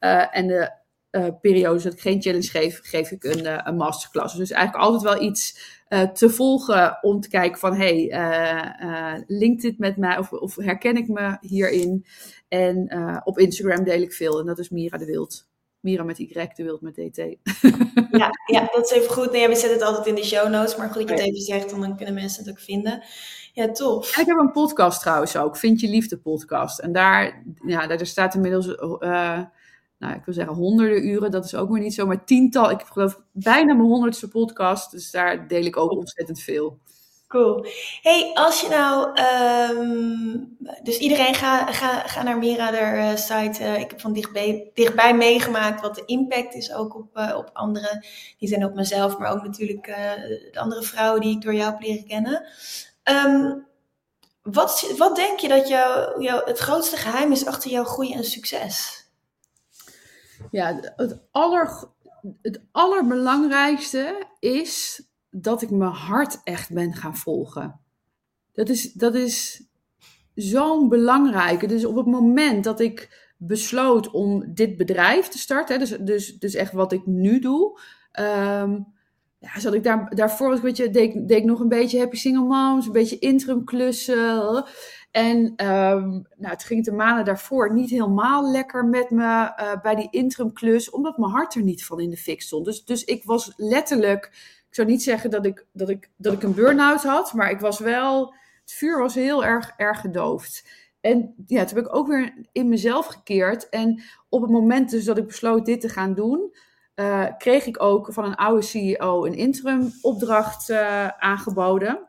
Uh, 0.00 0.36
en 0.36 0.46
de 0.46 0.80
periodes 1.40 1.82
dat 1.82 1.92
ik 1.92 2.00
geen 2.00 2.22
challenge 2.22 2.48
geef, 2.48 2.80
geef 2.82 3.10
ik 3.10 3.24
een, 3.24 3.68
een 3.68 3.76
masterclass. 3.76 4.36
Dus 4.36 4.50
eigenlijk 4.50 4.84
altijd 4.84 5.02
wel 5.02 5.22
iets 5.22 5.58
te 6.12 6.30
volgen 6.30 6.98
om 7.00 7.20
te 7.20 7.28
kijken 7.28 7.58
van 7.58 7.74
hey, 7.74 8.14
linkt 9.26 9.62
dit 9.62 9.78
met 9.78 9.96
mij 9.96 10.18
of, 10.18 10.32
of 10.32 10.56
herken 10.56 10.96
ik 10.96 11.08
me 11.08 11.36
hierin? 11.40 12.06
En 12.48 12.92
op 13.24 13.38
Instagram 13.38 13.84
deel 13.84 14.00
ik 14.00 14.12
veel 14.12 14.40
en 14.40 14.46
dat 14.46 14.58
is 14.58 14.70
Mira 14.70 14.98
de 14.98 15.04
Wild. 15.04 15.50
Mira 15.82 16.02
met 16.02 16.18
Y, 16.18 16.32
de 16.54 16.62
Wild 16.62 16.80
met 16.80 16.94
DT. 16.94 17.16
ja, 18.20 18.30
ja, 18.46 18.68
dat 18.72 18.84
is 18.84 18.90
even 18.90 19.10
goed. 19.10 19.32
Nee, 19.32 19.48
we 19.48 19.54
zetten 19.54 19.78
het 19.78 19.82
altijd 19.82 20.06
in 20.06 20.14
de 20.14 20.24
show 20.24 20.48
notes, 20.48 20.76
maar 20.76 20.90
goed 20.90 21.08
dat 21.08 21.18
je 21.18 21.24
het 21.24 21.24
even 21.24 21.40
zegt, 21.40 21.70
dan 21.70 21.96
kunnen 21.96 22.14
mensen 22.14 22.44
het 22.44 22.52
ook 22.52 22.60
vinden. 22.60 23.02
Ja, 23.52 23.72
tof. 23.72 24.16
En 24.16 24.20
ik 24.20 24.26
heb 24.26 24.38
een 24.38 24.52
podcast 24.52 25.00
trouwens 25.00 25.36
ook, 25.36 25.56
Vind 25.56 25.80
je 25.80 25.88
Liefde 25.88 26.18
podcast. 26.18 26.78
En 26.78 26.92
daar, 26.92 27.44
ja, 27.66 27.86
daar 27.86 28.06
staat 28.06 28.34
inmiddels, 28.34 28.66
uh, 28.66 29.40
nou, 30.02 30.14
ik 30.14 30.24
wil 30.24 30.34
zeggen 30.34 30.54
honderden 30.54 31.06
uren, 31.06 31.30
dat 31.30 31.44
is 31.44 31.54
ook 31.54 31.68
maar 31.68 31.80
niet 31.80 31.94
zo, 31.94 32.06
maar 32.06 32.24
tiental, 32.24 32.70
ik 32.70 32.80
geloof 32.80 33.20
bijna 33.32 33.74
mijn 33.74 33.88
honderdste 33.88 34.28
podcast, 34.28 34.90
dus 34.90 35.10
daar 35.10 35.48
deel 35.48 35.64
ik 35.64 35.76
ook 35.76 35.90
ontzettend 35.90 36.40
veel. 36.40 36.78
Cool. 37.28 37.66
Hey, 38.02 38.30
als 38.34 38.60
je 38.60 38.68
nou, 38.68 39.20
um, 39.78 40.56
dus 40.82 40.98
iedereen 40.98 41.34
ga, 41.34 41.72
ga, 41.72 41.98
ga 41.98 42.22
naar 42.22 42.38
Mira 42.38 42.72
uh, 42.72 43.16
site. 43.16 43.62
Uh, 43.62 43.78
ik 43.78 43.90
heb 43.90 44.00
van 44.00 44.12
dichtbij, 44.12 44.70
dichtbij 44.74 45.14
meegemaakt 45.14 45.80
wat 45.80 45.94
de 45.94 46.02
impact 46.06 46.54
is 46.54 46.72
ook 46.72 46.94
op, 46.94 47.16
uh, 47.16 47.34
op 47.36 47.50
anderen. 47.52 48.06
Die 48.38 48.48
zijn 48.48 48.64
op 48.64 48.74
mezelf, 48.74 49.18
maar 49.18 49.32
ook 49.32 49.42
natuurlijk 49.42 49.84
de 50.52 50.60
andere 50.60 50.82
vrouwen 50.82 51.20
die 51.20 51.36
ik 51.36 51.42
door 51.42 51.54
jou 51.54 51.70
heb 51.70 51.80
leren 51.80 52.06
kennen. 52.06 52.46
Um, 53.26 53.66
wat, 54.42 54.94
wat 54.96 55.16
denk 55.16 55.38
je 55.38 55.48
dat 55.48 55.68
jou, 55.68 56.22
jou, 56.22 56.42
het 56.44 56.58
grootste 56.58 56.96
geheim 56.96 57.32
is 57.32 57.46
achter 57.46 57.70
jouw 57.70 57.84
groei 57.84 58.12
en 58.12 58.24
succes? 58.24 59.01
Ja, 60.52 60.80
het 60.96 61.20
aller 61.30 61.90
het 62.42 62.60
allerbelangrijkste 62.72 64.26
is 64.38 65.02
dat 65.30 65.62
ik 65.62 65.70
mijn 65.70 65.90
hart 65.90 66.40
echt 66.44 66.72
ben 66.72 66.94
gaan 66.94 67.16
volgen. 67.16 67.80
Dat 68.52 68.68
is, 68.68 68.92
dat 68.92 69.14
is 69.14 69.64
zo'n 70.34 70.88
belangrijke. 70.88 71.66
Dus 71.66 71.84
op 71.84 71.96
het 71.96 72.06
moment 72.06 72.64
dat 72.64 72.80
ik 72.80 73.30
besloot 73.36 74.10
om 74.10 74.54
dit 74.54 74.76
bedrijf 74.76 75.28
te 75.28 75.38
starten, 75.38 75.78
dus, 75.78 75.96
dus, 76.00 76.38
dus 76.38 76.54
echt 76.54 76.72
wat 76.72 76.92
ik 76.92 77.06
nu 77.06 77.38
doe, 77.38 77.80
um, 78.20 78.86
ja, 79.38 79.60
zat 79.60 79.74
ik 79.74 79.82
daar, 79.82 80.14
daarvoor, 80.14 80.60
weet 80.60 80.76
je, 80.76 80.90
deed, 80.90 81.28
deed 81.28 81.38
ik 81.38 81.44
nog 81.44 81.60
een 81.60 81.68
beetje 81.68 81.98
Happy 81.98 82.16
Single 82.16 82.44
Moms, 82.44 82.86
een 82.86 82.92
beetje 82.92 83.18
interim 83.18 83.64
klussen. 83.64 84.64
En 85.12 85.36
um, 85.36 86.26
nou, 86.36 86.52
het 86.52 86.64
ging 86.64 86.84
de 86.84 86.92
maanden 86.92 87.24
daarvoor 87.24 87.74
niet 87.74 87.90
helemaal 87.90 88.50
lekker 88.50 88.84
met 88.84 89.10
me 89.10 89.22
uh, 89.22 89.80
bij 89.82 89.94
die 89.94 90.08
interim 90.10 90.52
klus, 90.52 90.90
omdat 90.90 91.18
mijn 91.18 91.32
hart 91.32 91.54
er 91.54 91.62
niet 91.62 91.84
van 91.84 92.00
in 92.00 92.10
de 92.10 92.16
fik 92.16 92.42
stond. 92.42 92.64
Dus, 92.64 92.84
dus 92.84 93.04
ik 93.04 93.24
was 93.24 93.52
letterlijk, 93.56 94.24
ik 94.68 94.74
zou 94.74 94.88
niet 94.88 95.02
zeggen 95.02 95.30
dat 95.30 95.46
ik, 95.46 95.66
dat 95.72 95.88
ik, 95.88 96.10
dat 96.16 96.32
ik 96.32 96.42
een 96.42 96.54
burn-out 96.54 97.02
had, 97.02 97.32
maar 97.32 97.50
ik 97.50 97.60
was 97.60 97.78
wel, 97.78 98.34
het 98.60 98.72
vuur 98.72 98.98
was 98.98 99.14
heel 99.14 99.44
erg, 99.44 99.72
erg 99.76 100.00
gedoofd. 100.00 100.68
En 101.00 101.34
ja, 101.46 101.64
toen 101.64 101.76
heb 101.76 101.86
ik 101.86 101.94
ook 101.94 102.06
weer 102.06 102.34
in 102.52 102.68
mezelf 102.68 103.06
gekeerd. 103.06 103.68
En 103.68 104.02
op 104.28 104.42
het 104.42 104.50
moment 104.50 104.90
dus 104.90 105.04
dat 105.04 105.18
ik 105.18 105.26
besloot 105.26 105.66
dit 105.66 105.80
te 105.80 105.88
gaan 105.88 106.14
doen, 106.14 106.54
uh, 106.94 107.26
kreeg 107.38 107.66
ik 107.66 107.82
ook 107.82 108.12
van 108.12 108.24
een 108.24 108.34
oude 108.34 108.62
CEO 108.62 109.24
een 109.24 109.34
interim 109.34 109.92
opdracht 110.02 110.70
uh, 110.70 111.08
aangeboden. 111.08 112.08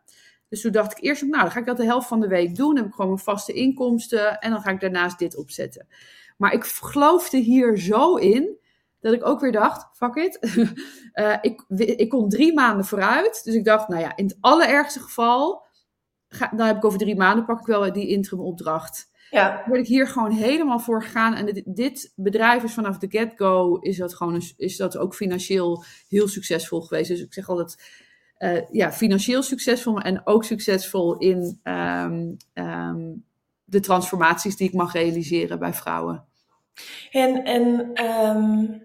Dus 0.53 0.61
toen 0.61 0.71
dacht 0.71 0.97
ik 0.97 1.03
eerst, 1.03 1.21
nou, 1.21 1.41
dan 1.41 1.51
ga 1.51 1.59
ik 1.59 1.65
dat 1.65 1.77
de 1.77 1.83
helft 1.83 2.07
van 2.07 2.19
de 2.19 2.27
week 2.27 2.55
doen. 2.55 2.67
Dan 2.67 2.77
heb 2.77 2.85
ik 2.85 2.93
gewoon 2.93 3.11
mijn 3.11 3.23
vaste 3.23 3.53
inkomsten 3.53 4.39
en 4.39 4.51
dan 4.51 4.61
ga 4.61 4.71
ik 4.71 4.79
daarnaast 4.79 5.19
dit 5.19 5.37
opzetten. 5.37 5.87
Maar 6.37 6.53
ik 6.53 6.63
geloofde 6.63 7.37
hier 7.37 7.77
zo 7.77 8.15
in 8.15 8.57
dat 8.99 9.13
ik 9.13 9.25
ook 9.25 9.39
weer 9.39 9.51
dacht, 9.51 9.97
fuck 9.97 10.15
it. 10.15 10.39
uh, 11.13 11.37
ik, 11.51 11.63
ik 11.77 12.09
kon 12.09 12.29
drie 12.29 12.53
maanden 12.53 12.85
vooruit. 12.85 13.41
Dus 13.43 13.55
ik 13.55 13.65
dacht, 13.65 13.87
nou 13.87 14.01
ja, 14.01 14.15
in 14.15 14.25
het 14.25 14.37
allerergste 14.39 14.99
geval, 14.99 15.65
ga, 16.27 16.51
dan 16.55 16.67
heb 16.67 16.77
ik 16.77 16.85
over 16.85 16.99
drie 16.99 17.15
maanden, 17.15 17.45
pak 17.45 17.59
ik 17.59 17.65
wel 17.65 17.93
die 17.93 18.07
interim 18.07 18.43
opdracht. 18.43 19.11
Ja. 19.29 19.63
word 19.67 19.79
ik 19.79 19.87
hier 19.87 20.07
gewoon 20.07 20.31
helemaal 20.31 20.79
voor 20.79 21.03
gegaan. 21.03 21.33
En 21.33 21.45
dit, 21.45 21.63
dit 21.65 22.13
bedrijf 22.15 22.63
is 22.63 22.73
vanaf 22.73 22.97
de 22.97 23.09
get-go, 23.09 23.75
is 23.75 23.97
dat 23.97 24.15
gewoon 24.15 24.41
is 24.57 24.77
dat 24.77 24.97
ook 24.97 25.15
financieel 25.15 25.83
heel 26.07 26.27
succesvol 26.27 26.81
geweest. 26.81 27.09
Dus 27.09 27.21
ik 27.21 27.33
zeg 27.33 27.49
altijd, 27.49 28.02
uh, 28.43 28.62
ja, 28.71 28.91
financieel 28.91 29.43
succesvol 29.43 29.99
en 29.99 30.21
ook 30.27 30.43
succesvol 30.43 31.17
in 31.17 31.60
um, 31.63 32.38
um, 32.53 33.25
de 33.63 33.79
transformaties 33.79 34.56
die 34.56 34.67
ik 34.67 34.73
mag 34.73 34.93
realiseren 34.93 35.60
bij 35.60 35.73
vrouwen. 35.73 36.25
En, 37.12 37.43
en 37.43 37.91
um, 38.06 38.84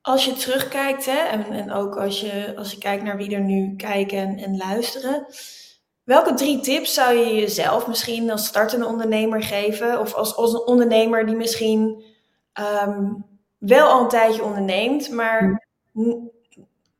als 0.00 0.24
je 0.24 0.32
terugkijkt, 0.32 1.06
hè, 1.06 1.18
en, 1.18 1.46
en 1.50 1.72
ook 1.72 1.96
als 1.96 2.20
je, 2.20 2.54
als 2.56 2.72
je 2.72 2.78
kijkt 2.78 3.02
naar 3.02 3.16
wie 3.16 3.34
er 3.34 3.40
nu 3.40 3.76
kijken 3.76 4.18
en, 4.18 4.38
en 4.38 4.56
luisteren. 4.56 5.26
Welke 6.04 6.34
drie 6.34 6.60
tips 6.60 6.94
zou 6.94 7.14
je 7.14 7.34
jezelf 7.34 7.86
misschien 7.86 8.30
als 8.30 8.46
startende 8.46 8.86
ondernemer 8.86 9.42
geven? 9.42 10.00
Of 10.00 10.14
als, 10.14 10.36
als 10.36 10.52
een 10.52 10.66
ondernemer 10.66 11.26
die 11.26 11.36
misschien 11.36 12.02
um, 12.84 13.24
wel 13.58 13.88
al 13.88 14.02
een 14.02 14.08
tijdje 14.08 14.44
onderneemt, 14.44 15.10
maar 15.10 15.66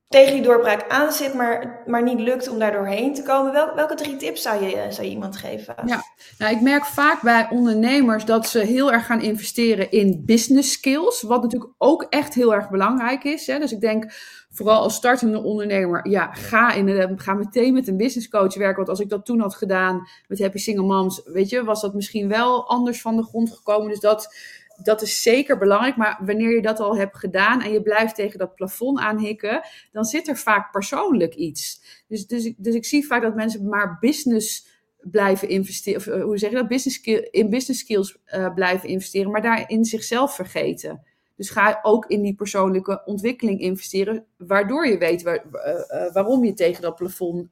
tegen 0.09 0.33
die 0.33 0.43
doorbraak 0.43 0.89
aan 0.89 1.13
zit, 1.13 1.35
maar, 1.35 1.83
maar 1.87 2.03
niet 2.03 2.21
lukt 2.21 2.49
om 2.49 2.59
daar 2.59 2.73
doorheen 2.73 3.15
te 3.15 3.23
komen. 3.23 3.53
Wel, 3.53 3.75
welke 3.75 3.95
drie 3.95 4.17
tips 4.17 4.43
zou 4.43 4.65
je, 4.65 4.87
zou 4.91 5.07
je 5.07 5.13
iemand 5.13 5.37
geven? 5.37 5.75
Ja, 5.87 6.03
nou, 6.39 6.55
ik 6.55 6.61
merk 6.61 6.85
vaak 6.85 7.23
bij 7.23 7.47
ondernemers 7.51 8.25
dat 8.25 8.49
ze 8.49 8.59
heel 8.59 8.93
erg 8.93 9.07
gaan 9.07 9.23
investeren 9.23 9.91
in 9.91 10.23
business 10.27 10.73
skills. 10.73 11.23
Wat 11.23 11.43
natuurlijk 11.43 11.73
ook 11.79 12.03
echt 12.03 12.35
heel 12.35 12.55
erg 12.55 12.71
belangrijk 12.71 13.25
is. 13.25 13.47
Hè? 13.47 13.59
Dus 13.59 13.73
ik 13.73 13.81
denk 13.81 14.13
vooral 14.51 14.83
als 14.83 14.95
startende 14.95 15.43
ondernemer, 15.43 16.09
ja, 16.09 16.33
ga, 16.33 16.73
in, 16.73 17.19
ga 17.19 17.35
meteen 17.35 17.73
met 17.73 17.89
een 17.89 17.97
business 17.97 18.29
coach 18.29 18.55
werken. 18.55 18.77
Want 18.77 18.89
als 18.89 19.01
ik 19.01 19.09
dat 19.09 19.25
toen 19.25 19.41
had 19.41 19.55
gedaan 19.55 20.09
met 20.29 20.41
Happy 20.41 20.59
Single 20.59 20.87
Moms, 20.87 21.23
weet 21.25 21.49
je, 21.49 21.65
was 21.65 21.81
dat 21.81 21.95
misschien 21.95 22.29
wel 22.29 22.69
anders 22.69 23.01
van 23.01 23.17
de 23.17 23.25
grond 23.25 23.53
gekomen. 23.53 23.89
Dus 23.89 24.01
dat 24.01 24.35
dat 24.83 25.03
is 25.03 25.23
zeker 25.23 25.59
belangrijk. 25.59 25.97
Maar 25.97 26.21
wanneer 26.25 26.55
je 26.55 26.63
dat 26.63 26.81
al 26.81 26.97
hebt 26.97 27.17
gedaan 27.17 27.63
en 27.63 27.73
je 27.73 27.83
blijft 27.83 28.15
tegen 28.15 28.39
dat 28.39 28.55
plafond 28.55 28.99
aanhikken, 28.99 29.63
dan 29.93 30.05
zit 30.05 30.29
er 30.29 30.37
vaak 30.37 30.71
persoonlijk 30.71 31.35
iets. 31.35 31.83
Dus, 32.09 32.27
dus, 32.27 32.53
dus 32.57 32.75
ik 32.75 32.85
zie 32.85 33.07
vaak 33.07 33.23
dat 33.23 33.35
mensen 33.35 33.69
maar 33.69 33.97
business 34.01 34.67
blijven 35.01 35.49
investeren, 35.49 36.01
of 36.01 36.07
eh, 36.07 36.23
hoe 36.23 36.39
zeg 36.39 36.51
je 36.51 36.57
dat, 36.57 36.69
business 36.69 37.01
in 37.31 37.51
business 37.51 37.81
skills 37.81 38.19
uh, 38.35 38.55
blijven 38.55 38.89
investeren, 38.89 39.31
maar 39.31 39.43
daarin 39.43 39.85
zichzelf 39.85 40.35
vergeten. 40.35 41.03
Dus 41.37 41.51
ga 41.51 41.79
ook 41.83 42.07
in 42.07 42.23
die 42.23 42.35
persoonlijke 42.35 43.03
ontwikkeling 43.05 43.61
investeren, 43.61 44.25
waardoor 44.37 44.87
je 44.87 44.99
weet 44.99 45.23
waar, 45.23 45.45
uh, 45.53 46.13
waarom 46.13 46.45
je 46.45 46.53
tegen 46.53 46.83
dat 46.83 46.97
plafond 46.97 47.49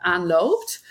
aanloopt. 0.00 0.84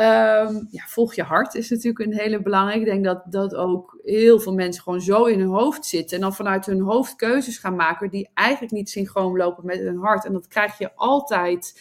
Um, 0.00 0.66
ja, 0.70 0.84
volg 0.86 1.14
je 1.14 1.22
hart 1.22 1.54
is 1.54 1.70
natuurlijk 1.70 1.98
een 1.98 2.18
hele 2.18 2.42
belangrijke. 2.42 2.80
Ik 2.80 2.86
denk 2.92 3.04
dat, 3.04 3.22
dat 3.26 3.54
ook 3.54 3.98
heel 4.02 4.40
veel 4.40 4.54
mensen 4.54 4.82
gewoon 4.82 5.00
zo 5.00 5.24
in 5.24 5.38
hun 5.38 5.48
hoofd 5.48 5.86
zitten. 5.86 6.16
En 6.16 6.22
dan 6.22 6.34
vanuit 6.34 6.66
hun 6.66 6.80
hoofd 6.80 7.16
keuzes 7.16 7.58
gaan 7.58 7.76
maken 7.76 8.10
die 8.10 8.30
eigenlijk 8.34 8.72
niet 8.72 8.90
synchroon 8.90 9.36
lopen 9.36 9.66
met 9.66 9.78
hun 9.78 9.98
hart. 9.98 10.24
En 10.24 10.32
dat 10.32 10.48
krijg 10.48 10.78
je 10.78 10.94
altijd 10.94 11.80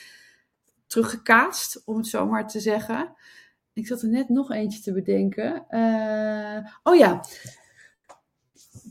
teruggekaast, 0.88 1.82
om 1.86 1.97
het 1.97 2.08
zo 2.08 2.25
maar 2.25 2.47
te 2.47 2.60
zeggen. 2.60 3.13
Ik 3.73 3.88
zat 3.88 4.01
er 4.01 4.10
net 4.10 4.30
nog 4.30 4.51
eentje 4.51 4.82
te 4.82 4.93
bedenken. 4.93 5.65
Uh, 5.69 6.71
oh 6.84 6.95
ja. 6.95 7.21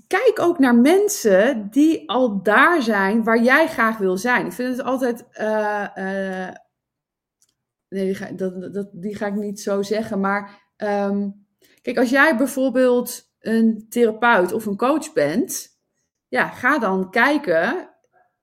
Kijk 0.06 0.38
ook 0.40 0.58
naar 0.58 0.76
mensen 0.76 1.68
die 1.70 2.08
al 2.08 2.42
daar 2.42 2.82
zijn 2.82 3.24
waar 3.24 3.42
jij 3.42 3.68
graag 3.68 3.98
wil 3.98 4.16
zijn. 4.16 4.46
Ik 4.46 4.52
vind 4.52 4.76
het 4.76 4.86
altijd 4.86 5.24
uh, 5.40 5.86
uh, 5.94 6.48
Nee, 7.94 8.04
die 8.04 8.14
ga, 8.14 8.32
dat, 8.32 8.72
dat, 8.74 8.88
die 8.92 9.16
ga 9.16 9.26
ik 9.26 9.34
niet 9.34 9.60
zo 9.60 9.82
zeggen. 9.82 10.20
Maar 10.20 10.72
um, 10.76 11.46
kijk, 11.82 11.98
als 11.98 12.10
jij 12.10 12.36
bijvoorbeeld 12.36 13.32
een 13.40 13.86
therapeut 13.88 14.52
of 14.52 14.66
een 14.66 14.76
coach 14.76 15.12
bent, 15.12 15.68
ja, 16.28 16.48
ga 16.48 16.78
dan 16.78 17.10
kijken 17.10 17.90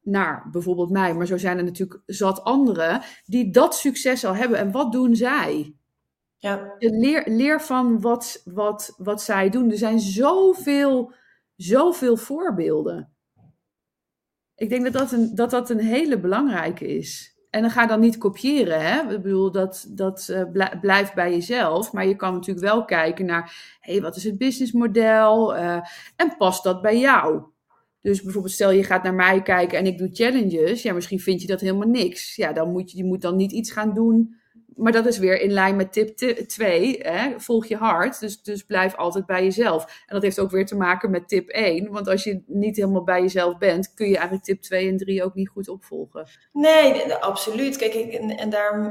naar 0.01 0.49
bijvoorbeeld 0.51 0.89
mij, 0.89 1.13
maar 1.13 1.25
zo 1.25 1.37
zijn 1.37 1.57
er 1.57 1.63
natuurlijk 1.63 2.01
zat 2.05 2.43
anderen 2.43 3.01
die 3.25 3.51
dat 3.51 3.75
succes 3.75 4.25
al 4.25 4.35
hebben. 4.35 4.57
En 4.57 4.71
wat 4.71 4.91
doen 4.91 5.15
zij? 5.15 5.75
Ja. 6.37 6.75
Leer, 6.77 7.23
leer 7.25 7.61
van 7.61 8.01
wat, 8.01 8.41
wat, 8.45 8.93
wat 8.97 9.21
zij 9.21 9.49
doen. 9.49 9.71
Er 9.71 9.77
zijn 9.77 9.99
zoveel, 9.99 11.13
zoveel 11.55 12.17
voorbeelden. 12.17 13.13
Ik 14.55 14.69
denk 14.69 14.83
dat 14.83 14.93
dat 14.93 15.11
een, 15.11 15.35
dat, 15.35 15.49
dat 15.49 15.69
een 15.69 15.79
hele 15.79 16.19
belangrijke 16.19 16.87
is. 16.87 17.30
En 17.51 17.61
dan 17.61 17.71
ga 17.71 17.85
dan 17.85 17.99
niet 17.99 18.17
kopiëren. 18.17 18.81
Hè? 18.81 19.01
Ik 19.13 19.21
bedoel, 19.21 19.51
dat, 19.51 19.87
dat 19.89 20.27
uh, 20.31 20.73
blijft 20.81 21.13
bij 21.13 21.31
jezelf. 21.31 21.91
Maar 21.91 22.07
je 22.07 22.15
kan 22.15 22.33
natuurlijk 22.33 22.65
wel 22.65 22.85
kijken 22.85 23.25
naar, 23.25 23.77
hey, 23.79 24.01
wat 24.01 24.15
is 24.15 24.23
het 24.23 24.37
businessmodel? 24.37 25.55
Uh, 25.55 25.79
en 26.15 26.35
past 26.37 26.63
dat 26.63 26.81
bij 26.81 26.99
jou? 26.99 27.41
Dus 28.01 28.21
bijvoorbeeld, 28.21 28.53
stel 28.53 28.71
je 28.71 28.83
gaat 28.83 29.03
naar 29.03 29.13
mij 29.13 29.41
kijken 29.41 29.77
en 29.77 29.85
ik 29.85 29.97
doe 29.97 30.09
challenges. 30.11 30.81
Ja, 30.81 30.93
misschien 30.93 31.19
vind 31.19 31.41
je 31.41 31.47
dat 31.47 31.61
helemaal 31.61 31.87
niks. 31.87 32.35
Ja, 32.35 32.53
dan 32.53 32.71
moet 32.71 32.91
je, 32.91 32.97
je 32.97 33.03
moet 33.03 33.21
dan 33.21 33.35
niet 33.35 33.51
iets 33.51 33.71
gaan 33.71 33.93
doen 33.93 34.35
maar 34.75 34.91
dat 34.91 35.05
is 35.05 35.17
weer 35.17 35.41
in 35.41 35.51
lijn 35.51 35.75
met 35.75 35.93
tip 35.93 36.17
2. 36.47 37.01
Volg 37.37 37.65
je 37.65 37.75
hart. 37.75 38.19
Dus, 38.19 38.41
dus 38.41 38.63
blijf 38.63 38.95
altijd 38.95 39.25
bij 39.25 39.43
jezelf. 39.43 39.83
En 39.83 40.13
dat 40.15 40.21
heeft 40.21 40.39
ook 40.39 40.51
weer 40.51 40.65
te 40.65 40.75
maken 40.75 41.11
met 41.11 41.27
tip 41.27 41.49
1. 41.49 41.91
Want 41.91 42.07
als 42.07 42.23
je 42.23 42.43
niet 42.47 42.75
helemaal 42.75 43.03
bij 43.03 43.21
jezelf 43.21 43.57
bent, 43.57 43.93
kun 43.93 44.07
je 44.07 44.15
eigenlijk 44.15 44.43
tip 44.43 44.61
2 44.61 44.89
en 44.89 44.97
3 44.97 45.23
ook 45.23 45.33
niet 45.33 45.49
goed 45.49 45.69
opvolgen. 45.69 46.27
Nee, 46.53 47.13
absoluut. 47.13 47.77
Kijk, 47.77 47.93
ik, 47.93 48.13
en, 48.13 48.37
en 48.37 48.49
daarom, 48.49 48.87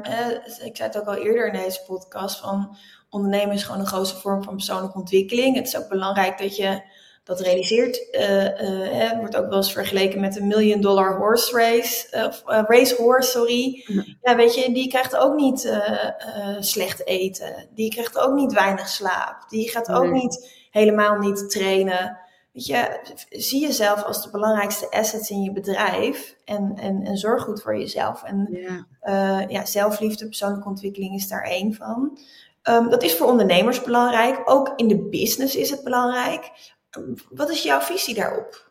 ik 0.64 0.76
zei 0.76 0.88
het 0.88 0.98
ook 0.98 1.06
al 1.06 1.16
eerder 1.16 1.46
in 1.46 1.60
deze 1.60 1.84
podcast, 1.86 2.40
van 2.40 2.76
ondernemen 3.10 3.54
is 3.54 3.62
gewoon 3.62 3.80
een 3.80 3.86
grootste 3.86 4.20
vorm 4.20 4.42
van 4.42 4.54
persoonlijke 4.54 4.98
ontwikkeling. 4.98 5.56
Het 5.56 5.66
is 5.66 5.76
ook 5.76 5.88
belangrijk 5.88 6.38
dat 6.38 6.56
je 6.56 6.82
dat 7.30 7.40
realiseert. 7.40 8.08
Uh, 8.12 8.44
uh, 8.44 9.18
wordt 9.18 9.36
ook 9.36 9.48
wel 9.48 9.56
eens 9.56 9.72
vergeleken 9.72 10.20
met 10.20 10.36
een 10.36 10.46
million 10.46 10.80
dollar 10.80 11.16
horse 11.16 11.56
race. 11.56 12.26
of 12.26 12.42
race 12.44 12.94
horse, 12.94 13.30
sorry. 13.30 13.84
Ja, 14.22 14.36
weet 14.36 14.54
je, 14.54 14.72
die 14.72 14.88
krijgt 14.88 15.16
ook 15.16 15.34
niet 15.34 15.80
slecht 16.58 17.06
eten. 17.06 17.68
Die 17.74 17.90
krijgt 17.90 18.18
ook 18.18 18.34
niet 18.34 18.52
weinig 18.52 18.88
slaap. 18.88 19.48
Die 19.48 19.70
gaat 19.70 19.88
ook 19.88 20.10
niet 20.10 20.66
helemaal 20.70 21.18
niet 21.18 21.50
trainen. 21.50 22.18
Weet 22.52 22.66
je, 22.66 23.00
zie 23.30 23.60
jezelf 23.60 24.02
als 24.02 24.22
de 24.22 24.30
belangrijkste 24.30 24.90
assets 24.90 25.30
in 25.30 25.42
je 25.42 25.52
bedrijf. 25.52 26.36
En, 26.44 26.72
en, 26.76 27.02
en 27.02 27.16
zorg 27.16 27.42
goed 27.42 27.62
voor 27.62 27.78
jezelf. 27.78 28.22
En 28.22 28.48
ja. 29.02 29.46
ja, 29.48 29.64
zelfliefde, 29.64 30.26
persoonlijke 30.26 30.68
ontwikkeling 30.68 31.14
is 31.14 31.28
daar 31.28 31.44
één 31.44 31.74
van. 31.74 32.18
Um, 32.68 32.90
dat 32.90 33.02
is 33.02 33.16
voor 33.16 33.26
ondernemers 33.26 33.82
belangrijk. 33.82 34.40
Ook 34.44 34.72
in 34.76 34.88
de 34.88 35.08
business 35.08 35.56
is 35.56 35.70
het 35.70 35.84
belangrijk. 35.84 36.50
Wat 37.30 37.50
is 37.50 37.62
jouw 37.62 37.80
visie 37.80 38.14
daarop? 38.14 38.70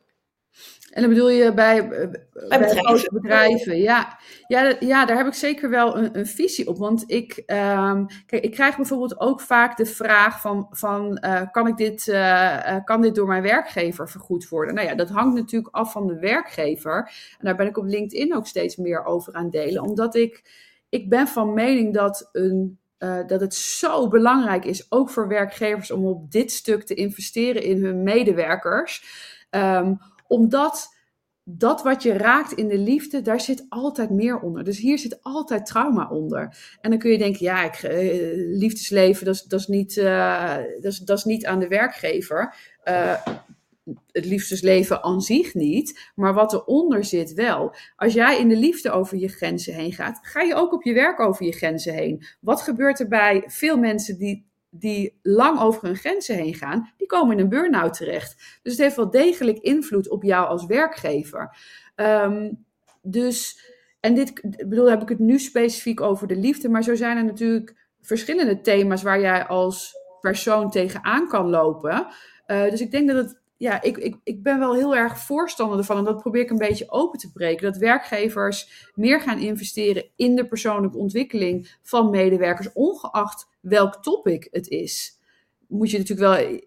En 0.90 1.02
dan 1.02 1.10
bedoel 1.10 1.30
je 1.30 1.54
bij, 1.54 1.88
bij, 1.88 2.10
bij 2.10 2.60
bedrijven. 2.60 3.14
bedrijven. 3.14 3.78
Ja. 3.78 4.20
Ja, 4.48 4.76
ja, 4.80 5.06
daar 5.06 5.18
heb 5.18 5.28
ik 5.28 5.34
zeker 5.34 5.70
wel 5.70 5.98
een, 5.98 6.18
een 6.18 6.28
visie 6.28 6.68
op. 6.68 6.78
Want 6.78 7.04
ik, 7.08 7.38
um, 7.38 8.08
kijk, 8.26 8.44
ik 8.44 8.52
krijg 8.52 8.76
bijvoorbeeld 8.76 9.20
ook 9.20 9.42
vaak 9.42 9.78
de 9.78 9.86
vraag 9.86 10.42
van, 10.42 10.68
van 10.72 11.24
uh, 11.26 11.42
kan, 11.52 11.68
ik 11.68 11.78
dit, 11.78 12.08
uh, 12.08 12.76
kan 12.84 13.02
dit 13.02 13.16
door 13.16 13.28
mijn 13.28 13.42
werkgever 13.42 14.10
vergoed 14.10 14.50
worden? 14.50 14.76
Nou 14.76 14.88
ja, 14.88 14.96
dat 14.96 15.10
hangt 15.10 15.36
natuurlijk 15.36 15.76
af 15.76 15.92
van 15.92 16.08
de 16.08 16.20
werkgever. 16.20 17.12
En 17.40 17.46
daar 17.46 17.56
ben 17.56 17.68
ik 17.68 17.78
op 17.78 17.86
LinkedIn 17.86 18.36
ook 18.36 18.48
steeds 18.48 18.76
meer 18.76 19.06
over 19.06 19.34
aan 19.34 19.50
delen. 19.50 19.84
Omdat 19.84 20.16
ik, 20.16 20.44
ik 20.90 21.10
ben 21.10 21.28
van 21.28 21.54
mening 21.54 21.94
dat 21.94 22.30
een 22.32 22.80
uh, 23.00 23.28
dat 23.28 23.42
het 23.42 23.54
zo 23.54 24.08
belangrijk 24.08 24.66
is, 24.66 24.92
ook 24.92 25.10
voor 25.10 25.28
werkgevers, 25.28 25.92
om 25.92 26.06
op 26.06 26.32
dit 26.32 26.52
stuk 26.52 26.84
te 26.84 26.94
investeren 26.94 27.64
in 27.64 27.84
hun 27.84 28.04
medewerkers. 28.04 29.04
Um, 29.52 30.00
omdat 30.28 30.98
dat 31.44 31.84
wat 31.84 32.04
je 32.04 32.14
raakt 32.14 32.52
in 32.52 32.68
de 32.68 32.78
liefde, 32.78 33.22
daar 33.22 33.42
zit 33.42 33.66
altijd 33.70 34.10
meer 34.10 34.40
onder. 34.40 34.64
Dus 34.64 34.78
hier 34.78 35.00
zit 35.00 35.20
altijd 35.22 35.66
trauma 35.66 36.10
onder. 36.10 36.58
En 36.82 36.90
dan 36.90 37.00
kun 37.00 37.12
je 37.12 37.18
denken, 37.18 37.46
ja, 37.46 37.64
ik, 37.64 37.84
uh, 37.84 38.58
liefdesleven, 38.58 39.26
dat 39.26 39.36
is, 39.36 39.44
dat, 39.44 39.60
is 39.60 39.68
niet, 39.68 39.96
uh, 39.96 40.56
dat, 40.56 40.92
is, 40.92 40.98
dat 40.98 41.18
is 41.18 41.24
niet 41.24 41.46
aan 41.46 41.60
de 41.60 41.68
werkgever. 41.68 42.56
Het 44.12 44.26
liefdesleven 44.26 45.04
aan 45.04 45.22
zich 45.22 45.54
niet, 45.54 46.12
maar 46.16 46.34
wat 46.34 46.54
eronder 46.54 47.04
zit 47.04 47.34
wel. 47.34 47.76
Als 47.96 48.14
jij 48.14 48.40
in 48.40 48.50
de 48.50 48.58
liefde 48.58 48.92
over 48.92 49.18
je 49.18 49.28
grenzen 49.28 49.74
heen 49.74 49.94
gaat, 49.94 50.20
ga 50.22 50.42
je 50.42 50.56
ook 50.56 50.74
op 50.74 50.84
je 50.84 50.94
werk 50.94 51.20
over 51.20 51.46
je 51.46 51.52
grenzen 51.52 51.94
heen. 51.94 52.26
Wat 52.40 52.62
gebeurt 52.62 53.00
er 53.00 53.08
bij 53.08 53.44
veel 53.48 53.78
mensen 53.78 54.18
die 54.18 54.48
die 54.72 55.20
lang 55.22 55.60
over 55.60 55.84
hun 55.84 55.96
grenzen 55.96 56.36
heen 56.36 56.54
gaan, 56.54 56.94
die 56.98 57.08
komen 57.08 57.38
in 57.38 57.44
een 57.44 57.50
burn-out 57.50 57.94
terecht. 57.94 58.60
Dus 58.62 58.74
het 58.74 58.82
heeft 58.82 58.96
wel 58.96 59.10
degelijk 59.10 59.60
invloed 59.60 60.10
op 60.10 60.24
jou 60.24 60.48
als 60.48 60.66
werkgever. 60.66 61.58
Um, 61.96 62.66
dus, 63.02 63.60
en 64.00 64.16
dit 64.16 64.42
bedoel, 64.68 64.90
heb 64.90 65.02
ik 65.02 65.10
het 65.10 65.20
nu 65.20 65.40
specifiek 65.40 66.02
over 66.02 66.28
de 66.28 66.36
liefde, 66.36 66.70
maar 66.70 66.84
zo 66.84 66.96
zijn 66.96 67.18
er 67.18 67.26
natuurlijk 67.26 67.76
verschillende 68.02 68.62
thema's 68.62 69.04
waar 69.04 69.20
jij 69.20 69.46
als 69.46 69.98
persoon 70.22 70.72
tegenaan 70.72 71.28
kan 71.28 71.50
lopen. 71.50 72.08
Uh, 72.48 72.70
dus 72.70 72.82
ik 72.82 72.92
denk 72.92 73.08
dat 73.08 73.18
het 73.18 73.39
ja, 73.60 73.82
ik, 73.82 73.98
ik, 73.98 74.16
ik 74.24 74.44
ben 74.44 74.60
wel 74.60 74.74
heel 74.74 74.96
erg 74.96 75.18
voorstander 75.18 75.78
ervan. 75.78 75.98
En 75.98 76.04
dat 76.04 76.22
probeer 76.22 76.42
ik 76.42 76.50
een 76.50 76.58
beetje 76.58 76.92
open 76.92 77.20
te 77.20 77.32
breken. 77.32 77.72
Dat 77.72 77.78
werkgevers 77.78 78.90
meer 78.96 79.22
gaan 79.22 79.40
investeren 79.40 80.06
in 80.16 80.36
de 80.36 80.48
persoonlijke 80.48 80.98
ontwikkeling 80.98 81.78
van 81.82 82.10
medewerkers, 82.10 82.74
ongeacht 82.74 83.48
welk 83.60 84.04
topic 84.04 84.48
het 84.52 84.68
is. 84.68 85.20
Moet 85.68 85.92
je 85.92 85.98
natuurlijk 85.98 86.38
wel. 86.38 86.60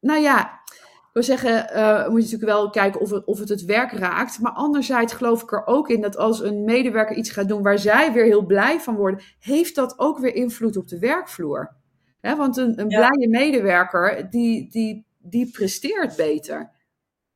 Nou 0.00 0.20
ja, 0.20 0.60
ik 0.74 1.10
wil 1.12 1.22
zeggen, 1.22 1.70
uh, 1.76 2.08
moet 2.08 2.22
je 2.22 2.30
natuurlijk 2.30 2.58
wel 2.58 2.70
kijken 2.70 3.00
of 3.00 3.10
het, 3.10 3.24
of 3.24 3.38
het 3.38 3.48
het 3.48 3.64
werk 3.64 3.92
raakt. 3.92 4.40
Maar 4.40 4.52
anderzijds 4.52 5.12
geloof 5.12 5.42
ik 5.42 5.52
er 5.52 5.66
ook 5.66 5.88
in 5.88 6.00
dat 6.00 6.16
als 6.16 6.40
een 6.40 6.64
medewerker 6.64 7.16
iets 7.16 7.30
gaat 7.30 7.48
doen 7.48 7.62
waar 7.62 7.78
zij 7.78 8.12
weer 8.12 8.24
heel 8.24 8.46
blij 8.46 8.80
van 8.80 8.96
worden, 8.96 9.20
heeft 9.38 9.74
dat 9.74 9.98
ook 9.98 10.18
weer 10.18 10.34
invloed 10.34 10.76
op 10.76 10.88
de 10.88 10.98
werkvloer. 10.98 11.76
He, 12.20 12.36
want 12.36 12.56
een, 12.56 12.80
een 12.80 12.88
ja. 12.88 13.08
blije 13.08 13.28
medewerker, 13.28 14.30
die, 14.30 14.70
die 14.70 15.05
die 15.30 15.50
presteert 15.50 16.16
beter. 16.16 16.74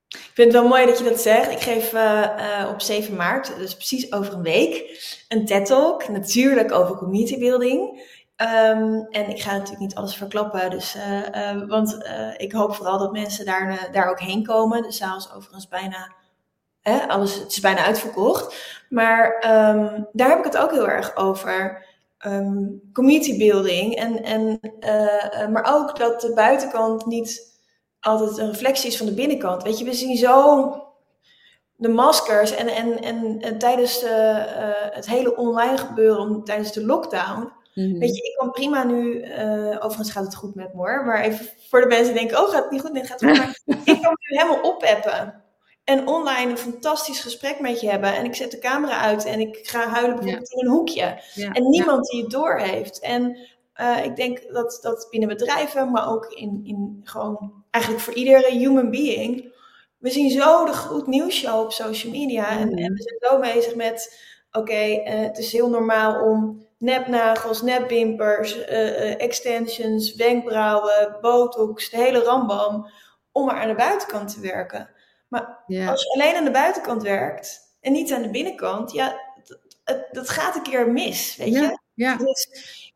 Ik 0.09 0.31
vind 0.35 0.53
het 0.53 0.63
wel 0.63 0.69
mooi 0.69 0.87
dat 0.87 0.99
je 0.99 1.05
dat 1.05 1.21
zegt. 1.21 1.51
Ik 1.51 1.61
geef 1.61 1.93
uh, 1.93 2.01
uh, 2.39 2.69
op 2.73 2.81
7 2.81 3.17
maart, 3.17 3.57
dus 3.57 3.75
precies 3.75 4.13
over 4.13 4.35
een 4.35 4.43
week, 4.43 5.01
een 5.29 5.47
TED-talk. 5.47 6.09
Natuurlijk 6.09 6.73
over 6.73 6.97
community 6.97 7.39
building. 7.39 8.09
Um, 8.37 9.07
en 9.11 9.29
ik 9.29 9.41
ga 9.41 9.53
natuurlijk 9.53 9.81
niet 9.81 9.95
alles 9.95 10.17
verklappen, 10.17 10.71
dus, 10.71 10.97
uh, 10.97 11.69
want 11.69 11.99
ik 12.37 12.53
hoop 12.53 12.75
vooral 12.75 12.99
dat 12.99 13.13
mensen 13.13 13.45
daar, 13.45 13.89
daar 13.93 14.11
ook 14.11 14.21
heen 14.21 14.45
komen. 14.45 14.83
De 14.83 14.93
zaal 14.93 15.17
is 15.17 15.33
overigens 15.35 15.69
bijna, 15.69 16.13
hè, 16.81 17.09
alles, 17.09 17.35
het 17.35 17.51
is 17.51 17.61
bijna 17.61 17.85
uitverkocht. 17.85 18.55
Maar 18.89 19.35
um, 19.35 20.09
daar 20.13 20.29
heb 20.29 20.39
ik 20.39 20.45
het 20.45 20.57
ook 20.57 20.71
heel 20.71 20.89
erg 20.89 21.17
over. 21.17 21.87
Um, 22.27 22.81
community 22.93 23.39
building. 23.39 23.95
En, 23.95 24.23
en, 24.23 24.61
maar 25.53 25.75
ook 25.75 25.99
dat 25.99 26.21
de 26.21 26.35
buitenkant 26.35 27.07
niet 27.07 27.50
altijd 28.01 28.39
een 28.39 28.51
reflectie 28.51 28.89
is 28.89 28.97
van 28.97 29.07
de 29.07 29.15
binnenkant. 29.15 29.63
Weet 29.63 29.79
je, 29.79 29.85
we 29.85 29.93
zien 29.93 30.17
zo 30.17 30.75
de 31.77 31.89
maskers 31.89 32.55
en, 32.55 32.69
en, 32.69 33.03
en, 33.03 33.41
en 33.41 33.59
tijdens 33.59 34.01
de, 34.01 34.45
uh, 34.47 34.95
het 34.95 35.07
hele 35.07 35.37
online 35.37 35.77
gebeuren, 35.79 36.45
tijdens 36.45 36.73
de 36.73 36.87
lockdown. 36.87 37.53
Mm-hmm. 37.75 37.99
Weet 37.99 38.17
je, 38.17 38.23
ik 38.23 38.37
kan 38.39 38.51
prima 38.51 38.85
nu, 38.85 39.25
uh, 39.25 39.77
overigens 39.77 40.11
gaat 40.11 40.25
het 40.25 40.35
goed 40.35 40.55
met 40.55 40.75
me 40.75 41.03
maar 41.05 41.21
even 41.21 41.47
voor 41.69 41.81
de 41.81 41.87
mensen 41.87 42.13
die 42.13 42.23
denken, 42.23 42.39
oh 42.39 42.51
gaat 42.51 42.63
het 42.63 42.71
niet 42.71 42.81
goed? 42.81 42.93
Nee, 42.93 43.05
gaat 43.05 43.21
het 43.21 43.39
goed. 43.39 43.39
Maar 43.39 43.79
ik 43.95 44.03
kan 44.03 44.17
nu 44.21 44.37
helemaal 44.37 44.63
opappen 44.63 45.43
en 45.85 46.07
online 46.07 46.51
een 46.51 46.59
fantastisch 46.59 47.21
gesprek 47.21 47.61
met 47.61 47.81
je 47.81 47.91
hebben. 47.91 48.15
En 48.15 48.25
ik 48.25 48.35
zet 48.35 48.51
de 48.51 48.59
camera 48.59 49.01
uit 49.01 49.25
en 49.25 49.41
ik 49.41 49.59
ga 49.63 49.89
huilen 49.89 50.17
bijvoorbeeld 50.17 50.53
ja. 50.53 50.59
in 50.59 50.67
een 50.67 50.73
hoekje. 50.73 51.23
Ja. 51.35 51.53
En 51.53 51.69
niemand 51.69 52.07
ja. 52.07 52.13
die 52.13 52.23
het 52.23 52.31
door 52.31 52.59
heeft. 52.59 53.01
En 53.01 53.39
uh, 53.81 54.05
ik 54.05 54.17
denk 54.17 54.53
dat, 54.53 54.79
dat 54.83 55.07
binnen 55.11 55.29
bedrijven, 55.29 55.91
maar 55.91 56.09
ook 56.09 56.27
in, 56.27 56.61
in 56.65 57.01
gewoon 57.05 57.60
eigenlijk 57.71 58.05
voor 58.05 58.15
iedere 58.15 58.51
human 58.51 58.91
being. 58.91 59.55
We 59.99 60.11
zien 60.11 60.31
zo 60.31 60.65
de 60.65 60.75
goed 60.75 61.07
nieuws 61.07 61.35
show 61.35 61.61
op 61.61 61.73
social 61.73 62.13
media. 62.13 62.49
En, 62.59 62.69
mm. 62.69 62.79
en, 62.79 62.93
we 62.93 63.03
zijn 63.03 63.19
zo 63.21 63.39
bezig 63.39 63.75
met, 63.75 64.21
oké, 64.53 64.71
okay, 64.71 64.93
uh, 64.93 65.27
het 65.27 65.39
is 65.39 65.53
heel 65.53 65.69
normaal 65.69 66.23
om 66.23 66.67
nepnagels, 66.79 67.63
nepwimpers, 67.63 68.57
uh, 68.57 69.21
extensions, 69.21 70.15
wenkbrauwen, 70.15 71.19
botox, 71.21 71.91
de 71.91 71.97
hele 71.97 72.23
rambam, 72.23 72.91
om 73.33 73.47
maar 73.47 73.61
aan 73.61 73.69
de 73.69 73.75
buitenkant 73.75 74.35
te 74.35 74.41
werken. 74.41 74.91
Maar 75.29 75.65
yeah. 75.67 75.91
als 75.91 76.03
je 76.03 76.13
alleen 76.13 76.37
aan 76.37 76.45
de 76.45 76.51
buitenkant 76.51 77.03
werkt 77.03 77.61
en 77.81 77.93
niet 77.93 78.13
aan 78.13 78.23
de 78.23 78.31
binnenkant, 78.31 78.93
ja, 78.93 79.21
dat, 79.85 80.09
dat 80.11 80.29
gaat 80.29 80.55
een 80.55 80.63
keer 80.63 80.91
mis, 80.93 81.37
weet 81.37 81.53
je? 81.53 81.79
Ja. 81.95 82.17
Dus 82.17 82.49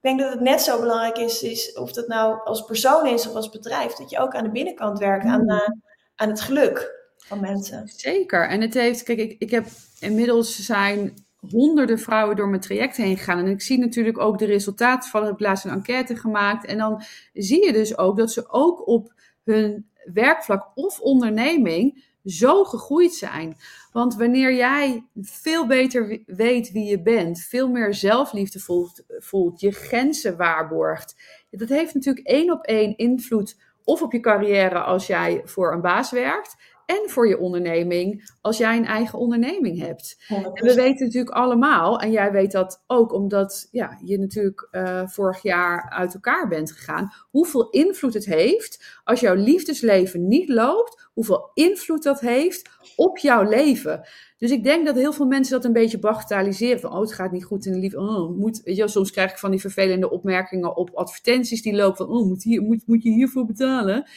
denk 0.04 0.20
dat 0.20 0.32
het 0.32 0.40
net 0.40 0.60
zo 0.60 0.80
belangrijk 0.80 1.16
is, 1.16 1.42
is, 1.42 1.72
of 1.72 1.92
dat 1.92 2.08
nou 2.08 2.40
als 2.44 2.64
persoon 2.64 3.06
is 3.06 3.28
of 3.28 3.34
als 3.34 3.50
bedrijf, 3.50 3.92
dat 3.92 4.10
je 4.10 4.18
ook 4.18 4.34
aan 4.34 4.44
de 4.44 4.50
binnenkant 4.50 4.98
werkt, 4.98 5.24
aan, 5.24 5.50
uh, 5.50 5.68
aan 6.14 6.28
het 6.28 6.40
geluk 6.40 6.92
van 7.16 7.40
mensen. 7.40 7.88
Zeker. 7.96 8.48
En 8.48 8.60
het 8.60 8.74
heeft, 8.74 9.02
kijk, 9.02 9.18
ik, 9.18 9.36
ik 9.38 9.50
heb 9.50 9.66
inmiddels 10.00 10.64
zijn 10.64 11.14
honderden 11.50 11.98
vrouwen 11.98 12.36
door 12.36 12.48
mijn 12.48 12.60
traject 12.60 12.96
heen 12.96 13.16
gegaan. 13.16 13.38
En 13.38 13.46
ik 13.46 13.62
zie 13.62 13.78
natuurlijk 13.78 14.18
ook 14.18 14.38
de 14.38 14.44
resultaten 14.44 15.10
van. 15.10 15.22
Ik 15.22 15.28
heb 15.28 15.40
laatst 15.40 15.64
een 15.64 15.70
enquête 15.70 16.16
gemaakt. 16.16 16.66
En 16.66 16.78
dan 16.78 17.02
zie 17.32 17.66
je 17.66 17.72
dus 17.72 17.98
ook 17.98 18.16
dat 18.16 18.32
ze 18.32 18.50
ook 18.50 18.86
op 18.88 19.12
hun 19.44 19.88
werkvlak 20.12 20.70
of 20.74 21.00
onderneming 21.00 22.04
zo 22.24 22.64
gegroeid 22.64 23.14
zijn. 23.14 23.56
Want 23.94 24.16
wanneer 24.16 24.54
jij 24.54 25.06
veel 25.20 25.66
beter 25.66 26.22
weet 26.26 26.72
wie 26.72 26.84
je 26.84 27.02
bent, 27.02 27.40
veel 27.40 27.68
meer 27.68 27.94
zelfliefde 27.94 28.60
voelt, 28.60 29.04
voelt 29.08 29.60
je 29.60 29.70
grenzen 29.70 30.36
waarborgt, 30.36 31.16
dat 31.50 31.68
heeft 31.68 31.94
natuurlijk 31.94 32.26
één 32.26 32.50
op 32.50 32.64
één 32.64 32.96
invloed 32.96 33.60
of 33.84 34.02
op 34.02 34.12
je 34.12 34.20
carrière 34.20 34.80
als 34.80 35.06
jij 35.06 35.42
voor 35.44 35.72
een 35.72 35.80
baas 35.80 36.10
werkt, 36.10 36.56
en 36.86 37.10
voor 37.10 37.28
je 37.28 37.38
onderneming 37.38 38.32
als 38.40 38.58
jij 38.58 38.76
een 38.76 38.86
eigen 38.86 39.18
onderneming 39.18 39.78
hebt. 39.78 40.16
100%. 40.22 40.26
En 40.28 40.66
we 40.66 40.74
weten 40.74 41.06
natuurlijk 41.06 41.34
allemaal, 41.34 42.00
en 42.00 42.10
jij 42.10 42.32
weet 42.32 42.52
dat 42.52 42.82
ook 42.86 43.12
omdat 43.12 43.68
ja, 43.70 43.98
je 44.04 44.18
natuurlijk 44.18 44.68
uh, 44.72 45.06
vorig 45.06 45.42
jaar 45.42 45.90
uit 45.90 46.14
elkaar 46.14 46.48
bent 46.48 46.72
gegaan, 46.72 47.12
hoeveel 47.30 47.70
invloed 47.70 48.14
het 48.14 48.24
heeft 48.24 49.00
als 49.04 49.20
jouw 49.20 49.34
liefdesleven 49.34 50.28
niet 50.28 50.48
loopt, 50.48 51.10
hoeveel 51.14 51.50
invloed 51.54 52.02
dat 52.02 52.20
heeft 52.20 52.70
op 52.96 53.18
jouw 53.18 53.48
leven. 53.48 54.06
Dus 54.38 54.50
ik 54.50 54.64
denk 54.64 54.86
dat 54.86 54.94
heel 54.94 55.12
veel 55.12 55.26
mensen 55.26 55.54
dat 55.54 55.64
een 55.64 55.72
beetje 55.72 55.98
bagatelliseren. 55.98 56.80
Van, 56.80 56.92
oh, 56.92 57.00
het 57.00 57.12
gaat 57.12 57.32
niet 57.32 57.44
goed 57.44 57.66
in 57.66 57.72
de 57.72 57.78
liefde. 57.78 58.00
Oh, 58.00 58.38
moet, 58.38 58.60
je, 58.64 58.88
soms 58.88 59.10
krijg 59.10 59.30
ik 59.30 59.38
van 59.38 59.50
die 59.50 59.60
vervelende 59.60 60.10
opmerkingen 60.10 60.76
op 60.76 60.90
advertenties 60.94 61.62
die 61.62 61.74
lopen 61.74 61.96
van, 61.96 62.16
oh, 62.16 62.26
moet, 62.26 62.42
hier, 62.42 62.62
moet, 62.62 62.82
moet 62.86 63.02
je 63.02 63.10
hiervoor 63.10 63.44
betalen? 63.44 64.08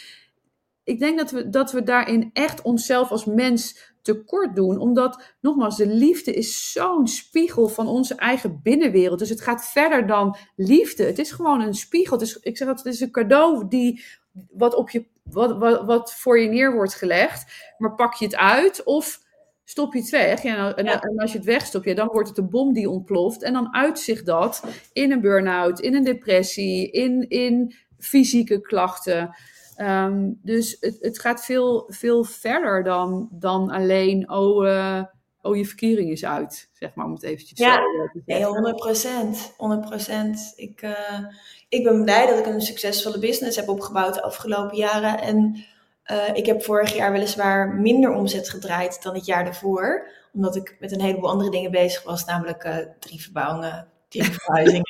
Ik 0.88 1.00
denk 1.00 1.18
dat 1.18 1.32
we, 1.32 1.50
dat 1.50 1.72
we 1.72 1.84
daarin 1.84 2.30
echt 2.34 2.62
onszelf 2.62 3.12
als 3.12 3.26
mens 3.26 3.94
tekort 4.02 4.56
doen. 4.56 4.78
Omdat, 4.78 5.24
nogmaals, 5.42 5.78
de 5.78 5.88
liefde 5.88 6.34
is 6.34 6.72
zo'n 6.72 7.08
spiegel 7.08 7.68
van 7.68 7.88
onze 7.88 8.16
eigen 8.16 8.60
binnenwereld. 8.64 9.20
Dus 9.20 9.30
het 9.30 9.42
gaat 9.42 9.68
verder 9.68 10.08
dan 10.08 10.36
liefde. 10.56 11.04
Het 11.04 11.20
is 11.20 11.32
gewoon 11.32 11.62
een 11.62 11.74
spiegel. 11.74 12.18
Dus 12.18 12.38
ik 12.38 12.58
zeg 12.58 12.68
dat 12.68 12.78
het 12.78 12.94
is 12.94 13.00
een 13.00 13.12
cadeau 13.12 13.68
die, 13.68 14.04
wat, 14.50 14.76
op 14.76 14.90
je, 14.90 15.06
wat, 15.24 15.58
wat, 15.58 15.86
wat 15.86 16.14
voor 16.14 16.40
je 16.40 16.50
neer 16.50 16.74
wordt 16.74 16.96
gelegd. 16.96 17.74
Maar 17.78 17.96
pak 17.96 18.14
je 18.14 18.26
het 18.26 18.36
uit 18.36 18.84
of 18.84 19.20
stop 19.64 19.94
je 19.94 20.00
het 20.00 20.10
weg. 20.10 20.44
Ja, 20.44 20.76
en, 20.76 20.86
ja. 20.86 21.02
en, 21.02 21.18
als 21.18 21.32
je 21.32 21.38
het 21.38 21.48
wegstopt, 21.48 21.86
ja, 21.86 21.94
dan 21.94 22.10
wordt 22.12 22.30
het 22.30 22.38
een 22.38 22.50
bom 22.50 22.74
die 22.74 22.90
ontploft. 22.90 23.44
En 23.44 23.54
dan 23.54 23.74
uitzicht 23.74 24.26
dat 24.26 24.64
in 24.94 25.12
een 25.12 25.22
burn-out, 25.22 25.80
in 25.80 25.96
een 25.96 26.04
depressie, 26.04 26.92
in, 26.92 27.30
in 27.30 27.76
fysieke 28.00 28.62
klachten. 28.62 29.36
Um, 29.82 30.40
dus 30.44 30.78
het, 30.80 30.98
het, 31.00 31.20
gaat 31.20 31.46
veel, 31.46 31.86
veel 31.88 32.24
verder 32.24 32.84
dan, 32.84 33.30
dan 33.32 33.70
alleen, 33.70 34.32
oh, 34.32 34.66
uh, 34.66 35.04
oh, 35.42 35.56
je 35.56 35.66
verkering 35.66 36.12
is 36.12 36.26
uit, 36.26 36.70
zeg 36.74 36.96
maar, 36.96 37.06
om 37.06 37.14
het 37.14 37.24
eventjes 37.24 37.60
ja, 37.60 37.76
zo 37.76 38.08
te 38.14 38.22
zeggen. 38.26 38.62
Nee, 38.62 39.30
100%. 39.34 40.54
100%. 40.54 40.56
Ik, 40.56 40.82
uh, 40.82 41.26
ik 41.70 41.84
ben 41.84 42.04
blij 42.04 42.28
dat 42.28 42.40
ik 42.40 42.46
een 42.46 42.62
succesvolle 42.62 43.20
business 43.20 43.58
heb 43.58 43.70
opgebouwd 43.70 44.14
de 44.14 44.22
afgelopen 44.22 44.78
jaren. 44.78 45.20
En 45.20 45.66
eh, 46.04 46.18
ik 46.34 46.46
heb 46.46 46.64
vorig 46.64 46.96
jaar 46.96 47.12
weliswaar 47.12 47.76
minder 47.76 48.12
omzet 48.12 48.50
gedraaid 48.50 49.04
dan 49.04 49.14
het 49.14 49.26
jaar 49.26 49.44
daarvoor. 49.44 50.08
Omdat 50.34 50.56
ik 50.56 50.76
met 50.80 50.92
een 50.92 51.02
heleboel 51.02 51.30
andere 51.30 51.50
dingen 51.50 51.72
bezig 51.72 52.04
was, 52.04 52.26
namelijk 52.26 52.88
drie 53.00 53.22
verbouwingen, 53.22 53.88
tien 54.08 54.24
verhuizingen. 54.24 54.84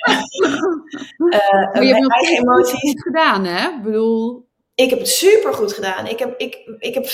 uh, 1.18 1.40
maar 1.74 1.84
je 1.84 1.94
hebt 1.94 2.08
nog 2.08 2.22
emoties 2.22 3.02
gedaan, 3.02 3.46
hè? 3.46 3.70
Ik 3.70 3.84
bedoel... 3.84 4.47
Ik 4.78 4.90
heb 4.90 5.00
het 5.00 5.08
super 5.08 5.54
goed 5.54 5.74
gedaan. 5.74 6.08
Ik 6.08 6.20
heb, 6.20 6.40
ik, 6.40 6.72
ik 6.80 6.94
heb 6.94 7.06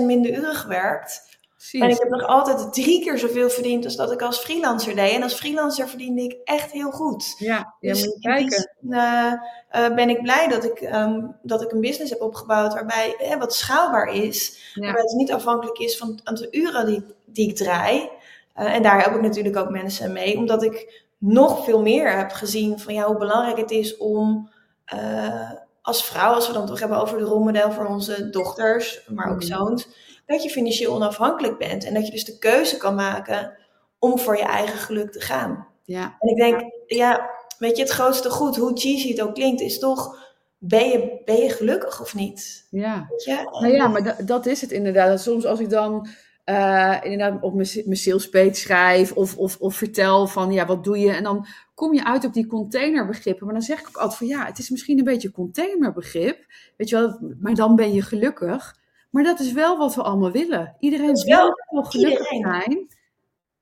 50% 0.00 0.02
minder 0.04 0.30
uren 0.30 0.54
gewerkt. 0.54 1.38
En 1.72 1.90
ik 1.90 1.98
heb 1.98 2.08
nog 2.08 2.26
altijd 2.26 2.72
drie 2.72 3.02
keer 3.02 3.18
zoveel 3.18 3.50
verdiend 3.50 3.84
als 3.84 3.96
dat 3.96 4.12
ik 4.12 4.22
als 4.22 4.38
freelancer 4.38 4.94
deed. 4.94 5.12
En 5.12 5.22
als 5.22 5.34
freelancer 5.34 5.88
verdiende 5.88 6.22
ik 6.22 6.36
echt 6.44 6.72
heel 6.72 6.90
goed. 6.90 7.34
Ja, 7.38 7.74
ja 7.80 7.92
dus 7.92 8.04
moet 8.04 8.14
je 8.14 8.28
kijken. 8.28 8.70
Uh, 8.88 9.32
uh, 9.76 9.94
ben 9.94 10.08
ik 10.08 10.22
blij 10.22 10.48
dat 10.48 10.64
ik, 10.64 10.80
um, 10.80 11.36
dat 11.42 11.62
ik 11.62 11.72
een 11.72 11.80
business 11.80 12.10
heb 12.10 12.20
opgebouwd 12.20 12.74
waarbij 12.74 13.16
uh, 13.22 13.36
wat 13.36 13.54
schaalbaar 13.54 14.14
is. 14.14 14.72
Waarbij 14.74 15.02
het 15.02 15.12
niet 15.12 15.32
afhankelijk 15.32 15.78
is 15.78 15.98
van 15.98 16.08
het 16.08 16.20
aantal 16.24 16.46
uren 16.50 16.86
die, 16.86 17.04
die 17.24 17.48
ik 17.48 17.56
draai. 17.56 18.08
Eh, 18.52 18.74
en 18.74 18.82
daar 18.82 19.02
heb 19.04 19.14
ik 19.14 19.20
natuurlijk 19.20 19.56
ook 19.56 19.70
mensen 19.70 20.12
mee. 20.12 20.36
Omdat 20.36 20.62
ik 20.62 21.04
nog 21.18 21.64
veel 21.64 21.82
meer 21.82 22.16
heb 22.16 22.30
gezien 22.30 22.78
van 22.78 22.94
ja, 22.94 23.06
hoe 23.06 23.18
belangrijk 23.18 23.56
het 23.56 23.70
is 23.70 23.96
om 23.96 24.50
uh, 24.94 25.50
als 25.88 26.04
vrouw, 26.04 26.32
als 26.32 26.46
we 26.46 26.52
dan 26.52 26.66
toch 26.66 26.80
hebben 26.80 27.00
over 27.00 27.18
de 27.18 27.24
rolmodel 27.24 27.72
voor 27.72 27.86
onze 27.86 28.30
dochters, 28.30 29.06
maar 29.06 29.30
ook 29.30 29.42
mm. 29.42 29.42
zoons 29.42 29.88
dat 30.26 30.42
je 30.42 30.50
financieel 30.50 30.94
onafhankelijk 30.94 31.58
bent 31.58 31.84
en 31.84 31.94
dat 31.94 32.06
je 32.06 32.12
dus 32.12 32.24
de 32.24 32.38
keuze 32.38 32.76
kan 32.76 32.94
maken 32.94 33.58
om 33.98 34.18
voor 34.18 34.36
je 34.36 34.42
eigen 34.42 34.78
geluk 34.78 35.12
te 35.12 35.20
gaan. 35.20 35.66
Ja. 35.84 36.16
En 36.18 36.28
ik 36.28 36.36
denk, 36.36 36.72
ja, 36.86 37.30
weet 37.58 37.76
je, 37.76 37.82
het 37.82 37.92
grootste 37.92 38.30
goed, 38.30 38.56
hoe 38.56 38.78
cheesy 38.78 39.08
het 39.08 39.20
ook 39.20 39.34
klinkt, 39.34 39.60
is 39.60 39.78
toch, 39.78 40.18
ben 40.58 40.88
je, 40.88 41.22
ben 41.24 41.36
je 41.36 41.50
gelukkig 41.50 42.00
of 42.00 42.14
niet? 42.14 42.66
Ja, 42.70 43.08
ja? 43.24 43.42
nou 43.42 43.72
ja, 43.72 43.88
maar 43.88 44.02
dat, 44.02 44.26
dat 44.26 44.46
is 44.46 44.60
het 44.60 44.70
inderdaad. 44.70 45.20
Soms 45.20 45.46
als 45.46 45.60
ik 45.60 45.70
dan 45.70 46.08
uh, 46.48 46.98
inderdaad 47.02 47.42
op 47.42 47.54
mijn, 47.54 47.68
mijn 47.84 47.96
sales 47.96 48.28
page 48.28 48.54
schrijf 48.54 49.12
of, 49.12 49.36
of, 49.36 49.56
of 49.58 49.74
vertel 49.74 50.26
van, 50.26 50.52
ja, 50.52 50.66
wat 50.66 50.84
doe 50.84 50.98
je? 50.98 51.10
En 51.10 51.22
dan 51.22 51.46
kom 51.74 51.94
je 51.94 52.04
uit 52.04 52.24
op 52.24 52.32
die 52.32 52.46
containerbegrippen. 52.46 53.44
Maar 53.44 53.54
dan 53.54 53.64
zeg 53.64 53.80
ik 53.80 53.88
ook 53.88 53.96
altijd 53.96 54.18
van, 54.18 54.26
ja, 54.26 54.46
het 54.46 54.58
is 54.58 54.70
misschien 54.70 54.98
een 54.98 55.04
beetje 55.04 55.30
containerbegrip, 55.30 56.46
weet 56.76 56.88
je 56.88 56.96
wel, 56.96 57.34
maar 57.40 57.54
dan 57.54 57.76
ben 57.76 57.92
je 57.92 58.02
gelukkig. 58.02 58.76
Maar 59.10 59.22
dat 59.22 59.40
is 59.40 59.52
wel 59.52 59.78
wat 59.78 59.94
we 59.94 60.02
allemaal 60.02 60.32
willen. 60.32 60.76
Iedereen 60.78 61.14
wil 61.14 61.54
wel 61.70 61.84
gelukkig 61.84 62.26
zijn. 62.26 62.88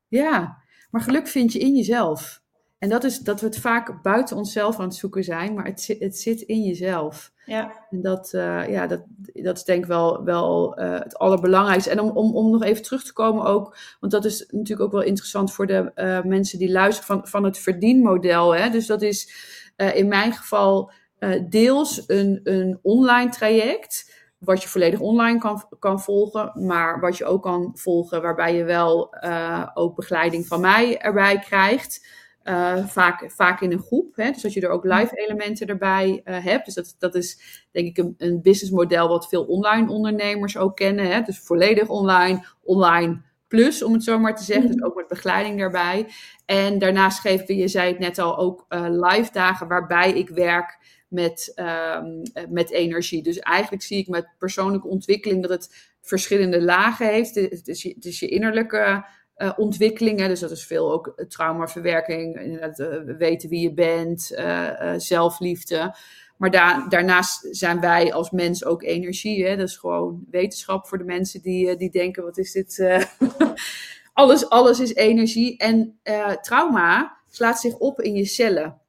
Ja, 0.09 0.63
maar 0.91 1.01
geluk 1.01 1.29
vind 1.29 1.53
je 1.53 1.59
in 1.59 1.77
jezelf. 1.77 2.43
En 2.79 2.89
dat 2.89 3.05
is 3.05 3.19
dat 3.19 3.41
we 3.41 3.47
het 3.47 3.59
vaak 3.59 4.03
buiten 4.03 4.37
onszelf 4.37 4.79
aan 4.79 4.85
het 4.85 4.95
zoeken 4.95 5.25
zijn, 5.25 5.55
maar 5.55 5.65
het, 5.65 5.81
zit, 5.81 6.01
het 6.01 6.19
zit 6.19 6.41
in 6.41 6.63
jezelf. 6.63 7.33
Ja. 7.45 7.87
En 7.91 8.03
dat, 8.03 8.33
uh, 8.35 8.69
ja, 8.69 8.87
dat, 8.87 9.03
dat 9.33 9.57
is 9.57 9.65
denk 9.65 9.83
ik 9.83 9.89
wel, 9.89 10.25
wel 10.25 10.81
uh, 10.81 10.99
het 10.99 11.19
allerbelangrijkste. 11.19 11.91
En 11.91 12.01
om, 12.01 12.11
om, 12.11 12.37
om 12.37 12.51
nog 12.51 12.63
even 12.63 12.83
terug 12.83 13.05
te 13.05 13.13
komen 13.13 13.45
ook, 13.45 13.77
want 14.01 14.13
dat 14.13 14.25
is 14.25 14.47
natuurlijk 14.51 14.81
ook 14.81 14.93
wel 14.93 15.03
interessant 15.03 15.53
voor 15.53 15.67
de 15.67 15.93
uh, 15.95 16.23
mensen 16.23 16.59
die 16.59 16.71
luisteren 16.71 17.07
van, 17.07 17.29
van 17.29 17.45
het 17.45 17.59
verdienmodel. 17.59 18.55
Hè? 18.55 18.71
Dus 18.71 18.87
dat 18.87 19.03
is 19.03 19.35
in 19.95 20.09
mijn 20.09 20.33
geval 20.33 20.91
deels 21.49 22.05
een, 22.07 22.41
een 22.45 22.79
online 22.83 23.31
traject 23.31 24.15
wat 24.39 24.63
je 24.63 24.69
volledig 24.69 25.01
online 25.01 25.39
kan, 25.39 25.63
kan 25.79 26.01
volgen, 26.01 26.53
maar 26.67 27.01
wat 27.01 27.17
je 27.17 27.25
ook 27.25 27.43
kan 27.43 27.71
volgen 27.75 28.23
waarbij 28.23 28.55
je 28.55 28.65
wel 28.65 29.17
uh, 29.25 29.67
ook 29.75 29.97
begeleiding 29.97 30.47
van 30.47 30.61
mij 30.61 30.99
erbij 30.99 31.39
krijgt. 31.39 32.07
Uh, 32.49 32.87
vaak, 32.87 33.31
vaak 33.31 33.61
in 33.61 33.73
een 33.73 33.83
groep, 33.83 34.17
hè? 34.17 34.31
dus 34.31 34.43
dat 34.43 34.53
je 34.53 34.61
er 34.61 34.69
ook 34.69 34.85
live 34.85 35.17
elementen 35.17 35.67
erbij 35.67 36.21
uh, 36.25 36.45
hebt. 36.45 36.65
Dus 36.65 36.75
dat, 36.75 36.95
dat 36.99 37.15
is 37.15 37.41
denk 37.71 37.87
ik 37.87 37.99
een, 37.99 38.15
een 38.19 38.43
businessmodel 38.43 39.09
wat 39.09 39.29
veel 39.29 39.45
online 39.45 39.91
ondernemers 39.91 40.57
ook 40.57 40.77
kennen. 40.77 41.11
Hè? 41.11 41.23
Dus 41.23 41.39
volledig 41.39 41.89
online, 41.89 42.47
online 42.63 43.21
plus, 43.49 43.83
om 43.83 43.93
het 43.93 44.05
zo 44.05 44.19
maar 44.19 44.37
te 44.37 44.45
zeggen. 44.45 44.71
Dus 44.71 44.83
ook 44.83 44.95
met 44.95 45.09
begeleiding 45.09 45.59
daarbij. 45.59 46.07
En 46.45 46.79
daarnaast 46.79 47.21
geven 47.21 47.47
we, 47.47 47.57
je 47.57 47.69
zei 47.69 47.89
het 47.89 47.99
net 47.99 48.19
al, 48.19 48.39
ook 48.39 48.67
live 48.89 49.33
dagen 49.33 49.69
waarbij 49.69 50.13
ik 50.13 50.29
werk 50.29 50.79
met, 51.09 51.53
um, 51.57 52.23
met 52.49 52.71
energie. 52.71 53.23
Dus 53.23 53.39
eigenlijk 53.39 53.83
zie 53.83 53.99
ik 53.99 54.09
met 54.09 54.29
persoonlijke 54.39 54.89
ontwikkeling 54.89 55.43
dat 55.43 55.51
het 55.51 55.91
verschillende 56.01 56.63
lagen 56.63 57.07
heeft. 57.07 57.35
Het 57.35 57.69
is 57.69 57.83
je, 57.83 57.89
het 57.89 58.05
is 58.05 58.21
je 58.21 58.29
innerlijke 58.29 59.05
uh, 59.37 59.53
ontwikkelingen. 59.57 60.29
Dus 60.29 60.41
dat 60.41 60.51
is 60.51 60.67
veel 60.67 60.93
ook 60.93 61.25
traumaverwerking, 61.29 62.41
inderdaad, 62.41 62.79
uh, 62.79 63.17
weten 63.19 63.49
wie 63.49 63.61
je 63.61 63.75
bent, 63.75 64.35
zelfliefde. 64.97 65.97
Maar 66.37 66.51
da 66.51 66.89
daarnaast 66.89 67.49
zijn 67.51 67.81
wij 67.81 68.13
als 68.13 68.31
mens 68.31 68.65
ook 68.65 68.83
energie. 68.83 69.47
Hè? 69.47 69.57
Dat 69.57 69.69
is 69.69 69.77
gewoon 69.77 70.25
wetenschap 70.31 70.87
voor 70.87 70.99
de 70.99 71.05
mensen 71.05 71.43
die, 71.43 71.77
die 71.77 71.91
denken: 71.91 72.23
wat 72.23 72.39
is 72.39 72.53
dit? 72.53 73.01
alles, 74.13 74.49
alles 74.49 74.81
is 74.81 74.95
energie. 74.95 75.59
En 75.59 75.99
trauma 76.41 77.17
slaat 77.29 77.61
zich 77.61 77.77
op 77.77 78.01
in 78.01 78.15
je 78.15 78.25
cellen. 78.25 78.81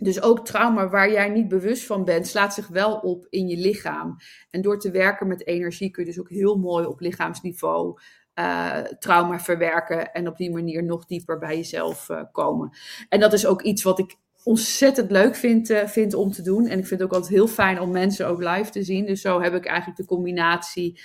Dus 0.00 0.22
ook 0.22 0.44
trauma 0.44 0.88
waar 0.88 1.10
jij 1.10 1.28
niet 1.28 1.48
bewust 1.48 1.86
van 1.86 2.04
bent, 2.04 2.26
slaat 2.26 2.54
zich 2.54 2.68
wel 2.68 2.94
op 2.96 3.26
in 3.30 3.48
je 3.48 3.56
lichaam. 3.56 4.16
En 4.50 4.62
door 4.62 4.78
te 4.78 4.90
werken 4.90 5.28
met 5.28 5.46
energie 5.46 5.90
kun 5.90 6.04
je 6.04 6.10
dus 6.10 6.20
ook 6.20 6.28
heel 6.28 6.56
mooi 6.56 6.86
op 6.86 7.00
lichaamsniveau 7.00 8.00
uh, 8.40 8.76
trauma 8.98 9.40
verwerken. 9.40 10.12
En 10.12 10.28
op 10.28 10.36
die 10.36 10.50
manier 10.50 10.84
nog 10.84 11.06
dieper 11.06 11.38
bij 11.38 11.56
jezelf 11.56 12.08
uh, 12.08 12.22
komen. 12.32 12.70
En 13.08 13.20
dat 13.20 13.32
is 13.32 13.46
ook 13.46 13.62
iets 13.62 13.82
wat 13.82 13.98
ik 13.98 14.16
ontzettend 14.44 15.10
leuk 15.10 15.36
vind, 15.36 15.70
uh, 15.70 15.86
vind 15.86 16.14
om 16.14 16.30
te 16.30 16.42
doen. 16.42 16.66
En 16.66 16.78
ik 16.78 16.86
vind 16.86 17.00
het 17.00 17.02
ook 17.02 17.14
altijd 17.14 17.32
heel 17.32 17.46
fijn 17.48 17.80
om 17.80 17.90
mensen 17.90 18.26
ook 18.26 18.42
live 18.42 18.70
te 18.70 18.82
zien. 18.82 19.06
Dus 19.06 19.20
zo 19.20 19.40
heb 19.40 19.54
ik 19.54 19.66
eigenlijk 19.66 19.98
de 19.98 20.06
combinatie 20.06 21.00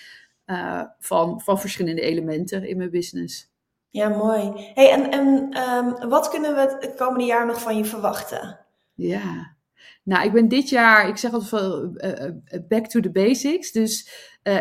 van, 0.99 1.41
van 1.41 1.59
verschillende 1.59 2.01
elementen 2.01 2.67
in 2.67 2.77
mijn 2.77 2.89
business. 2.89 3.53
Ja, 3.89 4.09
mooi. 4.09 4.71
Hey, 4.73 4.91
en 4.91 5.11
en 5.11 5.57
um, 5.57 6.09
wat 6.09 6.29
kunnen 6.29 6.55
we 6.55 6.77
het 6.79 6.95
komende 6.95 7.25
jaar 7.25 7.45
nog 7.45 7.61
van 7.61 7.77
je 7.77 7.85
verwachten? 7.85 8.59
Ja. 8.93 9.54
Nou, 10.05 10.25
ik 10.25 10.33
ben 10.33 10.47
dit 10.47 10.69
jaar, 10.69 11.07
ik 11.07 11.17
zeg 11.17 11.33
altijd 11.33 11.49
van 11.49 11.91
uh, 11.95 12.59
back 12.67 12.87
to 12.87 12.99
the 12.99 13.11
basics. 13.11 13.71
Dus 13.71 14.09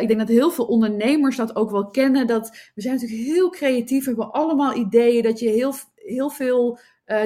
ik 0.00 0.08
denk 0.08 0.18
dat 0.18 0.28
heel 0.28 0.50
veel 0.50 0.64
ondernemers 0.66 1.36
dat 1.36 1.56
ook 1.56 1.70
wel 1.70 1.90
kennen. 1.90 2.26
Dat 2.26 2.70
we 2.74 2.82
zijn 2.82 2.94
natuurlijk 2.94 3.22
heel 3.22 3.50
creatief, 3.50 4.00
we 4.00 4.10
hebben 4.10 4.32
allemaal 4.32 4.76
ideeën. 4.76 5.22
Dat 5.22 5.38
je 5.38 5.48
heel, 5.48 5.74
heel 5.94 6.30
veel 6.30 6.78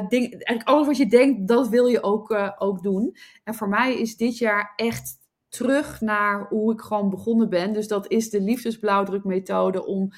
dingen, 0.08 0.30
eigenlijk 0.30 0.68
alles 0.68 0.86
wat 0.86 0.96
je 0.96 1.06
denkt, 1.06 1.48
dat 1.48 1.68
wil 1.68 1.86
je 1.86 2.02
ook, 2.02 2.54
ook 2.58 2.82
doen. 2.82 3.16
En 3.44 3.54
voor 3.54 3.68
mij 3.68 3.94
is 3.94 4.16
dit 4.16 4.38
jaar 4.38 4.72
echt 4.76 5.16
terug 5.48 6.00
naar 6.00 6.46
hoe 6.48 6.72
ik 6.72 6.80
gewoon 6.80 7.10
begonnen 7.10 7.48
ben. 7.48 7.72
Dus 7.72 7.88
dat 7.88 8.10
is 8.10 8.30
de 8.30 8.40
liefdesblauwdrukmethode 8.40 9.86
om 9.86 10.12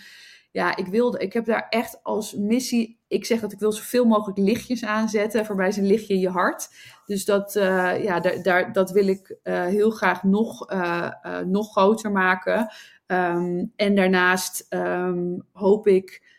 ja, 0.53 0.77
ik 0.77 0.87
wilde, 0.87 1.19
ik 1.19 1.33
heb 1.33 1.45
daar 1.45 1.67
echt 1.69 2.01
als 2.03 2.35
missie. 2.35 2.99
Ik 3.09 3.25
zeg 3.25 3.41
dat 3.41 3.53
ik 3.53 3.59
wil 3.59 3.73
zoveel 3.73 4.05
mogelijk 4.05 4.39
lichtjes 4.39 4.85
aanzetten. 4.85 5.47
Voor 5.47 5.57
mij 5.57 5.77
een 5.77 5.87
lichtje 5.87 6.15
in 6.15 6.21
je 6.21 6.29
hart. 6.29 6.69
Dus 7.11 7.25
dat, 7.25 7.57
uh, 7.57 8.03
ja, 8.03 8.21
daar, 8.21 8.43
daar, 8.43 8.73
dat 8.73 8.91
wil 8.91 9.07
ik 9.09 9.37
uh, 9.45 9.65
heel 9.65 9.91
graag 9.91 10.23
nog, 10.23 10.73
uh, 10.73 11.11
nog 11.47 11.71
groter 11.71 12.13
maken. 12.13 12.73
Um, 13.07 13.73
en 13.77 13.95
daarnaast 13.95 14.67
um, 14.69 15.47
hoop 15.53 15.87
ik 15.87 16.39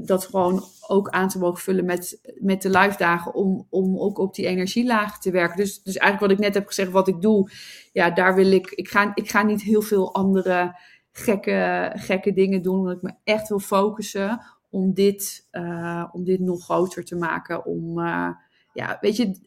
dat 0.00 0.26
gewoon 0.26 0.62
ook 0.88 1.08
aan 1.08 1.28
te 1.28 1.38
mogen 1.38 1.62
vullen 1.62 1.84
met, 1.84 2.34
met 2.40 2.62
de 2.62 2.70
live 2.70 2.96
dagen. 2.96 3.34
Om, 3.34 3.66
om 3.70 3.98
ook 3.98 4.18
op 4.18 4.34
die 4.34 4.46
energielaag 4.46 5.20
te 5.20 5.30
werken. 5.30 5.56
Dus, 5.56 5.82
dus 5.82 5.96
eigenlijk 5.96 6.32
wat 6.32 6.40
ik 6.40 6.44
net 6.44 6.54
heb 6.54 6.66
gezegd, 6.66 6.90
wat 6.90 7.08
ik 7.08 7.20
doe. 7.20 7.50
Ja, 7.92 8.10
daar 8.10 8.34
wil 8.34 8.52
ik. 8.52 8.70
Ik 8.70 8.88
ga, 8.88 9.12
ik 9.14 9.30
ga 9.30 9.42
niet 9.42 9.62
heel 9.62 9.82
veel 9.82 10.14
andere 10.14 10.78
gekke, 11.10 11.92
gekke 11.94 12.32
dingen 12.32 12.62
doen. 12.62 12.78
Omdat 12.78 12.96
ik 12.96 13.02
me 13.02 13.14
echt 13.24 13.48
wil 13.48 13.58
focussen 13.58 14.40
om 14.68 14.94
dit, 14.94 15.48
om 16.12 16.24
dit 16.24 16.40
nog 16.40 16.64
groter 16.64 17.04
te 17.04 17.16
maken. 17.16 17.64
Om, 17.64 18.00
ja, 18.72 18.98
weet 19.00 19.16
je, 19.16 19.38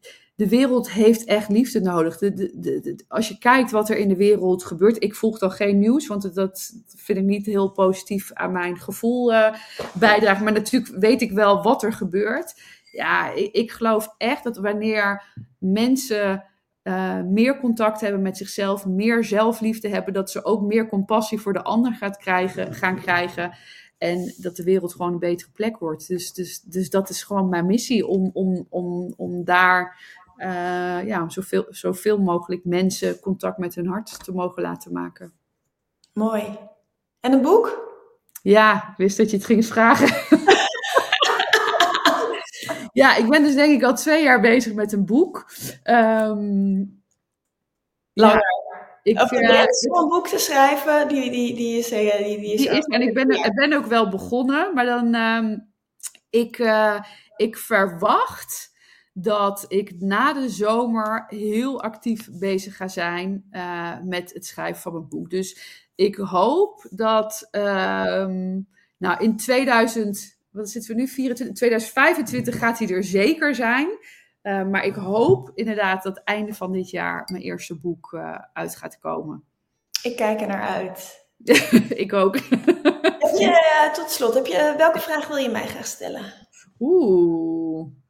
de 0.43 0.49
wereld 0.49 0.91
heeft 0.91 1.23
echt 1.23 1.49
liefde 1.49 1.81
nodig. 1.81 2.17
De, 2.17 2.33
de, 2.33 3.03
als 3.07 3.27
je 3.27 3.37
kijkt 3.37 3.71
wat 3.71 3.89
er 3.89 3.97
in 3.97 4.07
de 4.07 4.15
wereld 4.15 4.63
gebeurt. 4.63 5.03
Ik 5.03 5.15
volg 5.15 5.39
dan 5.39 5.51
geen 5.51 5.79
nieuws, 5.79 6.07
want 6.07 6.33
dat 6.35 6.71
vind 6.95 7.17
ik 7.17 7.23
niet 7.23 7.45
heel 7.45 7.71
positief 7.71 8.33
aan 8.33 8.51
mijn 8.51 8.77
gevoel 8.77 9.33
uh, 9.33 9.53
bijdragen. 9.93 10.43
Maar 10.43 10.53
natuurlijk 10.53 10.95
weet 10.99 11.21
ik 11.21 11.31
wel 11.31 11.61
wat 11.61 11.83
er 11.83 11.93
gebeurt. 11.93 12.61
Ja, 12.91 13.31
ik, 13.31 13.51
ik 13.51 13.71
geloof 13.71 14.15
echt 14.17 14.43
dat 14.43 14.57
wanneer 14.57 15.23
mensen 15.59 16.43
uh, 16.83 17.21
meer 17.21 17.59
contact 17.59 18.01
hebben 18.01 18.21
met 18.21 18.37
zichzelf, 18.37 18.85
meer 18.85 19.23
zelfliefde 19.23 19.87
hebben, 19.89 20.13
dat 20.13 20.31
ze 20.31 20.45
ook 20.45 20.61
meer 20.61 20.87
compassie 20.87 21.39
voor 21.39 21.53
de 21.53 21.63
ander 21.63 21.93
gaat 21.93 22.17
krijgen, 22.17 22.73
gaan 22.73 22.95
krijgen. 22.95 23.51
En 23.97 24.33
dat 24.37 24.55
de 24.55 24.63
wereld 24.63 24.91
gewoon 24.91 25.13
een 25.13 25.19
betere 25.19 25.51
plek 25.53 25.77
wordt. 25.77 26.07
Dus, 26.07 26.33
dus, 26.33 26.61
dus 26.61 26.89
dat 26.89 27.09
is 27.09 27.23
gewoon 27.23 27.49
mijn 27.49 27.65
missie 27.65 28.07
om, 28.07 28.29
om, 28.33 28.65
om, 28.69 29.13
om 29.17 29.43
daar 29.43 29.97
uh, 30.37 31.05
ja, 31.05 31.29
zoveel, 31.29 31.65
zoveel 31.69 32.17
mogelijk 32.17 32.65
mensen 32.65 33.19
contact 33.19 33.57
met 33.57 33.75
hun 33.75 33.87
hart 33.87 34.23
te 34.23 34.31
mogen 34.31 34.61
laten 34.61 34.93
maken. 34.93 35.33
Mooi. 36.13 36.57
En 37.19 37.31
een 37.31 37.41
boek? 37.41 37.91
Ja, 38.41 38.75
ik 38.75 38.97
wist 38.97 39.17
dat 39.17 39.29
je 39.29 39.37
het 39.37 39.45
ging 39.45 39.65
vragen. 39.65 40.09
Ja, 42.93 43.15
ik 43.15 43.29
ben 43.29 43.43
dus 43.43 43.55
denk 43.55 43.73
ik 43.73 43.83
al 43.83 43.95
twee 43.95 44.23
jaar 44.23 44.41
bezig 44.41 44.73
met 44.73 44.91
een 44.91 45.05
boek. 45.05 45.51
Um, 45.83 47.03
Langer. 48.13 48.41
ik, 49.03 49.21
of 49.21 49.31
uh, 49.31 49.65
om 49.89 49.97
een 49.97 50.09
boek 50.09 50.27
te 50.27 50.37
schrijven, 50.37 51.07
die, 51.07 51.31
die, 51.31 51.55
die 51.55 51.77
is... 51.77 51.87
Die, 51.87 51.99
die 52.39 52.53
is, 52.53 52.61
die 52.61 52.69
is 52.69 52.85
en 52.85 53.01
ik 53.01 53.13
ben, 53.13 53.29
ik 53.29 53.53
ben 53.53 53.73
ook 53.73 53.85
wel 53.85 54.09
begonnen, 54.09 54.73
maar 54.73 54.85
dan... 54.85 55.15
Um, 55.15 55.73
ik, 56.29 56.57
uh, 56.57 56.99
ik 57.35 57.57
verwacht 57.57 58.72
dat 59.13 59.65
ik 59.67 59.99
na 59.99 60.33
de 60.33 60.49
zomer 60.49 61.25
heel 61.27 61.81
actief 61.81 62.29
bezig 62.31 62.75
ga 62.75 62.87
zijn 62.87 63.47
uh, 63.51 63.91
met 64.03 64.33
het 64.33 64.45
schrijven 64.45 64.81
van 64.81 64.93
mijn 64.93 65.07
boek. 65.07 65.29
Dus 65.29 65.57
ik 65.95 66.15
hoop 66.15 66.87
dat 66.89 67.47
uh, 67.51 68.25
nou, 68.97 69.23
in 69.23 69.37
2000, 69.37 70.37
wat 70.51 70.69
zitten 70.69 70.95
we 70.95 71.01
nu? 71.01 71.07
24, 71.07 71.55
2025 71.55 72.57
gaat 72.57 72.79
hij 72.79 72.89
er 72.89 73.03
zeker 73.03 73.55
zijn. 73.55 73.87
Uh, 74.43 74.63
maar 74.63 74.85
ik 74.85 74.95
hoop 74.95 75.51
inderdaad 75.55 76.03
dat 76.03 76.21
einde 76.23 76.53
van 76.53 76.71
dit 76.71 76.89
jaar 76.89 77.29
mijn 77.31 77.43
eerste 77.43 77.79
boek 77.79 78.11
uh, 78.11 78.37
uit 78.53 78.75
gaat 78.75 78.99
komen. 78.99 79.43
Ik 80.03 80.15
kijk 80.15 80.41
er 80.41 80.47
naar 80.47 80.67
uit. 80.67 81.27
ik 82.03 82.13
ook. 82.13 82.35
Heb 82.35 83.37
je, 83.37 83.89
tot 83.93 84.11
slot, 84.11 84.33
heb 84.33 84.45
je, 84.45 84.73
welke 84.77 84.99
vraag 84.99 85.27
wil 85.27 85.37
je 85.37 85.49
mij 85.49 85.67
graag 85.67 85.85
stellen? 85.85 86.33
Oeh. 86.79 88.02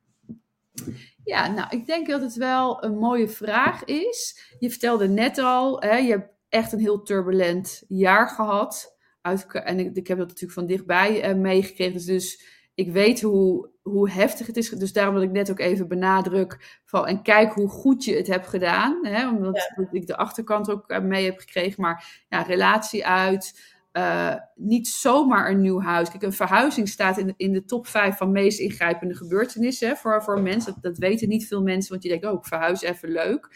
Ja, 1.24 1.48
nou, 1.48 1.68
ik 1.70 1.86
denk 1.86 2.08
dat 2.08 2.22
het 2.22 2.36
wel 2.36 2.84
een 2.84 2.98
mooie 2.98 3.28
vraag 3.28 3.84
is. 3.84 4.52
Je 4.60 4.70
vertelde 4.70 5.08
net 5.08 5.38
al, 5.38 5.82
hè, 5.82 5.96
je 5.98 6.10
hebt 6.10 6.32
echt 6.50 6.72
een 6.72 6.80
heel 6.80 7.02
turbulent 7.02 7.84
jaar 7.88 8.28
gehad. 8.28 8.98
Uit, 9.22 9.46
en 9.52 9.80
ik, 9.80 9.96
ik, 9.96 10.08
heb 10.08 10.18
dat 10.18 10.28
natuurlijk 10.28 10.54
van 10.54 10.66
dichtbij 10.66 11.30
uh, 11.30 11.36
meegekregen. 11.36 11.94
Dus, 11.94 12.06
dus 12.06 12.44
ik 12.74 12.92
weet 12.92 13.22
hoe, 13.22 13.70
hoe 13.82 14.10
heftig 14.10 14.48
het 14.48 14.58
is. 14.58 14.70
Dus 14.70 14.94
daarom 14.94 15.16
dat 15.16 15.24
ik 15.24 15.32
net 15.32 15.52
ook 15.52 15.60
even 15.60 15.88
benadruk 15.88 16.82
van 16.86 17.08
en 17.08 17.22
kijk 17.22 17.54
hoe 17.54 17.70
goed 17.70 18.04
je 18.04 18.16
het 18.16 18.28
hebt 18.28 18.48
gedaan. 18.48 19.06
Hè, 19.06 19.30
omdat 19.30 19.72
ja. 19.76 19.88
ik 19.92 20.08
de 20.08 20.18
achterkant 20.18 20.70
ook 20.70 21.02
mee 21.02 21.26
heb 21.26 21.40
gekregen. 21.40 21.82
Maar 21.82 22.26
ja, 22.30 22.42
relatie 22.42 23.06
uit. 23.06 23.73
Uh, 23.98 24.36
niet 24.56 24.88
zomaar 24.88 25.50
een 25.50 25.62
nieuw 25.62 25.82
huis. 25.82 26.10
Kijk, 26.10 26.24
een 26.24 26.34
verhuizing 26.34 26.90
staat 26.90 27.18
in, 27.18 27.34
in 27.38 27.54
de 27.54 27.66
top 27.66 27.88
5 27.88 28.18
van 28.18 28.32
meest 28.32 28.60
ingrijpende 28.60 29.16
gebeurtenissen 29.16 29.98
voor, 29.98 30.24
voor 30.24 30.42
mensen. 30.42 30.76
Dat, 30.82 30.98
weten 30.98 31.28
niet 31.28 31.48
veel 31.48 31.62
mensen, 31.62 31.92
want 31.92 32.04
je 32.04 32.10
denkt, 32.10 32.26
oh, 32.26 32.34
ik 32.34 32.46
verhuis 32.46 32.82
even 32.82 33.10
leuk. 33.10 33.50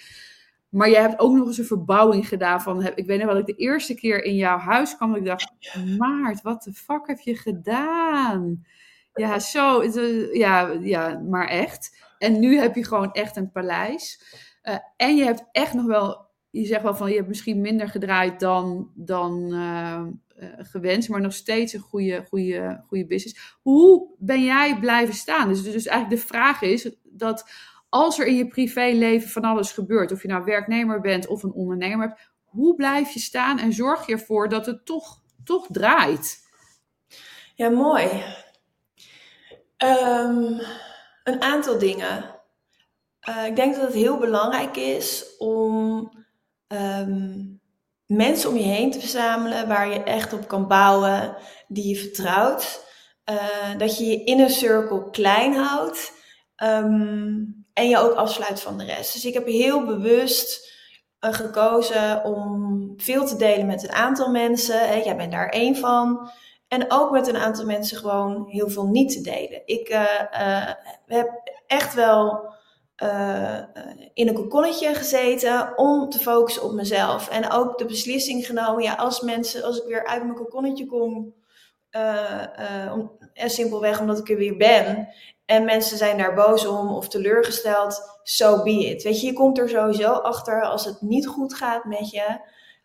Maar 0.69 0.89
je 0.89 0.97
hebt 0.97 1.19
ook 1.19 1.35
nog 1.35 1.47
eens 1.47 1.57
een 1.57 1.65
verbouwing 1.65 2.27
gedaan 2.27 2.61
van, 2.61 2.91
ik 2.95 3.05
weet 3.05 3.19
nog 3.19 3.27
wel, 3.27 3.37
ik 3.37 3.45
de 3.45 3.55
eerste 3.55 3.93
keer 3.93 4.23
in 4.23 4.35
jouw 4.35 4.57
huis 4.57 4.95
kwam, 4.95 5.15
ik 5.15 5.25
dacht, 5.25 5.51
Maart, 5.97 6.41
wat 6.41 6.63
de 6.63 6.73
fuck 6.73 7.07
heb 7.07 7.19
je 7.19 7.35
gedaan? 7.35 8.65
Ja, 9.13 9.39
zo, 9.39 9.83
ja, 10.33 10.71
ja, 10.81 11.19
maar 11.29 11.47
echt. 11.47 11.97
En 12.17 12.39
nu 12.39 12.57
heb 12.57 12.75
je 12.75 12.85
gewoon 12.85 13.11
echt 13.11 13.35
een 13.35 13.51
paleis. 13.51 14.21
Uh, 14.63 14.77
en 14.97 15.15
je 15.15 15.23
hebt 15.23 15.43
echt 15.51 15.73
nog 15.73 15.85
wel, 15.85 16.25
je 16.49 16.65
zegt 16.65 16.83
wel 16.83 16.95
van, 16.95 17.09
je 17.09 17.15
hebt 17.15 17.27
misschien 17.27 17.61
minder 17.61 17.89
gedraaid 17.89 18.39
dan, 18.39 18.91
dan 18.95 19.53
uh, 20.39 20.49
gewenst, 20.57 21.09
maar 21.09 21.21
nog 21.21 21.33
steeds 21.33 21.73
een 21.73 21.79
goede, 21.79 22.25
goede, 22.27 22.83
goede 22.87 23.05
business. 23.05 23.57
Hoe 23.61 24.15
ben 24.17 24.43
jij 24.43 24.79
blijven 24.79 25.15
staan? 25.15 25.47
Dus, 25.47 25.63
dus 25.63 25.85
eigenlijk 25.85 26.21
de 26.21 26.27
vraag 26.27 26.61
is 26.61 26.91
dat 27.03 27.51
als 27.89 28.19
er 28.19 28.25
in 28.25 28.35
je 28.35 28.47
privéleven 28.47 29.29
van 29.29 29.43
alles 29.43 29.71
gebeurt, 29.71 30.11
of 30.11 30.21
je 30.21 30.27
nou 30.27 30.43
werknemer 30.43 31.01
bent 31.01 31.27
of 31.27 31.43
een 31.43 31.53
ondernemer 31.53 32.07
hebt, 32.07 32.31
hoe 32.43 32.75
blijf 32.75 33.11
je 33.11 33.19
staan 33.19 33.59
en 33.59 33.73
zorg 33.73 34.05
je 34.05 34.13
ervoor 34.13 34.49
dat 34.49 34.65
het 34.65 34.85
toch, 34.85 35.21
toch 35.43 35.67
draait? 35.71 36.45
Ja, 37.55 37.69
mooi. 37.69 38.23
Um, 39.83 40.59
een 41.23 41.41
aantal 41.41 41.79
dingen. 41.79 42.35
Uh, 43.29 43.45
ik 43.45 43.55
denk 43.55 43.75
dat 43.75 43.83
het 43.83 43.93
heel 43.93 44.17
belangrijk 44.17 44.75
is 44.75 45.35
om 45.37 46.11
um, 46.67 47.56
mensen 48.07 48.49
om 48.49 48.57
je 48.57 48.63
heen 48.63 48.91
te 48.91 48.99
verzamelen 48.99 49.67
waar 49.67 49.89
je 49.89 50.03
echt 50.03 50.33
op 50.33 50.47
kan 50.47 50.67
bouwen, 50.67 51.35
die 51.67 51.87
je 51.87 51.95
vertrouwt. 51.95 52.85
Uh, 53.29 53.77
dat 53.77 53.97
je 53.97 54.05
je 54.05 54.23
inner 54.23 54.49
circle 54.49 55.09
klein 55.09 55.55
houdt 55.55 56.13
um, 56.63 57.65
en 57.73 57.89
je 57.89 57.97
ook 57.97 58.13
afsluit 58.13 58.61
van 58.61 58.77
de 58.77 58.85
rest. 58.85 59.13
Dus 59.13 59.25
ik 59.25 59.33
heb 59.33 59.45
heel 59.45 59.85
bewust 59.85 60.75
uh, 61.21 61.33
gekozen 61.33 62.23
om 62.23 62.93
veel 62.97 63.25
te 63.25 63.35
delen 63.35 63.65
met 63.65 63.83
een 63.83 63.91
aantal 63.91 64.31
mensen. 64.31 64.79
Hè, 64.79 64.95
jij 64.95 65.15
bent 65.15 65.31
daar 65.31 65.49
één 65.49 65.75
van. 65.75 66.31
En 66.67 66.91
ook 66.91 67.11
met 67.11 67.27
een 67.27 67.37
aantal 67.37 67.65
mensen 67.65 67.97
gewoon 67.97 68.45
heel 68.47 68.69
veel 68.69 68.85
niet 68.85 69.11
te 69.11 69.21
delen. 69.21 69.61
Ik 69.65 69.89
uh, 69.89 70.71
heb 71.05 71.41
echt 71.67 71.93
wel 71.93 72.53
uh, 73.03 73.59
in 74.13 74.27
een 74.27 74.33
kokonnetje 74.33 74.93
gezeten 74.93 75.77
om 75.77 76.09
te 76.09 76.19
focussen 76.19 76.63
op 76.63 76.71
mezelf. 76.71 77.29
En 77.29 77.51
ook 77.51 77.77
de 77.77 77.85
beslissing 77.85 78.45
genomen, 78.45 78.83
ja, 78.83 78.93
als 78.93 79.21
mensen, 79.21 79.63
als 79.63 79.77
ik 79.77 79.87
weer 79.87 80.05
uit 80.05 80.23
mijn 80.23 80.35
kokonnetje 80.35 80.85
kom, 80.85 81.33
uh, 81.91 82.43
uh, 82.59 82.93
om, 82.93 83.11
simpelweg 83.33 83.99
omdat 83.99 84.19
ik 84.19 84.29
er 84.29 84.37
weer 84.37 84.57
ben. 84.57 85.07
En 85.45 85.65
mensen 85.65 85.97
zijn 85.97 86.17
daar 86.17 86.33
boos 86.33 86.65
om 86.65 86.89
of 86.89 87.07
teleurgesteld, 87.07 88.19
so 88.23 88.63
be 88.63 88.85
it. 88.85 89.03
Weet 89.03 89.21
je, 89.21 89.27
je 89.27 89.33
komt 89.33 89.57
er 89.57 89.69
sowieso 89.69 90.11
achter 90.11 90.63
als 90.63 90.85
het 90.85 91.01
niet 91.01 91.27
goed 91.27 91.53
gaat 91.53 91.83
met 91.83 92.09
je. 92.09 92.39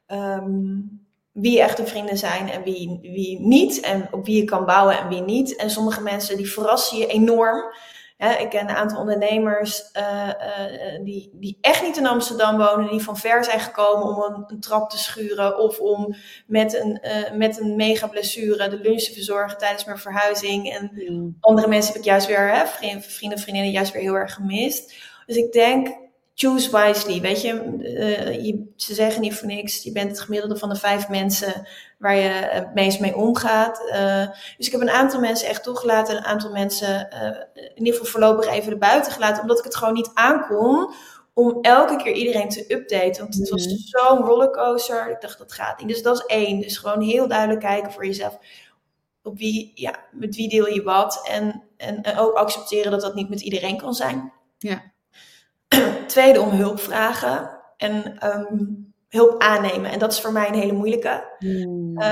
Um, 0.07 1.01
wie 1.33 1.61
echte 1.61 1.87
vrienden 1.87 2.19
zijn 2.19 2.51
en 2.51 2.63
wie, 2.63 2.99
wie 3.03 3.41
niet. 3.41 3.81
En 3.81 4.09
op 4.11 4.25
wie 4.25 4.37
je 4.37 4.45
kan 4.45 4.65
bouwen 4.65 4.99
en 4.99 5.09
wie 5.09 5.23
niet. 5.23 5.57
En 5.57 5.71
sommige 5.71 6.03
mensen 6.03 6.37
die 6.37 6.53
verrassen 6.53 6.99
je 6.99 7.07
enorm 7.07 7.75
ik 8.31 8.51
ken 8.51 8.69
een 8.69 8.77
aantal 8.77 8.99
ondernemers 8.99 9.91
uh, 9.97 10.29
uh, 10.29 11.05
die, 11.05 11.31
die 11.33 11.59
echt 11.61 11.83
niet 11.83 11.97
in 11.97 12.07
Amsterdam 12.07 12.57
wonen, 12.57 12.91
die 12.91 13.03
van 13.03 13.17
ver 13.17 13.45
zijn 13.45 13.61
gekomen 13.61 14.07
om 14.07 14.23
een, 14.23 14.45
een 14.47 14.61
trap 14.61 14.91
te 14.91 14.99
schuren 14.99 15.59
of 15.59 15.79
om 15.79 16.15
met 16.47 16.75
een, 16.75 17.01
uh, 17.03 17.37
met 17.37 17.61
een 17.61 17.77
mega 17.77 18.07
blessure 18.07 18.69
de 18.69 18.79
lunch 18.79 19.03
te 19.03 19.13
verzorgen 19.13 19.59
tijdens 19.59 19.85
mijn 19.85 19.99
verhuizing. 19.99 20.71
En 20.71 20.91
mm. 20.95 21.37
andere 21.41 21.69
mensen 21.69 21.93
heb 21.93 22.03
ik 22.03 22.09
juist 22.09 22.27
weer, 22.27 22.55
hè, 22.55 22.67
vrienden, 22.67 23.03
vrienden, 23.03 23.39
vriendinnen, 23.39 23.73
juist 23.73 23.93
weer 23.93 24.03
heel 24.03 24.15
erg 24.15 24.35
gemist. 24.35 24.95
Dus 25.27 25.37
ik 25.37 25.53
denk, 25.53 26.02
choose 26.35 26.77
wisely. 26.77 27.21
Weet 27.21 27.43
je, 27.43 27.77
uh, 27.79 28.45
je, 28.45 28.73
ze 28.77 28.95
zeggen 28.95 29.21
niet 29.21 29.35
voor 29.35 29.49
niks. 29.49 29.83
Je 29.83 29.93
bent 29.93 30.11
het 30.11 30.21
gemiddelde 30.21 30.57
van 30.57 30.69
de 30.69 30.77
vijf 30.77 31.09
mensen 31.09 31.67
waar 31.99 32.17
je 32.17 32.29
het 32.29 32.75
meest 32.75 33.01
mee 33.01 33.17
omgaat. 33.17 33.81
Uh, 33.93 34.27
dus 34.57 34.67
ik 34.67 34.73
heb 34.73 34.81
een 34.81 34.91
aantal 34.91 35.21
mensen 35.21 35.49
echt 35.49 35.63
toegelaten. 35.63 36.17
Een 36.17 36.25
aantal 36.25 36.51
mensen 36.51 37.09
uh, 37.13 37.61
in 37.75 37.79
ieder 37.79 37.93
geval 37.93 38.11
voorlopig 38.11 38.47
even 38.47 38.73
erbuiten 38.73 39.13
gelaten. 39.13 39.43
Omdat 39.43 39.59
ik 39.59 39.65
het 39.65 39.77
gewoon 39.77 39.95
niet 39.95 40.11
aankon 40.15 40.95
om 41.35 41.59
elke 41.61 41.97
keer 41.97 42.13
iedereen 42.13 42.49
te 42.49 42.65
updaten. 42.75 43.23
Want 43.23 43.35
het 43.35 43.49
was 43.49 43.67
mhm. 43.67 43.77
zo'n 43.77 44.19
rollercoaster. 44.19 45.11
Ik 45.11 45.21
dacht, 45.21 45.39
dat 45.39 45.53
gaat 45.53 45.79
niet. 45.79 45.89
Dus 45.89 46.03
dat 46.03 46.17
is 46.17 46.25
één. 46.27 46.61
Dus 46.61 46.77
gewoon 46.77 47.01
heel 47.01 47.29
duidelijk 47.29 47.61
kijken 47.61 47.93
voor 47.93 48.07
jezelf. 48.07 48.39
Op 49.23 49.39
wie, 49.39 49.73
ja, 49.75 50.05
met 50.13 50.37
wie 50.37 50.49
deel 50.49 50.69
je 50.69 50.83
wat. 50.83 51.29
En, 51.29 51.63
en, 51.77 52.03
en 52.03 52.19
ook 52.19 52.35
accepteren 52.35 52.91
dat 52.91 53.01
dat 53.01 53.15
niet 53.15 53.29
met 53.29 53.41
iedereen 53.41 53.77
kan 53.77 53.95
zijn. 53.95 54.33
Ja. 54.59 54.92
Tweede, 56.07 56.41
om 56.41 56.51
hulp 56.51 56.81
vragen 56.81 57.61
en 57.77 58.19
um, 58.37 58.95
hulp 59.09 59.43
aannemen. 59.43 59.91
En 59.91 59.99
dat 59.99 60.13
is 60.13 60.21
voor 60.21 60.33
mij 60.33 60.49
een 60.49 60.55
hele 60.55 60.73
moeilijke. 60.73 61.37
Mm. 61.39 62.03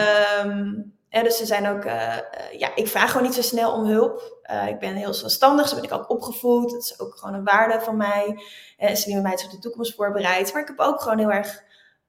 Um, 0.44 0.98
dus 1.10 1.36
ze 1.36 1.46
zijn 1.46 1.68
ook, 1.68 1.84
uh, 1.84 2.16
ja, 2.58 2.74
ik 2.74 2.88
vraag 2.88 3.10
gewoon 3.10 3.26
niet 3.26 3.34
zo 3.34 3.42
snel 3.42 3.72
om 3.72 3.84
hulp. 3.84 4.42
Uh, 4.50 4.68
ik 4.68 4.78
ben 4.78 4.94
heel 4.94 5.14
zelfstandig, 5.14 5.68
zo 5.68 5.74
ben 5.74 5.84
ik 5.84 5.92
ook 5.92 6.10
opgevoed. 6.10 6.70
Dat 6.70 6.82
is 6.82 7.00
ook 7.00 7.16
gewoon 7.18 7.34
een 7.34 7.44
waarde 7.44 7.80
van 7.80 7.96
mij. 7.96 8.42
En 8.76 8.96
ze 8.96 9.06
willen 9.06 9.22
mij 9.22 9.32
op 9.32 9.50
de 9.50 9.58
toekomst 9.58 9.94
voorbereid. 9.94 10.52
Maar 10.52 10.62
ik 10.62 10.68
heb 10.68 10.78
ook 10.78 11.00
gewoon 11.00 11.18
heel 11.18 11.30
erg, 11.30 11.62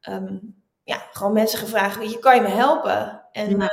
um, 0.09 0.61
ja, 0.83 1.07
gewoon 1.11 1.33
mensen 1.33 1.59
gevraagd, 1.59 1.97
weet 1.97 2.11
je, 2.11 2.19
kan 2.19 2.35
je 2.35 2.41
me 2.41 2.47
helpen? 2.47 3.23
En, 3.31 3.71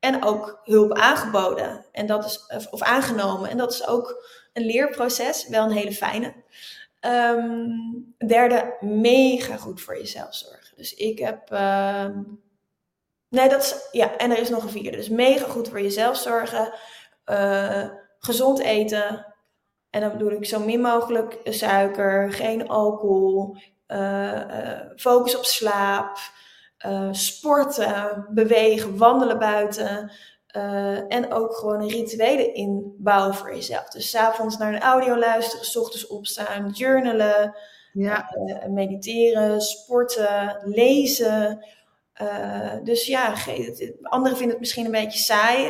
en 0.00 0.24
ook 0.24 0.60
hulp 0.62 0.92
aangeboden. 0.92 1.86
En 1.92 2.06
dat 2.06 2.24
is, 2.24 2.46
of, 2.56 2.66
of 2.66 2.82
aangenomen. 2.82 3.50
En 3.50 3.56
dat 3.56 3.72
is 3.72 3.86
ook 3.86 4.24
een 4.52 4.64
leerproces, 4.64 5.48
wel 5.48 5.64
een 5.64 5.70
hele 5.70 5.92
fijne. 5.92 6.34
Um, 7.06 8.14
derde, 8.26 8.76
mega 8.80 9.56
goed 9.56 9.80
voor 9.80 9.96
jezelf 9.98 10.34
zorgen. 10.34 10.76
Dus 10.76 10.94
ik 10.94 11.18
heb. 11.18 11.50
Um, 11.50 12.40
nee, 13.28 13.48
dat 13.48 13.62
is. 13.62 13.88
Ja, 13.92 14.16
en 14.16 14.30
er 14.30 14.38
is 14.38 14.48
nog 14.48 14.62
een 14.62 14.70
vierde. 14.70 14.96
Dus 14.96 15.08
mega 15.08 15.46
goed 15.46 15.68
voor 15.68 15.80
jezelf 15.80 16.16
zorgen. 16.16 16.72
Uh, 17.26 17.88
gezond 18.18 18.58
eten. 18.58 19.34
En 19.90 20.00
dan 20.00 20.12
bedoel 20.12 20.30
ik 20.30 20.46
zo 20.46 20.60
min 20.60 20.80
mogelijk 20.80 21.40
suiker, 21.44 22.32
geen 22.32 22.68
alcohol. 22.68 23.56
Uh, 23.88 24.32
uh, 24.32 24.80
focus 24.96 25.36
op 25.36 25.44
slaap. 25.44 26.18
sporten, 27.10 28.26
bewegen, 28.30 28.96
wandelen 28.96 29.38
buiten. 29.38 30.10
Uh, 30.56 31.12
en 31.14 31.32
ook 31.32 31.54
gewoon 31.54 31.88
rituelen 31.88 32.54
inbouwen 32.54 33.34
voor 33.34 33.54
jezelf. 33.54 33.88
Dus 33.88 34.10
s'avonds 34.10 34.56
naar 34.56 34.74
een 34.74 34.80
audio 34.80 35.18
luisteren, 35.18 35.64
s 35.64 35.76
ochtends 35.76 36.06
opstaan, 36.06 36.70
journalen, 36.70 37.54
ja. 37.92 38.34
Uh, 38.46 38.66
mediteren, 38.66 39.60
sporten, 39.60 40.60
lezen. 40.64 41.64
Uh, 42.22 42.74
dus 42.82 43.06
ja, 43.06 43.34
anderen 44.02 44.36
vinden 44.36 44.50
het 44.50 44.60
misschien 44.60 44.84
een 44.84 44.90
beetje 44.90 45.18
saai. 45.18 45.64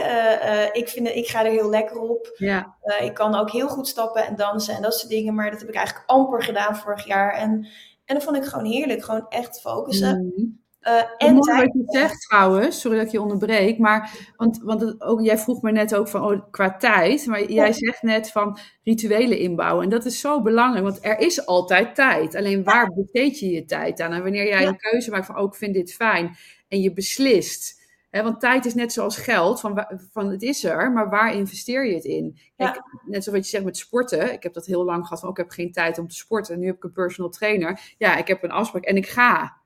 ik, 0.72 0.89
vind, 0.89 1.09
ik 1.09 1.26
ga 1.26 1.45
er 1.45 1.51
heel 1.51 1.70
lekker 1.70 1.99
op. 1.99 2.34
Ja. 2.37 2.76
ik 3.01 3.14
kan 3.14 3.34
ook 3.34 3.51
heel 3.51 3.68
goed 3.68 3.89
stappen 3.89 4.26
en 4.26 4.37
dansen 4.37 4.74
en 4.74 4.82
dat 4.82 4.95
soort 4.95 5.11
dingen. 5.11 5.34
Maar 5.34 5.51
dat 5.51 5.61
heb 5.61 5.68
ik 5.68 5.74
eigenlijk 5.74 6.11
amper 6.11 6.43
gedaan 6.43 6.76
vorig 6.76 7.07
jaar. 7.07 7.34
En 7.34 7.66
En 8.07 8.14
dat 8.14 8.24
vond 8.24 8.37
ik 8.37 8.45
gewoon 8.45 8.64
heerlijk. 8.64 9.05
Gewoon 9.05 9.26
echt 9.28 9.61
focussen. 9.61 10.32
Mm. 10.37 10.64
Uh, 10.87 11.03
en 11.16 11.34
mooi 11.34 11.53
wat 11.53 11.72
je 11.72 11.82
zegt 11.87 12.20
trouwens, 12.20 12.80
sorry 12.80 12.97
dat 12.97 13.07
ik 13.07 13.12
je 13.12 13.20
onderbreek, 13.20 13.78
maar 13.78 14.30
want, 14.37 14.61
want 14.62 14.80
het, 14.80 15.01
ook, 15.01 15.20
jij 15.20 15.39
vroeg 15.39 15.62
me 15.62 15.72
net 15.72 15.95
ook 15.95 16.09
van 16.09 16.22
oh, 16.22 16.43
qua 16.51 16.76
tijd, 16.76 17.26
maar 17.26 17.51
jij 17.53 17.72
zegt 17.72 18.03
net 18.03 18.30
van 18.30 18.59
rituelen 18.82 19.39
inbouwen 19.39 19.84
en 19.84 19.91
dat 19.91 20.05
is 20.05 20.20
zo 20.20 20.43
belangrijk, 20.43 20.84
want 20.84 21.05
er 21.05 21.18
is 21.18 21.47
altijd 21.47 21.95
tijd. 21.95 22.34
Alleen 22.34 22.64
waar 22.64 22.93
besteed 22.95 23.39
je 23.39 23.51
je 23.51 23.64
tijd 23.64 24.01
aan? 24.01 24.12
En 24.12 24.22
wanneer 24.22 24.47
jij 24.47 24.66
een 24.66 24.76
keuze 24.76 25.11
maakt 25.11 25.26
van 25.26 25.39
oh, 25.39 25.45
ik 25.45 25.55
vind 25.55 25.74
dit 25.74 25.95
fijn 25.95 26.37
en 26.68 26.80
je 26.80 26.93
beslist, 26.93 27.80
hè, 28.11 28.22
want 28.22 28.41
tijd 28.41 28.64
is 28.64 28.74
net 28.74 28.93
zoals 28.93 29.16
geld, 29.16 29.61
van, 29.61 29.87
van 30.12 30.30
het 30.30 30.43
is 30.43 30.64
er, 30.64 30.93
maar 30.93 31.11
waar 31.11 31.34
investeer 31.34 31.87
je 31.87 31.95
het 31.95 32.05
in? 32.05 32.39
Kijk, 32.57 32.74
net 33.07 33.24
zoals 33.24 33.39
wat 33.39 33.45
je 33.45 33.51
zegt 33.51 33.64
met 33.64 33.76
sporten, 33.76 34.32
ik 34.32 34.43
heb 34.43 34.55
dat 34.55 34.66
heel 34.66 34.84
lang 34.84 35.03
gehad 35.03 35.20
van 35.20 35.28
oh, 35.28 35.34
ik 35.39 35.45
heb 35.45 35.51
geen 35.51 35.72
tijd 35.72 35.99
om 35.99 36.09
te 36.09 36.16
sporten, 36.16 36.55
en 36.55 36.61
nu 36.61 36.66
heb 36.66 36.76
ik 36.76 36.84
een 36.84 36.93
personal 36.93 37.30
trainer, 37.30 37.95
ja, 37.99 38.16
ik 38.16 38.26
heb 38.26 38.43
een 38.43 38.51
afspraak 38.51 38.84
en 38.84 38.97
ik 38.97 39.09
ga. 39.09 39.64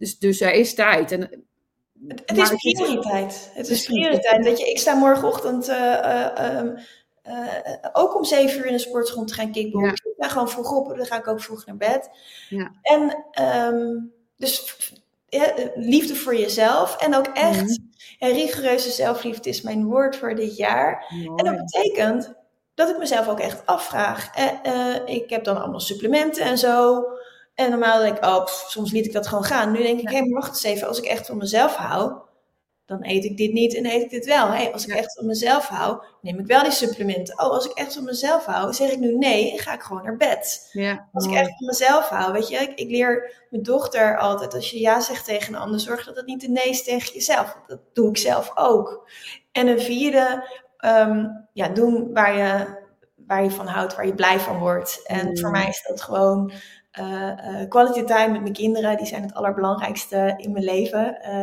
Dus, 0.00 0.18
dus 0.18 0.40
er 0.40 0.52
is 0.52 0.74
tijd. 0.74 1.12
En, 1.12 1.20
het, 2.08 2.22
het 2.26 2.38
is 2.38 2.48
prioriteit. 2.54 3.50
Het 3.54 3.68
is 3.68 3.84
prioriteit. 3.84 4.44
Weet 4.44 4.58
je, 4.58 4.70
ik 4.70 4.78
sta 4.78 4.94
morgenochtend 4.94 5.68
uh, 5.68 6.26
ook 7.92 8.16
om 8.16 8.24
zeven 8.24 8.58
uur 8.58 8.66
in 8.66 8.72
de 8.72 8.78
sportschool 8.78 9.24
te 9.24 9.34
gaan 9.34 9.52
kickboxen. 9.52 9.90
Ja. 10.02 10.10
Ik 10.10 10.22
ga 10.22 10.28
gewoon 10.28 10.50
vroeg 10.50 10.72
op, 10.72 10.96
dan 10.96 11.06
ga 11.06 11.16
ik 11.16 11.28
ook 11.28 11.40
vroeg 11.40 11.66
naar 11.66 11.76
bed. 11.76 12.10
Ja. 12.48 12.72
En 12.82 13.24
um, 13.74 14.12
dus 14.36 14.76
ja, 15.28 15.52
liefde 15.74 16.14
voor 16.14 16.36
jezelf 16.36 16.96
en 16.96 17.14
ook 17.14 17.26
echt 17.26 17.62
mm 17.62 17.88
en 18.18 18.32
rigoureuze 18.32 18.90
zelfliefde 18.90 19.48
is 19.48 19.62
mijn 19.62 19.84
woord 19.84 20.16
voor 20.16 20.34
dit 20.34 20.56
jaar. 20.56 21.04
En 21.36 21.44
dat 21.44 21.56
betekent 21.56 22.34
dat 22.74 22.88
ik 22.88 22.98
mezelf 22.98 23.28
ook 23.28 23.40
echt 23.40 23.66
afvraag. 23.66 24.30
Ik 25.06 25.30
heb 25.30 25.44
dan 25.44 25.60
allemaal 25.60 25.80
supplementen 25.80 26.44
en 26.44 26.58
zo. 26.58 27.04
En 27.60 27.70
normaal 27.70 28.00
denk 28.00 28.16
ik, 28.16 28.24
oh, 28.24 28.46
soms 28.46 28.92
liet 28.92 29.06
ik 29.06 29.12
dat 29.12 29.26
gewoon 29.26 29.44
gaan. 29.44 29.72
Nu 29.72 29.82
denk 29.82 30.00
ik, 30.00 30.08
hé, 30.08 30.16
hey, 30.16 30.26
maar 30.26 30.40
wacht 30.40 30.48
eens 30.48 30.62
even. 30.62 30.88
Als 30.88 30.98
ik 30.98 31.04
echt 31.04 31.26
van 31.26 31.36
mezelf 31.36 31.74
hou, 31.74 32.12
dan 32.86 32.98
eet 33.04 33.24
ik 33.24 33.36
dit 33.36 33.52
niet 33.52 33.74
en 33.76 33.86
eet 33.86 34.02
ik 34.02 34.10
dit 34.10 34.26
wel. 34.26 34.48
Hey, 34.48 34.72
als 34.72 34.86
ik 34.86 34.94
echt 34.94 35.14
van 35.14 35.26
mezelf 35.26 35.66
hou, 35.66 36.02
neem 36.20 36.38
ik 36.38 36.46
wel 36.46 36.62
die 36.62 36.72
supplementen. 36.72 37.40
Oh, 37.40 37.50
als 37.50 37.64
ik 37.64 37.72
echt 37.72 37.94
van 37.94 38.04
mezelf 38.04 38.44
hou, 38.44 38.72
zeg 38.72 38.90
ik 38.90 38.98
nu 38.98 39.16
nee 39.16 39.52
en 39.52 39.58
ga 39.58 39.74
ik 39.74 39.80
gewoon 39.80 40.02
naar 40.02 40.16
bed. 40.16 40.68
Ja, 40.72 41.08
als 41.12 41.26
ik 41.26 41.32
echt 41.32 41.56
van 41.56 41.66
mezelf 41.66 42.08
hou, 42.08 42.32
weet 42.32 42.48
je, 42.48 42.56
ik, 42.56 42.78
ik, 42.78 42.90
leer 42.90 43.32
mijn 43.50 43.62
dochter 43.62 44.18
altijd, 44.18 44.54
als 44.54 44.70
je 44.70 44.80
ja 44.80 45.00
zegt 45.00 45.24
tegen 45.24 45.54
een 45.54 45.60
ander, 45.60 45.80
zorg 45.80 46.04
dat 46.04 46.16
het 46.16 46.26
niet 46.26 46.44
een 46.44 46.52
nee 46.52 46.68
is 46.68 46.84
tegen 46.84 47.12
jezelf. 47.14 47.56
Dat 47.66 47.80
doe 47.92 48.08
ik 48.08 48.16
zelf 48.16 48.52
ook. 48.54 49.10
En 49.52 49.66
een 49.66 49.80
vierde, 49.80 50.48
um, 50.84 51.46
ja, 51.52 51.68
doen 51.68 52.12
waar 52.12 52.36
je, 52.36 52.66
waar 53.26 53.42
je 53.42 53.50
van 53.50 53.66
houdt, 53.66 53.94
waar 53.96 54.06
je 54.06 54.14
blij 54.14 54.38
van 54.38 54.58
wordt. 54.58 55.02
En 55.06 55.38
voor 55.38 55.50
mij 55.50 55.68
is 55.68 55.84
dat 55.88 56.02
gewoon 56.02 56.52
quality 57.68 58.02
time 58.02 58.32
met 58.32 58.40
mijn 58.40 58.52
kinderen, 58.52 58.96
die 58.96 59.06
zijn 59.06 59.22
het 59.22 59.34
allerbelangrijkste 59.34 60.34
in 60.36 60.52
mijn 60.52 60.64
leven. 60.64 61.18
Uh, 61.22 61.42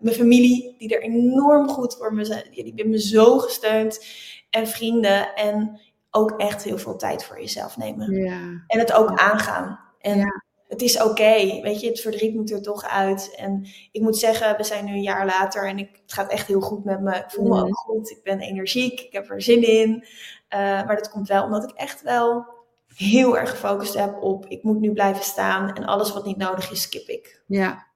mijn 0.00 0.16
familie, 0.16 0.74
die 0.78 0.94
er 0.94 1.02
enorm 1.02 1.68
goed 1.68 1.96
voor 1.96 2.14
me 2.14 2.24
zijn, 2.24 2.44
die 2.50 2.64
hebben 2.64 2.90
me 2.90 3.00
zo 3.00 3.38
gesteund. 3.38 4.04
En 4.50 4.66
vrienden 4.66 5.34
en 5.34 5.80
ook 6.10 6.30
echt 6.30 6.62
heel 6.62 6.78
veel 6.78 6.96
tijd 6.96 7.24
voor 7.24 7.40
jezelf 7.40 7.76
nemen. 7.76 8.12
Ja. 8.12 8.64
En 8.66 8.78
het 8.78 8.92
ook 8.92 9.18
aangaan. 9.18 9.80
En 10.00 10.18
ja. 10.18 10.42
het 10.68 10.82
is 10.82 11.02
oké, 11.02 11.60
weet 11.62 11.80
je, 11.80 11.88
het 11.88 12.00
verdriet 12.00 12.34
moet 12.34 12.50
er 12.50 12.62
toch 12.62 12.84
uit. 12.84 13.34
En 13.36 13.66
ik 13.92 14.00
moet 14.00 14.16
zeggen, 14.16 14.56
we 14.56 14.64
zijn 14.64 14.84
nu 14.84 14.92
een 14.92 15.02
jaar 15.02 15.26
later 15.26 15.68
en 15.68 15.78
ik, 15.78 16.00
het 16.02 16.12
gaat 16.12 16.30
echt 16.30 16.46
heel 16.46 16.60
goed 16.60 16.84
met 16.84 17.00
me. 17.00 17.14
Ik 17.14 17.30
voel 17.30 17.48
me 17.48 17.62
ook 17.62 17.78
goed, 17.78 18.10
ik 18.10 18.22
ben 18.22 18.40
energiek, 18.40 19.00
ik 19.00 19.12
heb 19.12 19.30
er 19.30 19.42
zin 19.42 19.68
in. 19.68 20.04
maar 20.50 20.96
dat 20.96 21.10
komt 21.10 21.28
wel 21.28 21.44
omdat 21.44 21.70
ik 21.70 21.76
echt 21.76 22.02
wel 22.02 22.58
heel 23.00 23.38
erg 23.38 23.50
gefocust 23.50 23.94
heb 23.94 24.22
op 24.22 24.46
ik 24.46 24.62
moet 24.62 24.80
nu 24.80 24.92
blijven 24.92 25.24
staan 25.24 25.74
en 25.74 25.84
alles 25.84 26.12
wat 26.12 26.24
niet 26.24 26.36
nodig 26.36 26.70
is, 26.70 26.82
skip 26.82 27.08
ik. 27.08 27.42
Ja, 27.46 27.86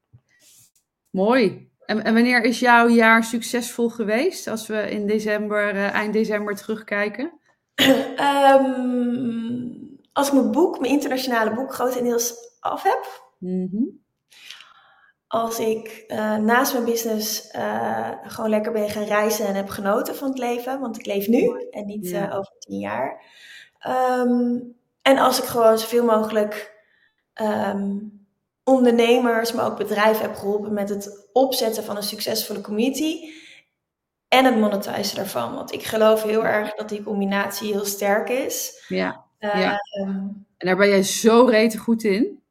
mooi. 1.11 1.72
En, 1.86 2.05
en 2.05 2.14
wanneer 2.14 2.42
is 2.42 2.61
jouw 2.61 2.88
jaar 2.88 3.24
succesvol 3.24 3.88
geweest 3.88 4.46
als 4.46 4.66
we 4.66 4.90
in 4.90 5.07
december, 5.07 5.74
uh, 5.74 5.94
eind 5.94 6.12
december 6.12 6.57
terugkijken? 6.57 7.32
um, 8.20 9.98
als 10.12 10.26
ik 10.26 10.32
mijn 10.32 10.50
boek, 10.50 10.80
mijn 10.80 10.92
internationale 10.92 11.55
boek, 11.55 11.74
grotendeels 11.74 12.34
af 12.61 12.82
heb. 12.82 13.32
Mm 13.38 14.02
Als 15.26 15.59
ik 15.59 16.05
uh, 16.09 16.36
naast 16.36 16.72
mijn 16.72 16.84
business 16.84 17.55
uh, 17.55 18.11
gewoon 18.22 18.50
lekker 18.50 18.72
ben 18.72 18.90
gaan 18.90 19.05
reizen 19.05 19.46
en 19.46 19.55
heb 19.55 19.68
genoten 19.68 20.14
van 20.14 20.28
het 20.28 20.38
leven, 20.38 20.80
want 20.80 20.98
ik 20.98 21.07
leef 21.07 21.28
nu 21.28 21.68
en 21.70 21.86
niet 21.86 22.09
ja. 22.09 22.32
over 22.32 22.52
tien 22.59 22.78
jaar. 22.78 23.22
Um, 23.88 24.82
en 25.05 25.18
als 25.18 25.38
ik 25.38 25.44
gewoon 25.44 25.78
zoveel 25.78 26.05
mogelijk 26.05 26.72
um, 27.42 28.26
ondernemers, 28.64 29.52
maar 29.52 29.66
ook 29.66 29.76
bedrijven 29.76 30.22
heb 30.22 30.34
geholpen 30.34 30.72
met 30.72 30.88
het 30.88 31.28
opzetten 31.32 31.84
van 31.84 31.96
een 31.96 32.02
succesvolle 32.02 32.61
community. 32.61 33.32
En 34.28 34.44
het 34.44 34.57
monetizen 34.57 35.16
daarvan. 35.16 35.55
Want 35.55 35.72
ik 35.72 35.82
geloof 35.82 36.22
heel 36.22 36.44
erg 36.44 36.74
dat 36.74 36.88
die 36.88 37.02
combinatie 37.02 37.72
heel 37.72 37.84
sterk 37.84 38.28
is. 38.28 38.84
Ja. 38.88 39.24
ja. 39.38 39.78
Ehm, 39.90 40.09
en 40.57 40.66
daar 40.66 40.76
ben 40.76 40.88
jij 40.88 41.02
zo 41.02 41.44
rete 41.44 41.78
goed 41.78 42.05
in. 42.05 42.42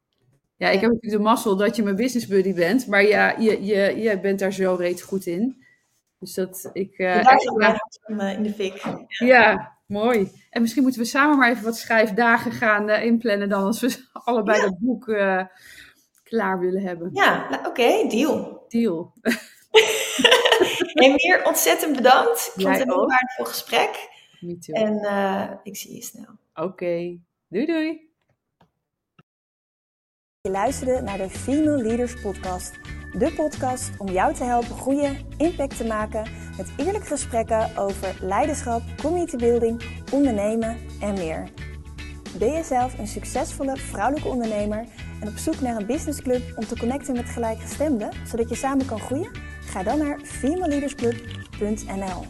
Ja, 0.55 0.69
ik 0.69 0.81
heb 0.81 0.91
natuurlijk 0.91 1.17
de 1.17 1.29
mazzel 1.29 1.55
dat 1.55 1.75
je 1.75 1.83
mijn 1.83 1.95
business 1.95 2.27
buddy 2.27 2.53
bent. 2.53 2.87
Maar 2.87 3.03
ja, 3.03 3.35
je, 3.39 3.65
je, 3.65 4.01
je 4.01 4.19
bent 4.19 4.39
daar 4.39 4.53
zo 4.53 4.75
rete 4.75 5.03
goed 5.03 5.25
in. 5.25 5.63
Dus 6.19 6.33
dat 6.33 6.69
ik. 6.73 6.97
Uh, 6.97 7.23
daar 7.23 7.39
zit 7.39 8.15
mijn 8.15 8.37
in 8.37 8.43
de 8.43 8.53
fik. 8.53 8.83
Ja, 9.07 9.72
mooi. 9.93 10.31
En 10.49 10.61
misschien 10.61 10.83
moeten 10.83 11.01
we 11.01 11.07
samen 11.07 11.37
maar 11.37 11.49
even 11.49 11.63
wat 11.63 11.77
schrijfdagen 11.77 12.51
gaan 12.51 12.89
uh, 12.89 13.03
inplannen 13.03 13.49
dan 13.49 13.63
als 13.63 13.81
we 13.81 14.05
allebei 14.25 14.61
dat 14.61 14.79
boek 14.79 15.07
uh, 15.07 15.43
klaar 16.23 16.59
willen 16.59 16.81
hebben. 16.81 17.09
Ja, 17.13 17.49
nou, 17.49 17.67
oké, 17.67 18.07
deal. 18.07 18.65
Deal. 18.67 19.13
en 21.03 21.11
meer 21.11 21.41
ontzettend 21.45 21.95
bedankt. 21.95 22.51
Ik 22.55 22.61
vond 22.61 22.77
het 22.77 22.87
een 22.87 22.93
heel 22.93 23.07
waardevol 23.07 23.45
gesprek. 23.45 24.09
Me 24.39 24.57
too. 24.57 24.75
En 24.75 24.93
uh, 24.93 25.51
ik 25.63 25.77
zie 25.77 25.95
je 25.95 26.01
snel. 26.01 26.29
Oké, 26.53 26.67
okay. 26.67 27.19
doei 27.47 27.65
doei. 27.65 28.11
Je 30.41 30.49
luisterde 30.49 31.01
naar 31.01 31.17
de 31.17 31.29
Female 31.29 31.83
Leaders 31.83 32.21
Podcast. 32.21 32.92
De 33.17 33.33
podcast 33.35 33.91
om 33.97 34.09
jou 34.09 34.33
te 34.33 34.43
helpen 34.43 34.75
groeien, 34.75 35.17
impact 35.37 35.77
te 35.77 35.85
maken 35.85 36.23
met 36.57 36.71
eerlijke 36.77 37.07
gesprekken 37.07 37.77
over 37.77 38.15
leiderschap, 38.21 38.81
community 39.01 39.35
building, 39.35 39.83
ondernemen 40.11 40.77
en 41.01 41.13
meer. 41.13 41.49
Ben 42.37 42.51
je 42.51 42.63
zelf 42.63 42.97
een 42.97 43.07
succesvolle 43.07 43.77
vrouwelijke 43.77 44.29
ondernemer 44.29 44.85
en 45.21 45.27
op 45.27 45.37
zoek 45.37 45.61
naar 45.61 45.75
een 45.75 45.85
businessclub 45.85 46.41
om 46.55 46.65
te 46.65 46.77
connecten 46.77 47.13
met 47.13 47.29
gelijkgestemden, 47.29 48.09
zodat 48.25 48.49
je 48.49 48.55
samen 48.55 48.85
kan 48.85 48.99
groeien? 48.99 49.31
Ga 49.61 49.83
dan 49.83 49.97
naar 49.97 50.19
femaleleadersclub.nl. 50.19 52.25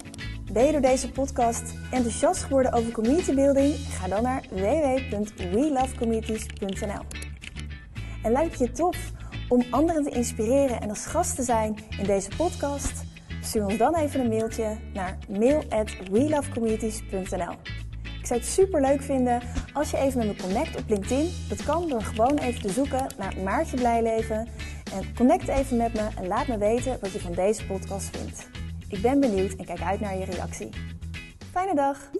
Ben 0.51 0.65
je 0.65 0.71
door 0.71 0.81
deze 0.81 1.11
podcast 1.11 1.73
enthousiast 1.91 2.43
geworden 2.43 2.73
over 2.73 2.91
community 2.91 3.33
building? 3.33 3.75
Ga 3.75 4.07
dan 4.07 4.23
naar 4.23 4.43
www.welovecommunities.nl. 4.49 7.01
En 8.23 8.31
lijkt 8.31 8.59
je 8.59 8.71
tof 8.71 9.11
om 9.53 9.63
anderen 9.69 10.03
te 10.03 10.09
inspireren 10.09 10.81
en 10.81 10.89
als 10.89 11.05
gast 11.05 11.35
te 11.35 11.43
zijn 11.43 11.75
in 11.99 12.05
deze 12.05 12.29
podcast? 12.37 13.03
Stuur 13.41 13.65
ons 13.65 13.77
dan 13.77 13.95
even 13.95 14.19
een 14.19 14.27
mailtje 14.27 14.77
naar 14.93 15.17
mail@welovecommunities.nl. 15.29 17.55
Ik 18.19 18.25
zou 18.25 18.39
het 18.39 18.49
super 18.49 18.81
leuk 18.81 19.01
vinden 19.01 19.41
als 19.73 19.91
je 19.91 19.97
even 19.97 20.17
met 20.17 20.27
me 20.27 20.35
connect 20.43 20.75
op 20.75 20.89
LinkedIn. 20.89 21.29
Dat 21.49 21.63
kan 21.63 21.89
door 21.89 22.01
gewoon 22.01 22.37
even 22.37 22.61
te 22.61 22.69
zoeken 22.69 23.07
naar 23.17 23.33
Maartje 23.43 23.77
Blijleven. 23.77 24.47
En 24.93 25.15
connect 25.15 25.47
even 25.47 25.77
met 25.77 25.93
me 25.93 26.07
en 26.17 26.27
laat 26.27 26.47
me 26.47 26.57
weten 26.57 26.97
wat 27.01 27.11
je 27.11 27.19
van 27.19 27.33
deze 27.33 27.65
podcast 27.65 28.17
vindt. 28.17 28.47
Ik 28.87 29.01
ben 29.01 29.19
benieuwd 29.19 29.53
en 29.53 29.65
kijk 29.65 29.81
uit 29.81 29.99
naar 29.99 30.17
je 30.17 30.25
reactie. 30.25 30.69
Fijne 31.51 31.75
dag! 31.75 32.11